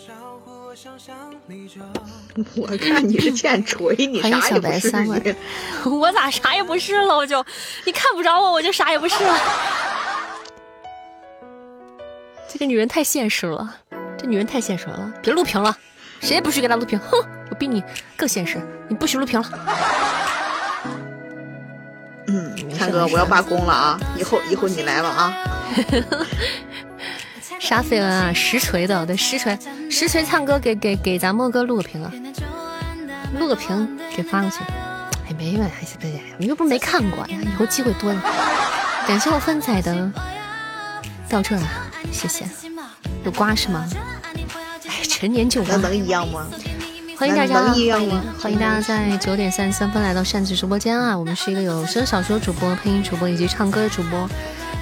[2.56, 5.36] 我看你是欠锤， 你啥也不是。
[5.88, 7.16] 我咋啥也不是了？
[7.16, 7.44] 我就
[7.84, 9.38] 你看不着我，我就啥也不是了。
[12.48, 13.76] 这个女人太现实了，
[14.18, 15.12] 这女人太现实了。
[15.22, 15.76] 别录屏了，
[16.20, 16.98] 谁也不许给她录屏。
[16.98, 17.18] 哼，
[17.50, 17.82] 我比你
[18.16, 18.58] 更现实，
[18.88, 19.48] 你不许录屏了。
[22.28, 24.00] 嗯，灿哥，我要罢工了啊！
[24.16, 25.34] 以后以后你来了啊。
[27.62, 28.32] 啥绯闻啊？
[28.32, 29.56] 实锤的，对，实锤，
[29.89, 32.12] 实锤，唱歌给给给咱莫哥录个屏啊，
[33.39, 34.59] 录个屏给发过去。
[35.28, 36.12] 哎，没有，还是不是？
[36.39, 38.20] 你又不是没看过呀，以后机会多了。
[39.06, 40.10] 感谢我芬仔的
[41.28, 41.62] 到这了，
[42.10, 42.44] 谢谢。
[43.24, 43.89] 有瓜是吗？
[44.89, 46.48] 哎，陈年旧瓜能一样吗？
[47.16, 51.16] 欢迎大家，欢迎欢迎大家在九点三十三分来到扇子直播间啊！
[51.16, 54.28] 我们是一个有声小说主播、配音主播以及唱歌的主播。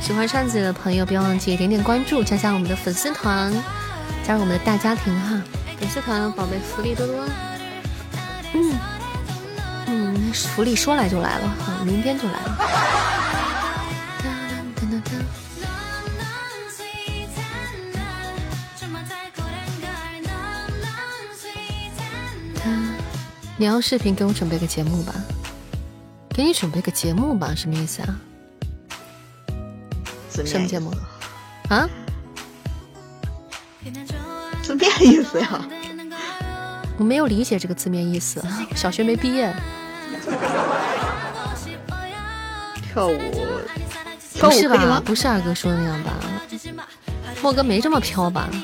[0.00, 3.52] 喜欢扇子的朋友，不要忘记点点关注，加加我们的粉丝团，
[4.26, 5.40] 加入我们的大家庭哈！
[5.78, 7.24] 粉丝团宝贝福利多多，
[8.54, 8.74] 嗯
[9.86, 12.56] 嗯，福利说来就来了哈，明天就来了。
[23.56, 25.14] 你要视频给我准备个节目吧，
[26.30, 28.18] 给你准备个节目吧，什么意思啊？
[30.30, 30.92] 什么节目？
[31.68, 31.88] 啊？
[34.62, 35.60] 字面意思呀？
[36.98, 38.42] 我没有理解这个字面意思，
[38.76, 39.54] 小学没毕业。
[42.92, 43.18] 跳舞？
[44.38, 45.02] 不是吧？
[45.04, 46.12] 不是二哥说的那样吧？
[47.42, 48.48] 莫哥没这么飘吧？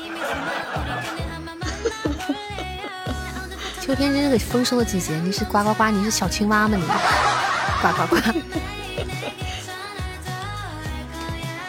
[3.81, 5.89] 秋天真是个丰收的季节，你是呱呱呱？
[5.89, 6.77] 你是小青蛙吗？
[6.77, 6.83] 你
[7.81, 8.17] 呱呱呱！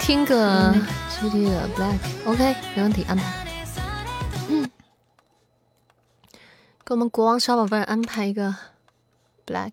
[0.09, 0.73] 听个
[1.11, 3.47] G D 的 Black，OK，没问题，安排。
[4.49, 4.67] 嗯，
[6.83, 8.57] 给我们国王小宝贝安排一个
[9.47, 9.73] Black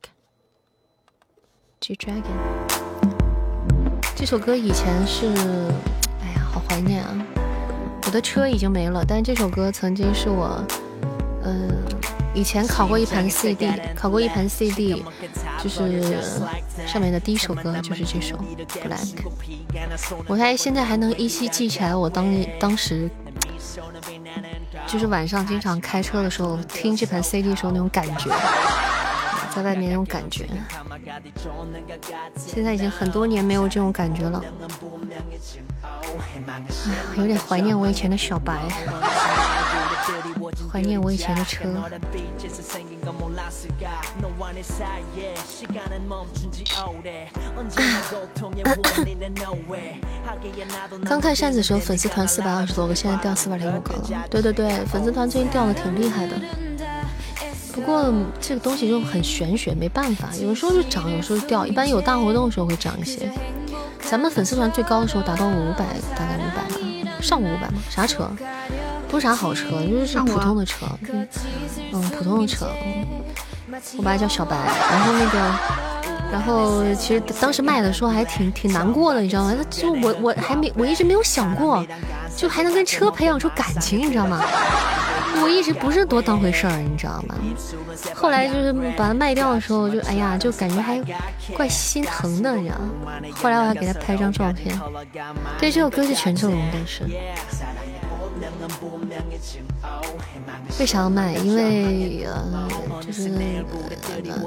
[1.80, 2.22] G Dragon。
[4.14, 5.28] 这首歌以前是，
[6.20, 7.16] 哎呀，好怀念啊！
[8.06, 10.62] 我的车已经没了，但这首歌曾经是我，
[11.46, 11.82] 嗯。
[12.36, 15.04] 以前考过一盘 CD，考过一盘 CD，
[15.64, 16.22] 就是
[16.86, 18.38] 上面的第一首歌就是这首
[18.84, 19.16] Black。
[20.28, 22.26] 我还现在还能依稀记起来，我当
[22.60, 23.10] 当时
[24.86, 28.30] 就是晚上经常开车的时候听这盘 CD 时候那种感觉，
[29.56, 30.48] 在外面那种感觉。
[32.36, 34.44] 现在已经很多年没有这种感觉了，
[36.20, 38.60] 哎，有点怀念我以前的小白。
[40.72, 41.64] 怀念我以前的车。
[51.06, 54.04] 刚看扇子的时候，粉丝团四百二十多个，现在掉四百零五个了。
[54.30, 56.36] 对对对，粉丝团最近掉的挺厉害的。
[57.76, 61.68] 不过这个东西就很玄学，没办法，有时候就涨，有时候掉。
[61.68, 63.30] 一般有大活动的时候会涨一些。
[64.00, 65.86] 咱们粉丝团最高的时候达到五百，
[66.18, 67.80] 大概五百吧，上过五百吗？
[67.90, 68.32] 啥车？
[69.10, 70.86] 不是啥好车，就是普通的车。
[71.92, 72.70] 嗯，普通的车。
[73.98, 75.38] 我爸叫小白，然后那个，
[76.32, 79.56] 然后其实当时卖的时候还挺挺难过的，你知道吗？
[79.70, 81.86] 就我我还没我一直没有想过，
[82.36, 84.42] 就还能跟车培养出感情，你知道吗？
[85.42, 87.36] 我一直不是多当回事儿，你知道吗？
[88.14, 91.02] 后来就是把它卖掉的时候，就哎呀，就感觉还
[91.56, 93.12] 怪心疼的，你知道吗？
[93.36, 94.78] 后来我还给他拍张照片。
[95.60, 97.04] 对，这首歌是权志龙的，是。
[100.80, 101.34] 为啥要卖？
[101.36, 102.55] 因为呃，
[103.16, 104.44] 就是呃，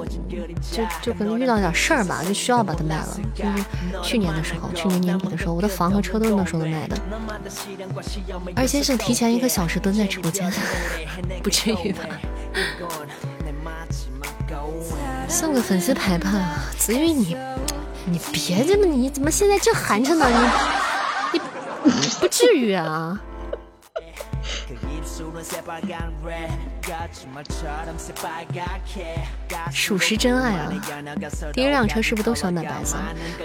[0.71, 3.19] 就就可能遇到点事儿吧，就需要把它卖了。
[3.33, 3.53] 就是
[4.03, 6.95] 去年的时候，去年年底的时候，我的房和车都是那时候卖的。
[8.55, 10.51] 二先生提前一个小时蹲在直播间，
[11.41, 12.03] 不至于吧？
[15.27, 17.35] 送个粉丝牌吧，子玉你，
[18.05, 20.27] 你别这么，你怎么现在这寒碜呢？
[21.33, 21.41] 你
[21.83, 23.19] 你不至于啊。
[29.71, 30.71] 属实真爱啊！
[31.53, 32.97] 第一辆车是不是都喜欢买白色？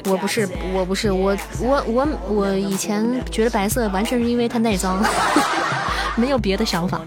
[0.07, 5.05] 我不是，我不是，我我我我以前觉得白色完全是因为它耐脏。
[6.17, 7.01] 没有别的想法，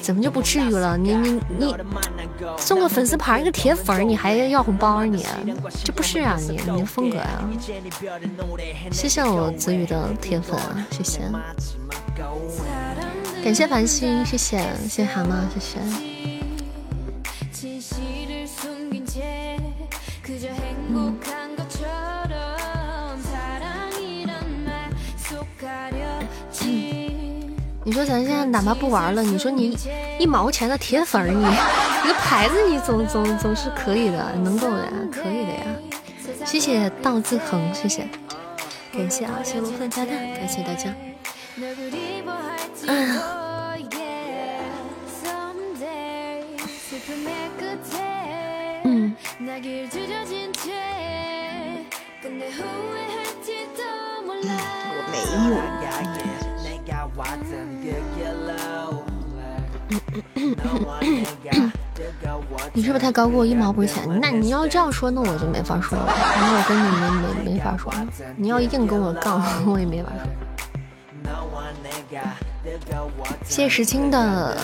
[0.00, 0.96] 怎么就不至于了？
[0.96, 1.74] 你你你
[2.56, 5.04] 送个粉丝牌，一个铁粉，你还要红包？
[5.04, 5.26] 你
[5.82, 6.36] 这不是啊？
[6.38, 7.50] 你你的风格啊？
[8.92, 10.56] 谢谢我子宇的铁粉，
[10.90, 11.20] 谢谢，
[13.42, 14.58] 感谢繁星，谢谢
[14.88, 15.78] 谢谢蛤蟆，谢谢。
[27.86, 29.76] 你说咱现在哪怕不玩了，你说你
[30.18, 35.66] 一毛钱的铁粉，你你个牌子你总总总是可以的，能够的呀，可以的呀。
[36.46, 38.08] 谢谢道字恒，谢谢，
[38.96, 40.94] 感谢啊，谢罗饭加蛋，感谢大家。
[48.84, 49.16] 嗯。
[54.96, 55.18] 我没
[61.50, 61.70] 有。
[62.72, 64.04] 你是不是太高估我一毛不钱？
[64.20, 66.06] 那你要这样说，那我就没法说了。
[66.06, 68.06] 那我跟你没没没法说了。
[68.36, 70.24] 你要硬跟我杠， 我也没法说。
[73.44, 74.56] 谢谢石青的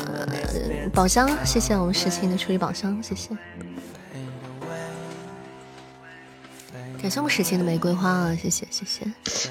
[0.92, 3.30] 宝箱，谢谢我们石青的初级宝箱，谢谢。
[7.00, 9.04] 感谢我们石青的玫瑰花啊，谢谢谢谢。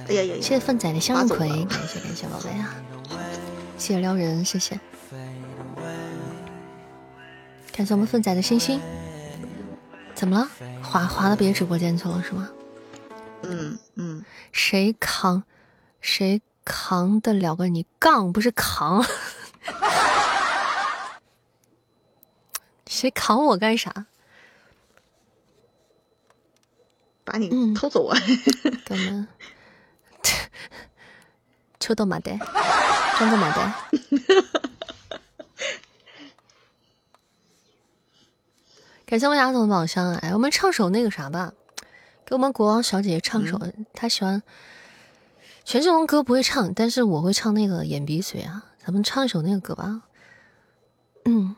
[0.07, 0.35] 哎呀呀！
[0.35, 2.75] 谢谢粪仔的向日葵，感谢感谢宝贝啊。
[3.77, 4.79] 谢谢撩人，谢谢。
[7.79, 8.77] 感谢我们粪仔的星星。
[10.13, 10.45] 怎么了？
[10.83, 12.49] 滑滑到别的直播间去了是吗？
[13.43, 14.25] 嗯嗯。
[14.51, 15.43] 谁扛？
[16.01, 18.33] 谁扛得了个你杠？
[18.33, 19.01] 不是扛。
[22.85, 24.07] 谁扛我干啥？
[27.23, 28.19] 把你偷走啊！
[28.85, 29.25] 哥们。
[31.79, 32.37] 抽到马袋，
[33.17, 33.73] 装到马袋。
[39.09, 41.51] 感谢我牙总的宝箱，哎，我们唱首那个啥吧，
[42.23, 43.59] 给我们国王小姐姐唱首，
[43.91, 44.43] 她喜欢
[45.65, 50.03] 权志龙歌不会唱，但是我会唱那个眼鼻嘴啊，咱们唱一首那个歌吧。
[51.25, 51.55] 嗯，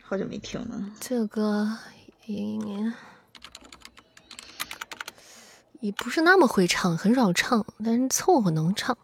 [0.00, 1.76] 好久没听了，这个歌
[2.24, 2.94] 也。
[5.80, 8.96] 也不是那么会唱，很少唱，但是凑合能唱，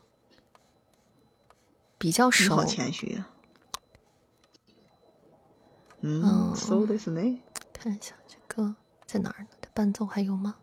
[1.98, 2.56] 比较熟。
[2.56, 3.28] 好谦虚啊！
[6.00, 7.42] 嗯，so this 呢？
[7.72, 9.48] 看一下这个在哪儿呢？
[9.60, 10.56] 它伴奏还有吗？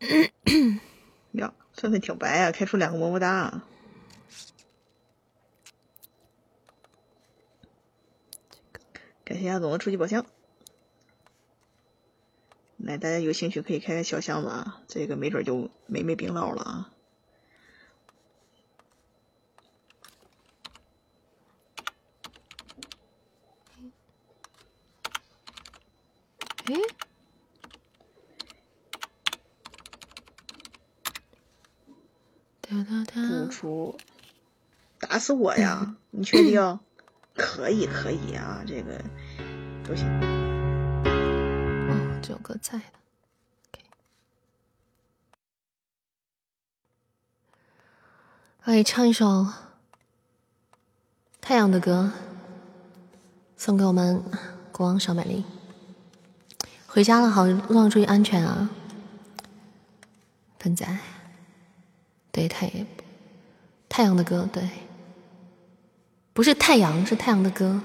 [1.32, 3.62] 呀，算算挺白啊，开出两个么么哒。
[9.24, 10.26] 感谢亚总的初级宝箱。
[12.76, 16.93] 来，大家有兴趣可以开开小箱子啊，这个没准就没没冰酪了啊。
[26.64, 26.74] 哎，
[33.12, 33.98] 不出，
[34.98, 35.94] 打死我呀！
[36.10, 36.80] 你确定？
[37.34, 38.98] 可以，可以啊，这个
[39.86, 40.06] 都行。
[42.22, 42.84] 这首歌在的
[48.62, 49.26] 可以唱一首
[51.42, 52.10] 《太阳的歌》，
[53.58, 54.24] 送给我们
[54.72, 55.44] 国王小美丽。
[56.94, 58.70] 回家了，好路上注意安全啊！
[60.58, 60.86] 笨仔，
[62.30, 62.70] 对太
[63.88, 64.62] 太阳的歌，对，
[66.32, 67.80] 不是太阳，是太阳的歌。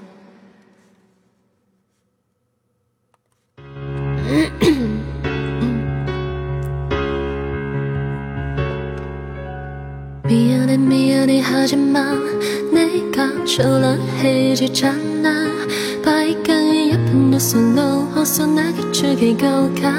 [17.40, 19.40] 에예쁜옷을로어서나기죽이고
[19.80, 19.90] 가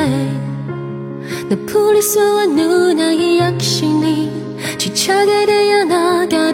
[1.49, 4.31] 나 풀리수와 누나의 약신이
[4.77, 6.53] 지쳐게 되어 나가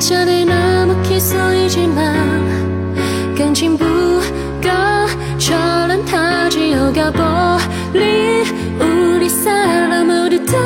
[0.00, 2.94] 전히 너무 기소이지만
[3.36, 8.46] 깡친부가처럼 다 지어가 버린
[8.80, 10.56] 우리 사람 모두 다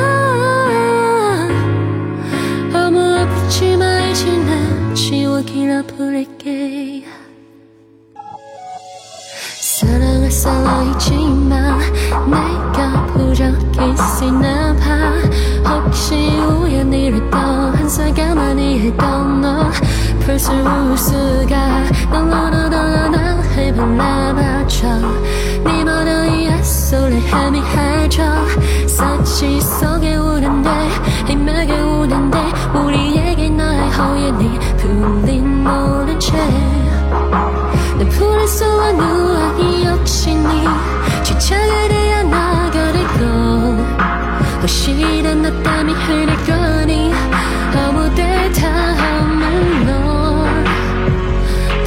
[2.73, 7.03] 아무 아프지만 이제 난 지워기라 부를게
[10.45, 11.79] 사람이지만
[12.29, 15.73] 내가 부족했었나 봐.
[15.73, 19.71] 혹시 우연이라도 한 살가만히 했던 너
[20.23, 24.87] 벌써 울 수가 널널널널 나 해봤나봐죠
[25.63, 28.23] 네 머리에 소리 헤매해져
[28.87, 30.69] 사치 속에 우는데
[31.27, 32.37] 헤매게 우는데
[32.75, 36.37] 우리에게 나의 허연이 풀린 모른 채
[37.97, 40.43] 내 풀을 쏘아 누워 이 욕심이
[41.23, 43.23] 지쳐게 되어 나가리고
[44.61, 47.13] 혹시나 너 때문에 흐를 거니
[47.73, 48.95] 아무 데다
[49.85, 50.45] 너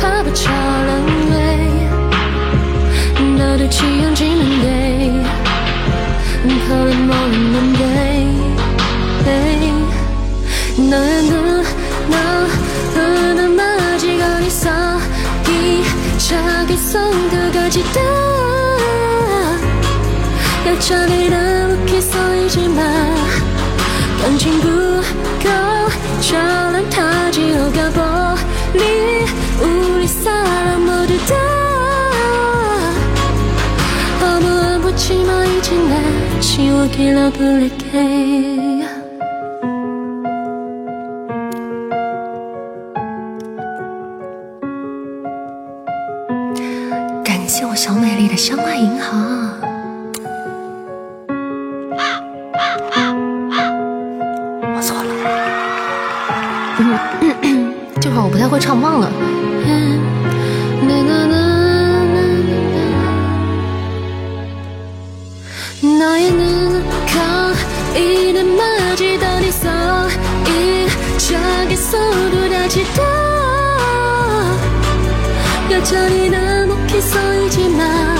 [0.00, 1.88] 바보처럼 왜
[3.36, 5.38] 너를 지어지면 돼
[6.68, 7.78] 그런 모르는데.
[10.90, 11.37] 너의
[16.90, 18.00] 선 두 가지 다.
[20.66, 22.82] 약점을 나무게 서이지 마.
[24.22, 25.02] 경진구
[25.42, 29.26] 거처럼 타지 오가버리
[29.60, 31.34] 우리 사람 모두 다.
[34.22, 35.44] 아무 아무 치마.
[35.44, 38.17] 이제 나 지옥이라 부를게.
[72.67, 73.01] 두라지다
[75.71, 78.17] 여전히 너무 기소이지만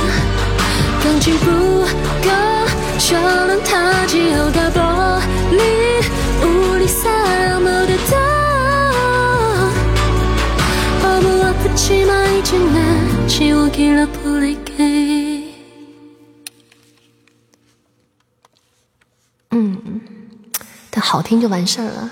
[1.04, 5.60] 깡친구가처럼 다 지어가 버린
[6.42, 8.16] 우리 사람 모두 다
[11.04, 14.64] 아무 아프지만 이제 난 지우기라 부를게
[19.52, 20.02] 嗯，
[20.90, 22.10] 但好听就完事儿了。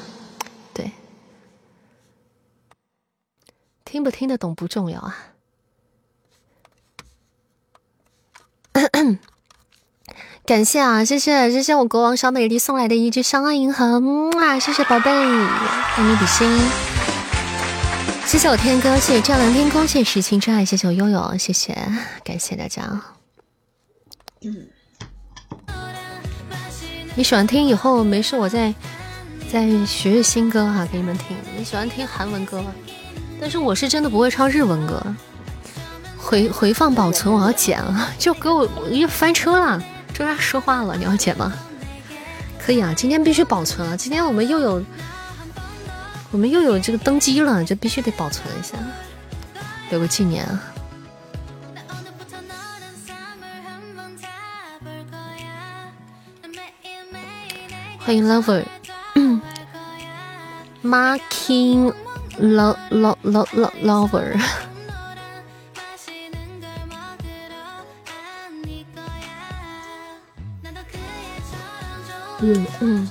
[3.97, 5.17] 听不听得懂不重要啊。
[10.45, 13.99] 感谢啊，谢谢谢谢我国王小美丽送来的一只相爱银河，
[14.39, 16.47] 啊，谢谢宝贝，爱你比心。
[18.27, 21.75] 谢谢我天哥，谢谢湛蓝天空，谢谢石青之爱，谢谢我悠悠，谢谢，
[22.23, 23.01] 感谢大家。
[24.43, 24.69] 嗯，
[27.15, 28.75] 你喜欢听以后没事，我再
[29.51, 31.35] 再学学新歌哈、给你们听。
[31.57, 32.75] 你喜欢听韩文歌吗？
[33.41, 35.03] 但是我是真的不会唱日文歌，
[36.17, 39.83] 回回放保存我要剪啊， 就给我我又翻车了，
[40.13, 41.53] 这要说话了，你要剪吗？
[42.59, 43.97] 可以啊，今天必须保存啊！
[43.97, 44.83] 今天我们又有，
[46.33, 48.77] 我们又有这个登机了，就必须得保存一下，
[49.91, 50.61] 留个纪念啊！
[58.01, 58.27] 欢迎
[60.83, 61.93] Lover，Marking
[62.39, 64.41] Lo Lo Lo Lo Lover。
[72.39, 73.09] 嗯嗯，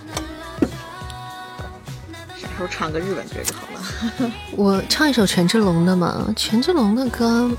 [2.37, 4.31] 啥时候唱个日本歌就好了？
[4.55, 7.49] 我唱一首权志龙的嘛，权志龙的歌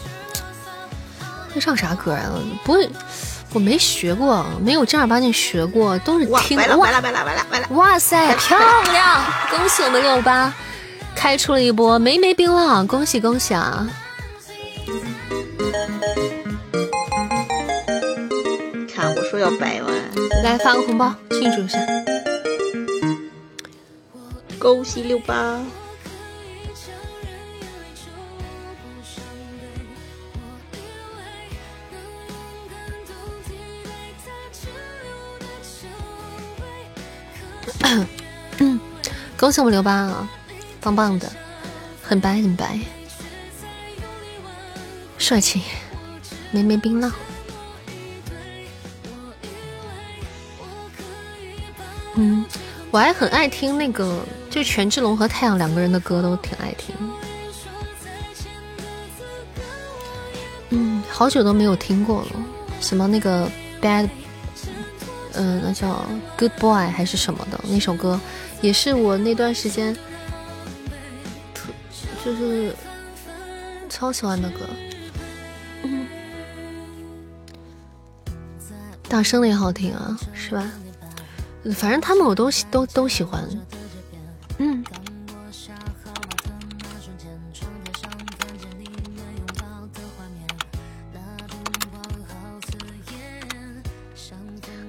[1.53, 2.31] 会唱啥歌啊？
[2.65, 2.89] 不会，
[3.53, 6.57] 我没学过，没有正儿八经学过，都是听。
[6.57, 7.69] 哇，完了完了完了完了完了！
[7.71, 8.57] 哇塞，漂
[8.93, 9.25] 亮！
[9.51, 10.55] 恭喜我们六八
[11.17, 13.89] 开出了一波梅梅冰浪，恭喜恭喜啊！
[18.95, 19.93] 看我说要百万。
[20.45, 21.81] 来发个红包庆祝一下，
[24.59, 25.59] 恭喜六八！
[39.37, 40.29] 恭喜我们六八啊，
[40.87, 41.29] 棒棒的，
[42.01, 42.79] 很白很白，
[45.19, 45.61] 帅气，
[46.53, 47.13] 绵绵冰浪。
[52.15, 52.45] 嗯，
[52.93, 56.95] 我还很爱听那个，就权志龙和太阳两个人的歌都挺爱听。
[60.71, 62.31] 嗯，好久都没有听过了，
[62.81, 63.51] 什么那个
[63.83, 64.09] Bad，
[65.33, 66.07] 嗯，那叫
[66.39, 68.21] Good Boy 还是什么的那首歌，
[68.61, 69.97] 也是我那段时间
[72.27, 72.74] 就是
[73.89, 74.59] 超喜欢的歌。
[75.85, 76.09] 嗯，
[79.09, 80.69] 大声的也好听啊，是吧？
[81.73, 83.48] 反正他们我都喜都都喜欢，
[84.59, 84.82] 嗯。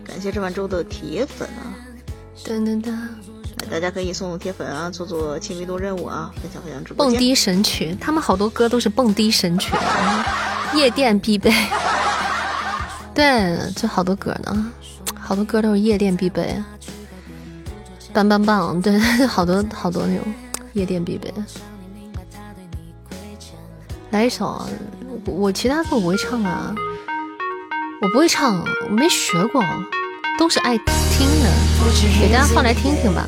[0.04, 1.78] 感谢这碗粥的铁粉啊！
[2.44, 2.98] 噔噔噔，
[3.70, 9.74] 大家可以送送铁粉啊，做做亲密度任务啊，分享分享直播蹦迪神曲，他们好多歌都是蹦迪神曲，
[10.74, 11.54] 夜店必备。
[13.14, 14.72] 对，就好多歌呢。
[15.20, 16.56] 好多歌都是夜店必备，
[18.14, 18.82] 棒棒棒！
[18.82, 20.26] 对， 好多好多那种
[20.74, 21.34] 夜店必备。
[24.12, 24.70] 来一首啊，
[25.26, 26.74] 我其他歌我不会唱啊，
[28.02, 29.62] 我不会唱，我没学过，
[30.40, 31.52] 都是爱听的，
[32.22, 33.28] 给大家放来听听吧。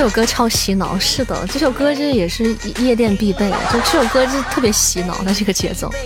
[0.00, 5.92] 这首歌超洗脑，是的，这首歌这也是夜店必备，就这首歌就特别洗脑的这个节奏。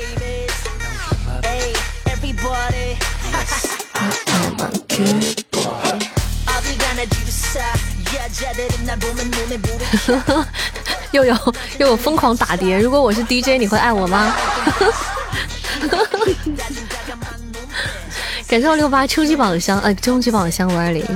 [11.12, 14.34] 又有又有疯狂打碟，如果我是 DJ，你会爱我吗？
[18.48, 21.06] 感谢我六八初级宝箱，呃，终极宝箱五二零，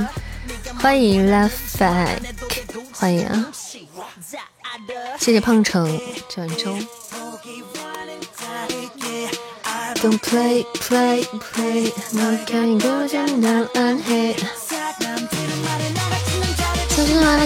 [0.81, 2.11] 欢迎 Left Back，
[2.99, 3.53] 欢迎啊！
[5.19, 6.77] 谢谢胖橙转周。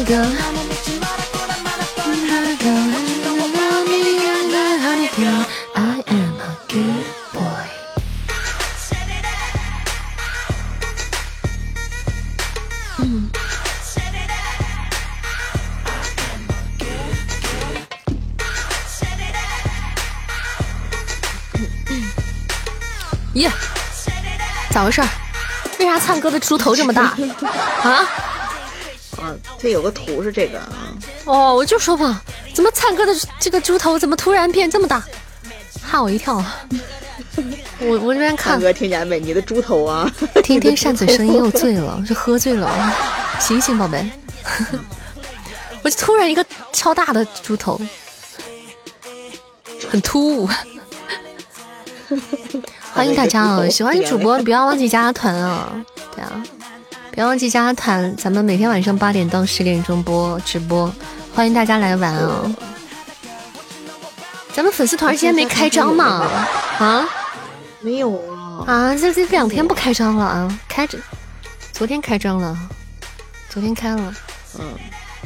[0.05, 0.62] 粥。
[23.35, 23.51] 耶，
[24.71, 25.03] 咋回事？
[25.79, 27.17] 为啥灿哥的猪头这么大
[27.83, 28.09] 啊？
[29.19, 30.95] 啊，这有个图是这个啊。
[31.25, 32.23] 哦，我就说吧，
[32.55, 35.03] 怎么灿哥的这个猪头怎么突然变这么大？
[35.91, 36.45] 吓我一跳。
[37.81, 38.53] 我我这边看。
[38.53, 39.19] 灿哥听见没？
[39.19, 40.11] 你的猪头啊！
[40.45, 42.71] 听听扇嘴声音又 醉了，是喝醉了。
[43.41, 44.09] 醒醒，宝贝。
[45.83, 47.81] 我突然一个超大的猪头，
[49.91, 50.49] 很突兀。
[52.95, 53.69] 欢迎大家啊！
[53.69, 55.73] 喜欢主播不要忘记加团啊！
[56.15, 56.31] 对啊，
[57.11, 60.93] 不要忘记加团，咱们每天晚上八点到十点钟播直播，
[61.35, 62.55] 欢迎大家来玩啊！
[64.53, 66.29] 咱们粉丝团今天没开张吗？
[66.79, 67.09] 啊？
[67.81, 68.65] 没有啊！
[68.67, 70.59] 啊，这这两天不开张了啊？
[70.69, 70.99] 开着，
[71.73, 72.57] 昨天开张了，
[73.49, 74.15] 昨天开了。
[74.59, 74.67] 嗯，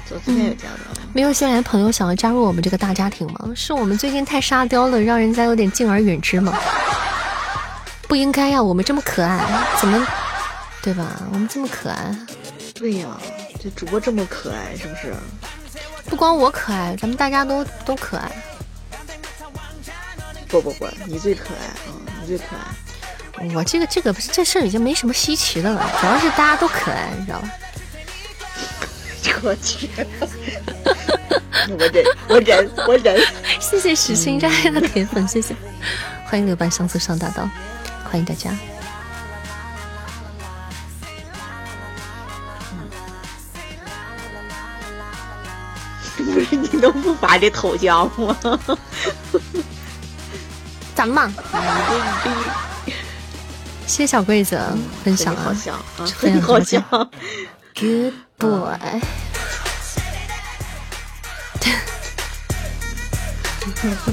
[0.09, 1.01] 昨天有加的。
[1.13, 3.51] 没有新来的朋友想要加入我们这个大家庭吗？
[3.57, 6.57] 是我们最近太沙雕了，让人家有点敬而远之吗？
[8.09, 9.41] 不应该呀，我们这么可爱，
[9.81, 10.07] 怎么，
[10.83, 11.21] 对吧？
[11.33, 12.17] 我们这么可爱，
[12.75, 13.09] 对呀，
[13.63, 15.15] 这主播这么可爱，是不是？
[16.09, 18.31] 不光我可爱，咱们大家都都可爱。
[20.49, 22.63] 不不不，你最可爱啊，你最可爱。
[23.55, 27.51] 我这个这个不是这事儿已经没什么稀奇的了，主要是大家都可爱，你知道吧？
[29.43, 29.91] 我去，
[31.69, 33.21] 我忍，我忍，我忍。
[33.61, 35.55] 谢谢史心斋的铁粉，谢谢，
[36.25, 37.47] 欢迎六班相思上大道。
[38.11, 38.51] 欢迎大家。
[46.17, 48.37] 不是你能不发这头像吗？
[50.95, 51.31] 咱们，
[53.87, 54.59] 谢谢小桂子
[55.05, 55.55] 分享啊，
[56.19, 56.81] 分享好笑。
[57.75, 59.01] Good boy。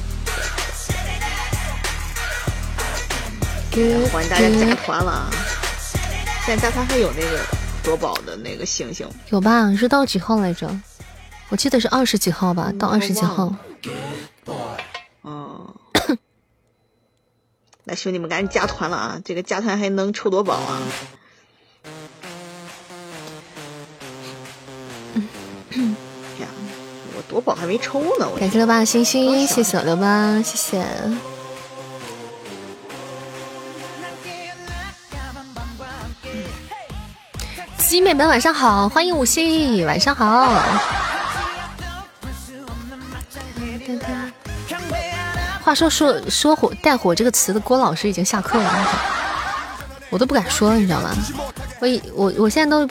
[4.12, 5.28] 欢迎大家加团了！
[6.46, 7.40] 现在加团还有那个
[7.84, 9.74] 夺宝的那个星星，有吧？
[9.76, 10.70] 是到几号来着？
[11.50, 13.52] 我记得是二十几号吧，到二十几号。
[15.24, 15.74] 哦，
[17.84, 19.20] 那兄弟们赶紧加团了啊！
[19.26, 20.82] 这个加团还能抽夺宝啊！
[26.40, 26.48] 呀，
[27.16, 28.30] 我夺宝还没抽呢！
[28.40, 30.86] 感谢六八的星星，谢谢六八，谢谢。
[38.04, 40.62] 妹们晚上好，欢迎五夕，晚上好。
[45.62, 48.88] 话说说说火带火这个词的郭老师已经下课了，
[50.10, 51.12] 我都不敢说，你知道吗？
[51.80, 52.86] 我我我现在都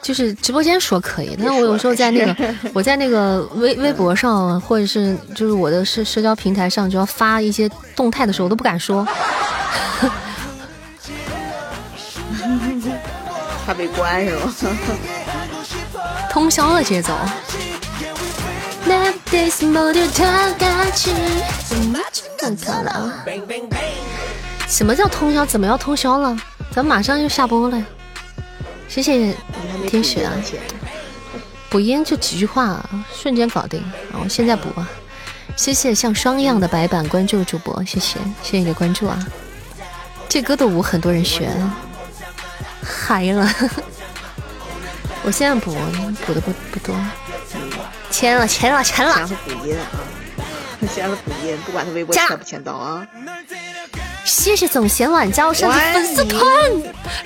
[0.00, 9.06] 就是直播间说可以，但我有时候在那个 我在那个微微博上或者是就是我的社社交平台上就要发一些动态的时候，我都不敢说。
[13.70, 14.48] 怕被关是吗？
[16.28, 17.14] 通宵的节奏。
[24.66, 25.46] 什么叫通宵？
[25.46, 26.36] 怎么要通宵了？
[26.72, 27.84] 咱马上就下播了呀！
[28.88, 29.32] 谢谢
[29.86, 30.32] 天使啊！
[31.68, 32.84] 补音就几句话，
[33.14, 33.80] 瞬间搞定。
[34.20, 34.88] 我现在补啊！
[35.54, 39.16] 谢谢像霜一样的白板关注主播，谢谢谢谢你的关注啊！
[40.28, 41.48] 这歌的舞很多人学。
[42.82, 43.48] 嗨了，
[45.22, 45.76] 我现在补
[46.26, 46.94] 补的不不多，
[48.10, 49.14] 签了签了签了。
[49.14, 49.82] 先是补音啊，
[50.92, 53.06] 先是补音，不管他微博签不签到啊。
[54.24, 56.42] 谢谢总贤晚教上的粉丝团，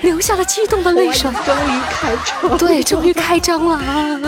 [0.01, 1.29] 流下了激动的泪水。
[1.31, 4.19] 终于开张，对，终于开张了啊！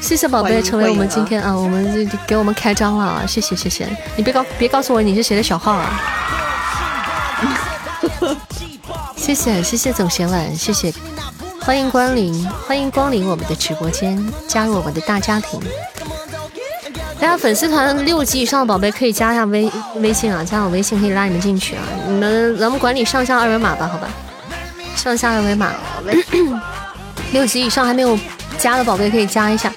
[0.00, 3.24] 谢谢宝贝成为我们今天啊，我们给我们开张了啊！
[3.26, 6.00] 谢谢谢谢，你别告别告诉我你是谁的小号啊！
[9.18, 10.94] 谢谢谢谢总贤晚，谢谢，
[11.60, 15.60] 欢迎光临，欢迎光临我们的直播间，加入我们的大家庭。
[17.20, 21.82] 大家粉丝团六级以上的宝贝可以加一下微微信啊，加我微信可以拉你们进去啊。
[22.06, 24.08] 你们咱们管理上下二维码吧，好吧？
[24.96, 25.74] 上下二维码，
[27.32, 28.18] 六级以上还没有
[28.56, 29.68] 加的宝贝可以加一下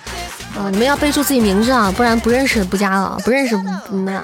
[0.56, 0.70] 啊。
[0.70, 3.60] 你们要备注自己名字啊，不然不认识不加了，不认识
[3.90, 4.24] 那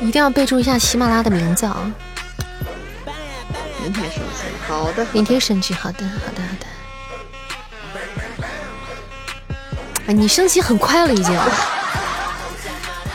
[0.00, 1.92] 一定要备注一下喜马拉的名字啊。
[3.82, 5.06] 明天升级，好的。
[5.12, 6.66] 明天升级，好的，好的，好的。
[10.06, 11.36] 哎，你升级很快了，已经。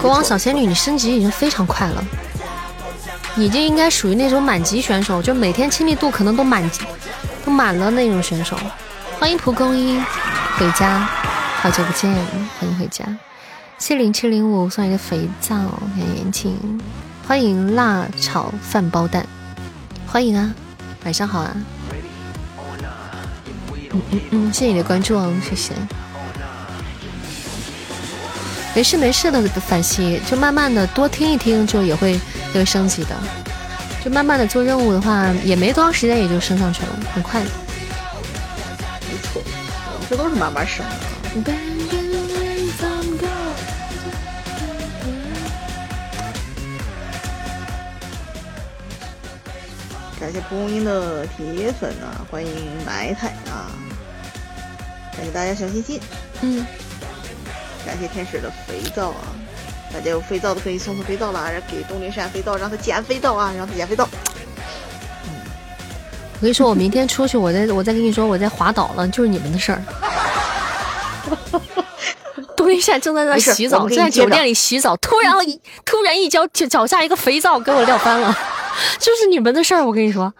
[0.02, 2.04] 国王小仙女，你升级已经非常快了，
[3.38, 6.70] 已经应该属于那种满级选手，就每天亲密度可能都满，
[7.46, 8.58] 都满了那种选手。
[9.18, 10.04] 欢迎蒲公英
[10.58, 11.00] 回家，
[11.62, 12.14] 好久不见，
[12.60, 13.06] 欢迎回家。
[13.78, 15.56] 谢零七零五送一个肥皂，
[15.96, 16.80] 很年轻。
[17.28, 19.26] 欢迎辣炒饭包蛋。
[20.18, 20.52] 欢迎啊，
[21.06, 21.56] 晚上好啊！
[23.92, 25.74] 嗯嗯嗯，谢谢你的关注哦，谢谢。
[28.74, 33.16] 没事没事的，反西就慢慢的多听一听，就也会也会升级的。
[34.04, 37.40] 就慢慢的做任务的话，也没多长时间也就升上去了，很快。
[37.44, 37.48] 没
[39.22, 39.40] 错，
[40.10, 40.84] 这都是慢慢升
[41.44, 41.54] 的。
[50.20, 52.52] 感谢蒲公英的铁粉啊，欢迎
[52.86, 53.70] 埋汰啊！
[55.16, 56.02] 感谢大家小心心，
[56.42, 56.66] 嗯，
[57.86, 59.30] 感谢天使的肥皂啊！
[59.94, 64.10] 大家有肥皂的可以送送肥皂啦，给东林山肥皂，让他捡肥皂啊，让他捡肥皂。
[65.26, 65.32] 嗯
[66.34, 69.82] 我跟你说，我明天出去，我再我再跟你说，我在滑倒了，就是你们的事儿。
[72.58, 78.36] 东林山正在那洗澡，在酒店里洗澡，突然一突然一脚脚脚下一个肥皂给我撂翻了。
[79.00, 80.34] 就是你们的事儿，我跟你说，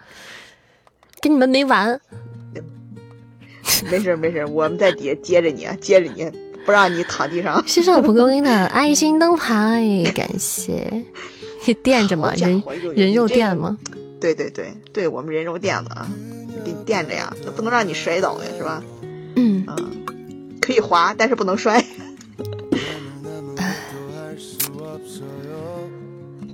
[1.20, 2.00] 跟你们没完。
[3.90, 6.30] 没事没事，我们在底下接着你，接着你，
[6.64, 7.62] 不让你躺地上。
[7.66, 9.82] 谢谢蒲公英的爱心灯牌，
[10.14, 11.04] 感谢。
[11.66, 12.32] 你垫着吗？
[12.36, 12.62] 人
[12.94, 13.76] 人肉垫吗？
[14.20, 16.08] 对对对对，我们人肉垫子啊，
[16.64, 18.82] 给你垫着呀，那不能让你摔倒呀，是吧？
[19.36, 19.76] 嗯嗯，
[20.60, 21.84] 可以滑，但是不能摔。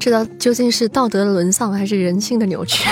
[0.05, 2.87] 知道究竟是道德的沦丧还是人性的扭曲？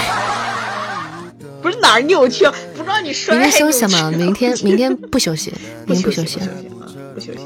[1.60, 3.34] 不是哪儿扭曲，不知道你摔。
[3.34, 4.10] 明天休息吗？
[4.16, 5.52] 明天明天不休息，
[5.86, 6.40] 明天不休息，
[7.12, 7.40] 不休息。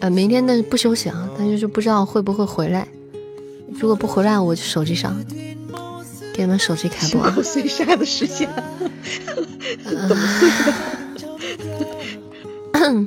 [0.00, 2.88] 呃，明天那不休息啊，但是就不知道会不会回来。
[3.78, 5.16] 如果不回来，我就手机上
[6.34, 7.30] 给你们手机开播。
[7.44, 8.50] 碎晒的时间，
[9.86, 10.50] 怎么碎
[12.72, 13.06] 的？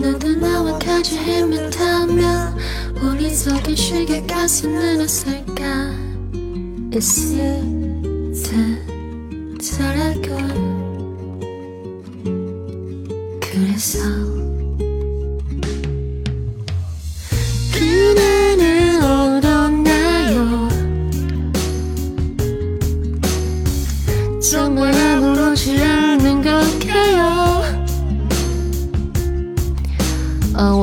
[0.00, 2.56] 도 나와 같이 헤맸다면
[3.02, 5.90] 우리 속에 쉬게 가슴은 없을까?
[6.96, 7.62] 있을
[9.58, 10.38] 듯더라고
[13.40, 14.39] 그래서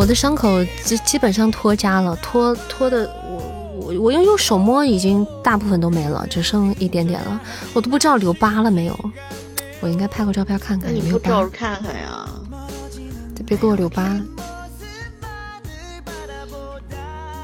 [0.07, 7.39] 的伤口基基本上脱痂了，脱脱的我我我用用手摸已经大部分都没了，只剩一点点了，
[7.73, 8.97] 我都不知道留疤了没有。
[9.79, 11.29] 我应该拍个照片看看有没有疤。
[11.29, 12.27] 照着看看呀，
[13.45, 14.19] 别给我留疤。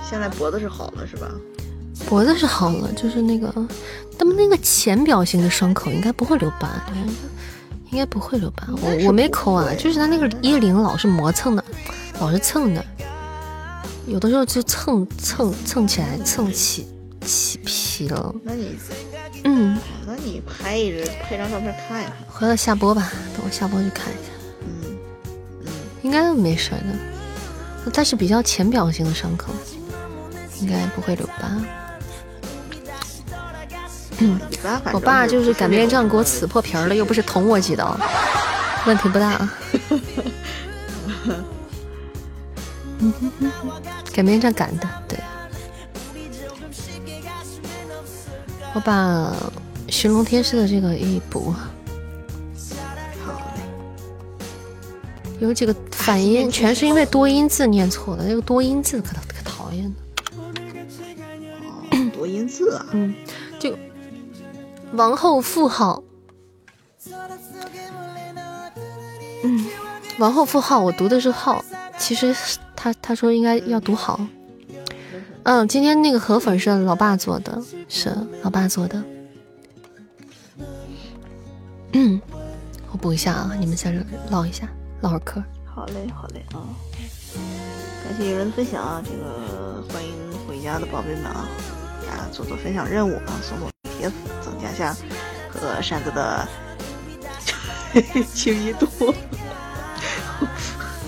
[0.09, 1.29] 现在脖子是好了是吧？
[2.07, 3.53] 脖子是好了，就是那个，
[4.17, 6.69] 他们那个浅表型的伤口应该不会留疤，
[7.91, 8.67] 应该不会留疤。
[8.81, 11.63] 我我没抠啊，就是他那个衣领老是磨蹭的。
[12.23, 12.85] 老是蹭的，
[14.07, 16.87] 有的时候就蹭蹭蹭起来，蹭起
[17.25, 18.33] 起皮了。
[18.43, 18.77] 那你，
[19.43, 19.77] 嗯，
[20.07, 22.13] 那你拍一张拍张照片看一看。
[22.29, 24.31] 回来下播吧，等我下播去看一下。
[24.61, 24.97] 嗯
[25.65, 25.67] 嗯，
[26.01, 29.51] 应该没事的，但是比较浅表性的伤口，
[30.61, 31.61] 应该不会留疤。
[34.19, 34.39] 嗯，
[34.93, 37.97] 我爸就是擀面杖给我刺破皮了，又不是捅我几刀，
[38.87, 39.49] 问题不大。
[44.13, 45.19] 擀面杖擀的，对。
[48.73, 49.35] 我把
[49.87, 51.53] 寻龙天师的这个一补。
[55.39, 58.23] 有几个反音，全是因为多音字念错了。
[58.25, 59.95] 那个多音字可可讨厌了。
[62.13, 62.85] 多音字啊？
[62.93, 63.13] 嗯，
[63.59, 63.77] 就
[64.93, 66.01] 王后富好。
[69.43, 69.65] 嗯，
[70.19, 71.63] 王后妇好，我读的是号，
[71.97, 72.35] 其实。
[72.75, 74.19] 他他说应该要读好，
[75.43, 79.01] 嗯，今天那个河粉是老爸做的，是老爸做的，
[81.93, 82.21] 嗯，
[82.91, 84.67] 我补一下啊，你们在这唠一下，
[84.99, 85.41] 唠会嗑。
[85.63, 86.59] 好嘞，好嘞啊！
[88.03, 90.11] 感谢有人分享啊，这个欢迎
[90.45, 91.47] 回家的宝贝们啊，
[92.05, 94.13] 大家做做分享任务啊，送送铁粉，
[94.43, 94.93] 增加下
[95.49, 96.45] 和扇子的
[98.35, 98.89] 亲密度。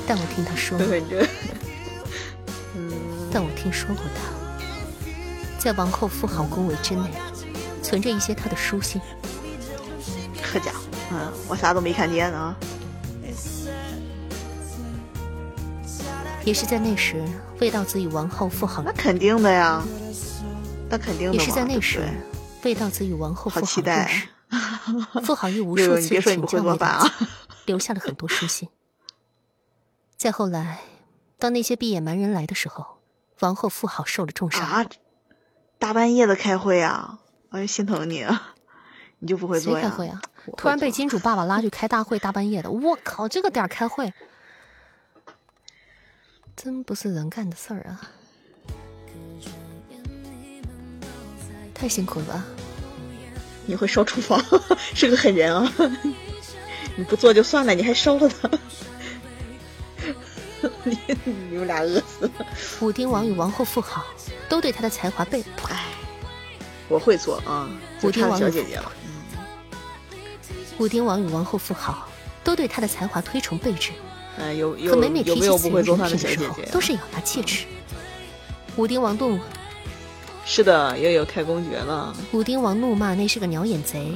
[0.08, 0.78] 但我听他说。
[3.32, 4.22] 但我听说过他，
[5.60, 7.12] 在王后富豪宫围之内，
[7.84, 9.02] 存着一些他的书信。
[10.42, 10.80] 可家伙，
[11.12, 12.56] 嗯，我啥都没看见啊。
[16.46, 17.22] 也是在那时，
[17.60, 18.82] 魏道子与王后富豪。
[18.84, 19.84] 那肯定的呀，
[20.90, 21.34] 那肯定的。
[21.34, 22.08] 也是在那时，
[22.64, 24.28] 魏道子与王后富豪认识。
[25.26, 27.12] 富豪亦无数次请教魏道子，
[27.66, 28.70] 留下了很多书信。
[30.18, 30.80] 再后来，
[31.38, 33.00] 当那些闭眼蛮人来的时候，
[33.40, 34.66] 王后妇好受了重伤。
[34.66, 34.86] 啊！
[35.78, 37.20] 大半夜的开会啊！
[37.50, 38.56] 哎，心疼你啊！
[39.20, 39.82] 你就不会做呀？
[39.82, 40.22] 谁开会啊？
[40.58, 44.14] 突然被金主爸爸拉去开大会，大半夜的，我靠，这个点开会，
[46.56, 48.12] 真不是人干的事儿啊！
[51.74, 52.46] 太辛苦了吧？
[53.66, 54.42] 你会烧厨房，
[54.96, 55.72] 是个狠人啊！
[56.96, 58.50] 你不做就算了，你还烧了它，
[60.86, 60.98] 你
[61.50, 62.32] 你们俩饿死了。
[62.80, 64.06] 武丁王与王后富好，
[64.48, 65.86] 都对他的才华被哎，
[66.88, 67.68] 我会做啊！
[68.04, 68.92] 武丁王小姐姐了。
[70.78, 72.08] 武丁王与王后富好，
[72.44, 73.92] 都对他的才华推崇备至。
[74.40, 77.66] 哎，有有每每提起此人的时候，都是咬牙切齿。
[78.76, 79.40] 武丁王怒。
[80.46, 82.16] 是的，也有开公爵了。
[82.32, 84.16] 武丁王怒骂那是个鸟眼贼，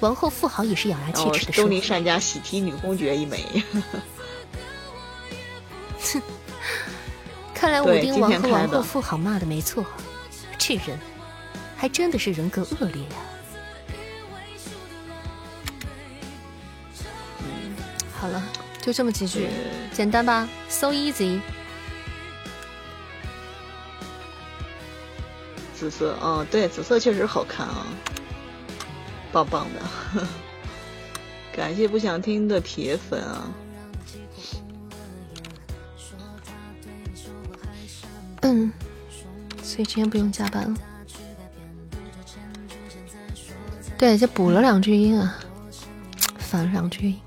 [0.00, 3.44] 王后富好也是咬牙切齿的说：“东林善家喜提女公爵一枚。
[6.00, 6.22] 哼，
[7.54, 9.84] 看来武丁王和王后富好骂的没错，
[10.58, 10.98] 这人
[11.76, 13.16] 还真的是人格恶劣呀。
[17.40, 17.76] 嗯，
[18.20, 18.42] 好了，
[18.80, 19.48] 就这么几句，
[19.92, 21.40] 简单吧，so easy。
[25.74, 27.86] 紫色，嗯，对，紫色确实好看啊，
[29.30, 30.26] 棒棒的，
[31.54, 33.48] 感谢不想听的铁粉啊。
[38.42, 38.72] 嗯，
[39.62, 40.76] 所以今天不用加班了。
[43.96, 45.38] 对，就补了两句音啊，
[46.38, 47.20] 反了两句音。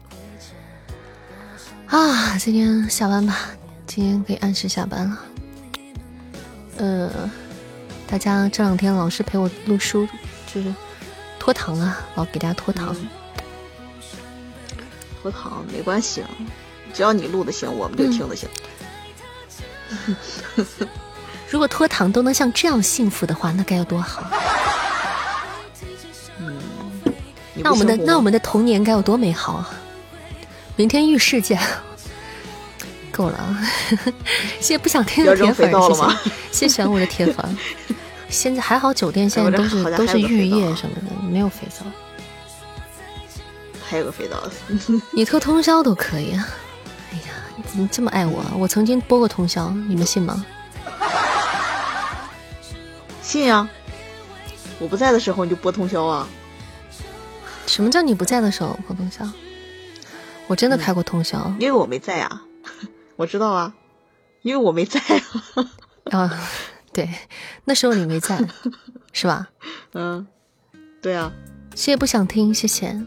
[1.88, 3.50] 啊，今天下班吧，
[3.86, 5.20] 今天可以按时下班了。
[6.78, 7.30] 呃。
[8.08, 10.06] 大家这两天老是陪我录书，
[10.54, 10.76] 就是
[11.40, 12.94] 拖堂啊，老给大家拖堂。
[15.22, 16.30] 拖堂没关系啊，
[16.94, 18.50] 只要你录的行，我们就听的行。
[21.52, 24.23] 如果脱糖都能像这样幸福的话，那该有多好！
[26.40, 26.57] 嗯，
[27.56, 29.69] 那我们的那我们的童年该有多美好啊！
[30.78, 31.60] 明天浴室见。
[33.11, 33.61] 够了啊！
[34.61, 37.57] 谢谢不想听的铁粉，谢谢谢谢我的铁粉。
[38.30, 41.86] 现在还好，酒店现在 都是都是浴液什么的，没有肥皂。
[43.84, 44.41] 还有个肥皂，
[45.11, 46.48] 你拖通宵都可以啊！
[47.11, 48.41] 哎呀，你怎么这么爱我？
[48.57, 50.45] 我曾经播过通宵，你们信吗？
[53.22, 53.68] 信呀！
[54.80, 56.28] 我不在的时候你就播通宵啊？
[57.68, 59.28] 什么叫你不在的时候播通宵？
[60.48, 62.41] 我真的开过通宵，因为我没在啊。
[63.15, 63.73] 我知道啊，
[64.41, 65.65] 因为我没在啊。
[66.11, 66.48] 啊。
[66.94, 67.10] 对，
[67.64, 68.38] 那时候你没在，
[69.14, 69.48] 是吧？
[69.94, 70.28] 嗯，
[71.02, 71.32] 对啊。
[71.73, 72.99] 谢谢不想听，谢谢。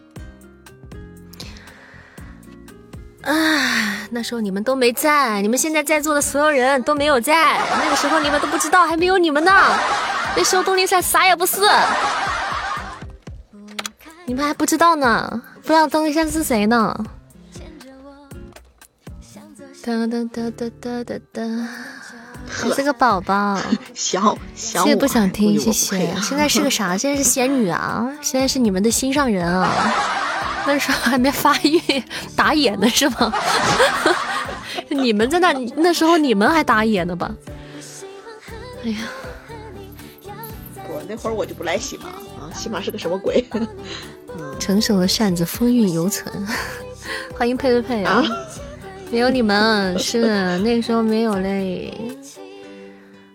[3.24, 7.58] 啊，那时候你们都没在，你们现在在座的所有人都没有在。
[7.82, 9.50] 那个时候你们都不知道，还没有你们呢。
[10.36, 11.62] 那时候冬令赛啥也不是，
[14.26, 16.94] 你们还不知道呢，不知道东林赛是谁呢。
[19.82, 21.42] 哒哒哒哒哒哒哒。
[22.64, 23.60] 我是个宝宝，
[23.94, 24.22] 想
[24.54, 26.14] 想谢谢不想听，谢谢。
[26.22, 26.96] 现在是个啥？
[26.96, 28.10] 现在是仙女啊！
[28.22, 29.92] 现在是你们的心上人啊！
[30.66, 31.80] 那时候还没发育，
[32.36, 33.32] 打野呢是吗？
[34.88, 37.34] 你们在那那时候你们还打野呢吧？
[38.84, 38.98] 哎呀，
[40.88, 43.44] 我那会儿我就不来西马啊，西马是个什么鬼？
[44.58, 46.32] 成熟的扇子风韵犹存，
[47.36, 48.22] 欢迎佩佩佩啊！
[49.10, 51.92] 没有你们是那个时候没有嘞。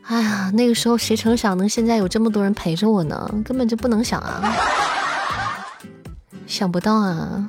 [0.09, 3.29] 哎呀，那个时候谁成想能现在有这么多人陪着我呢？
[3.45, 4.41] 根本就不能想啊，
[6.47, 7.47] 想不到啊，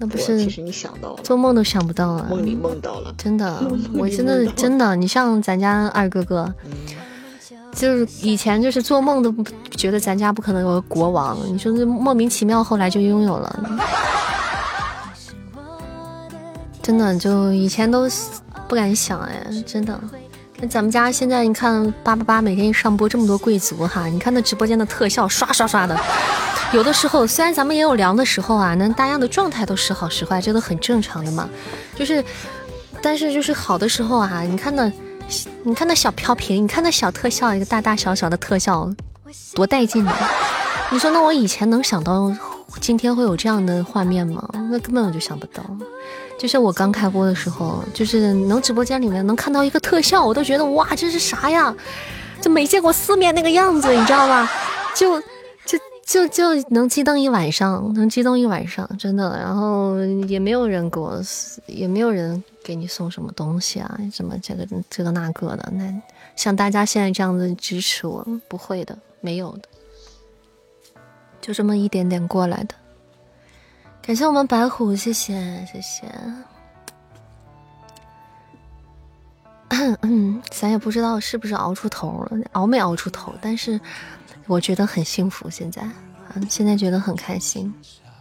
[0.00, 0.42] 那不是？
[0.42, 3.62] 其实你想到了，做梦都想不到啊，梦里梦到了，真的，
[3.94, 6.52] 我真的真的，你像咱家二哥哥，
[7.72, 9.44] 就是以前就是做梦都不
[9.76, 13.60] 觉得咱家不可能有个国王，你说这莫名其妙后来就拥有了，
[16.82, 18.08] 真的就以前都
[18.66, 20.00] 不敢想哎，真的。
[20.62, 26.00] 那咱们家现在你看八八八每天一上播这么多贵族哈，你看那直播间的特效刷刷刷的，
[26.72, 31.50] 有的时候虽然咱们也有凉的时候啊，那大家的状态都时好时坏，这都很正常的嘛。
[31.96, 32.24] 就是，
[33.02, 34.92] 但是就是好的时候啊，你看那，
[35.64, 38.88] 你看那小飘屏，你看那小特效，一个大大小小的特效，
[39.54, 40.16] 多带劲啊！
[40.92, 42.32] 你说那我以前能想到
[42.80, 44.48] 今天会有这样的画面吗？
[44.70, 45.64] 那根本我就想不到。
[46.42, 51.72] 就是我刚开播的时候，就是能直播间里面能看到一个特效，我都觉得哇，这是啥呀？
[52.40, 54.50] 就没见过世面那个样子，你知道吧？
[54.92, 55.20] 就
[55.64, 59.38] 就就就能激动一晚上，能激动一晚上，真的。
[59.38, 59.96] 然后
[60.26, 61.22] 也没有人给我，
[61.66, 65.72] 也没有人给你送什么东西啊，什么这个这个那个的。
[65.72, 65.94] 那
[66.34, 71.00] 像大家现在这样子支持我，不会的，没有的，
[71.40, 72.74] 就这么一点点过来的。
[74.02, 75.34] 感谢我们白虎，谢谢
[75.72, 76.04] 谢谢。
[80.02, 83.80] 嗯，咱也不知道是不是熬出头了，熬没熬出头，但是。
[84.48, 85.88] 我觉得很幸福，现在，
[86.34, 87.72] 嗯，现在觉得很开心，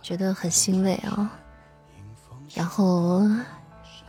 [0.03, 1.27] 觉得很欣慰啊，
[2.53, 3.23] 然后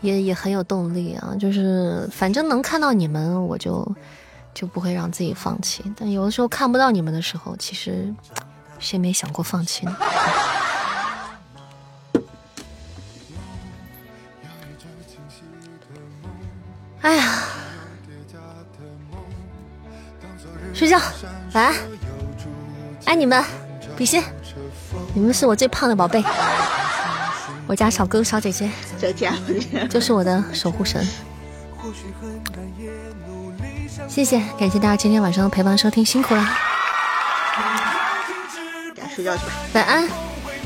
[0.03, 3.97] 也也很有动力啊，就是反正能看到你们，我就
[4.53, 5.83] 就不会让自己放弃。
[5.97, 8.15] 但有的时候看不到你们的时候，其实
[8.79, 9.97] 谁没想过放弃呢？
[17.03, 17.25] 哎呀，
[20.73, 20.99] 睡觉，
[21.53, 21.75] 晚安。
[23.05, 23.45] 爱你们，
[23.97, 24.23] 比心，
[25.13, 26.25] 你们是我最胖的宝贝，
[27.67, 28.71] 我家小哥小姐姐，
[29.91, 31.05] 就是我的守护神。
[34.09, 36.49] 谢谢，感谢大家今天晚上的陪伴收听，辛苦了。
[39.15, 40.09] 睡觉去吧，晚安。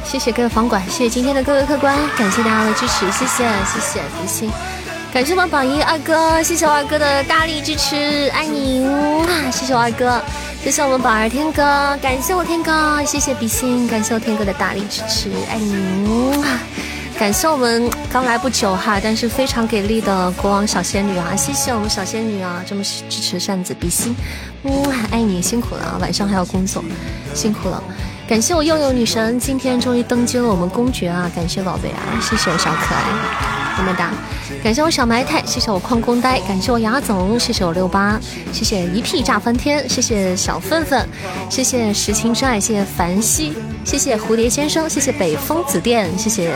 [0.04, 4.50] 谢谢各位房管，谢谢今天的各位客官，感谢大家的支持，谢谢谢谢比心，
[5.16, 8.86] 感谢我们榜一二哥，谢谢我二哥的大力支持，爱你，
[9.51, 10.20] 谢谢我二哥。
[10.62, 16.44] 谢谢我们宝儿天哥，感谢我天哥，谢谢比心，感谢我天哥的大力支持，爱你，
[17.18, 24.14] 感谢我们刚来不久哈，但是非常给力的国王小仙女啊，谢谢我们小仙女啊，这么支持扇子比心，
[24.64, 26.84] 嗯，爱你，辛苦了啊，晚上还要工作，
[27.32, 27.82] 辛苦了，
[28.28, 34.11] 感谢我悠悠女神，今天终于登基了我们公爵啊，感谢宝贝啊，谢谢我小可爱，么么哒。
[34.62, 38.19] 感谢我小埋汰，谢谢我矿工呆，感谢我牙总，谢谢我六八，
[38.53, 41.09] 谢谢一屁炸翻天，谢谢小粪粪，
[41.51, 43.53] 谢谢石青之爱，谢谢凡希，
[43.85, 46.53] 谢谢蝴蝶先生，谢谢北风紫电，谢谢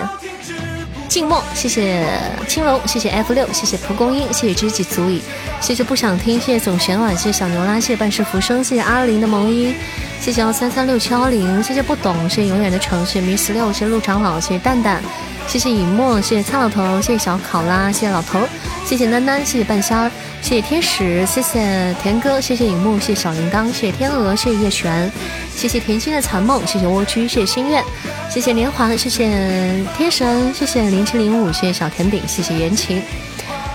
[1.09, 2.07] 静默，谢谢
[2.47, 5.21] 青龙，谢谢 F 六，谢谢蒲公英，谢谢知己足矣，
[5.61, 9.75] 谢谢不想听，谢谢总玄婉，谢谢小牛拉，谢谢半世浮生，谢谢阿林的萌音，
[10.21, 15.03] 谢谢幺三三六七幺零，谢谢不懂，谢谢永远的城，谢谢迷十六，谢谢陆长老，谢谢蛋蛋。
[15.51, 18.39] 谢谢尹墨，谢谢苍老头，谢谢小考拉，谢谢老头，
[18.87, 20.09] 谢谢囡囡，谢谢半仙儿，
[20.41, 25.11] 谢谢天使，谢谢田哥，谢谢尹木，谢谢小铃铛，谢谢天鹅，谢谢叶璇，
[25.57, 27.83] 谢谢甜心的残梦，谢谢蜗居，谢谢心愿，
[28.31, 33.03] 谢谢连环，谢谢天神，谢谢零七零五，谢谢小甜饼，谢谢言情，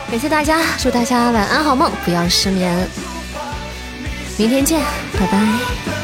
[0.10, 2.88] 感谢大家，祝大家晚安好梦，不要失眠，
[4.38, 4.80] 明天见，
[5.20, 5.95] 拜拜。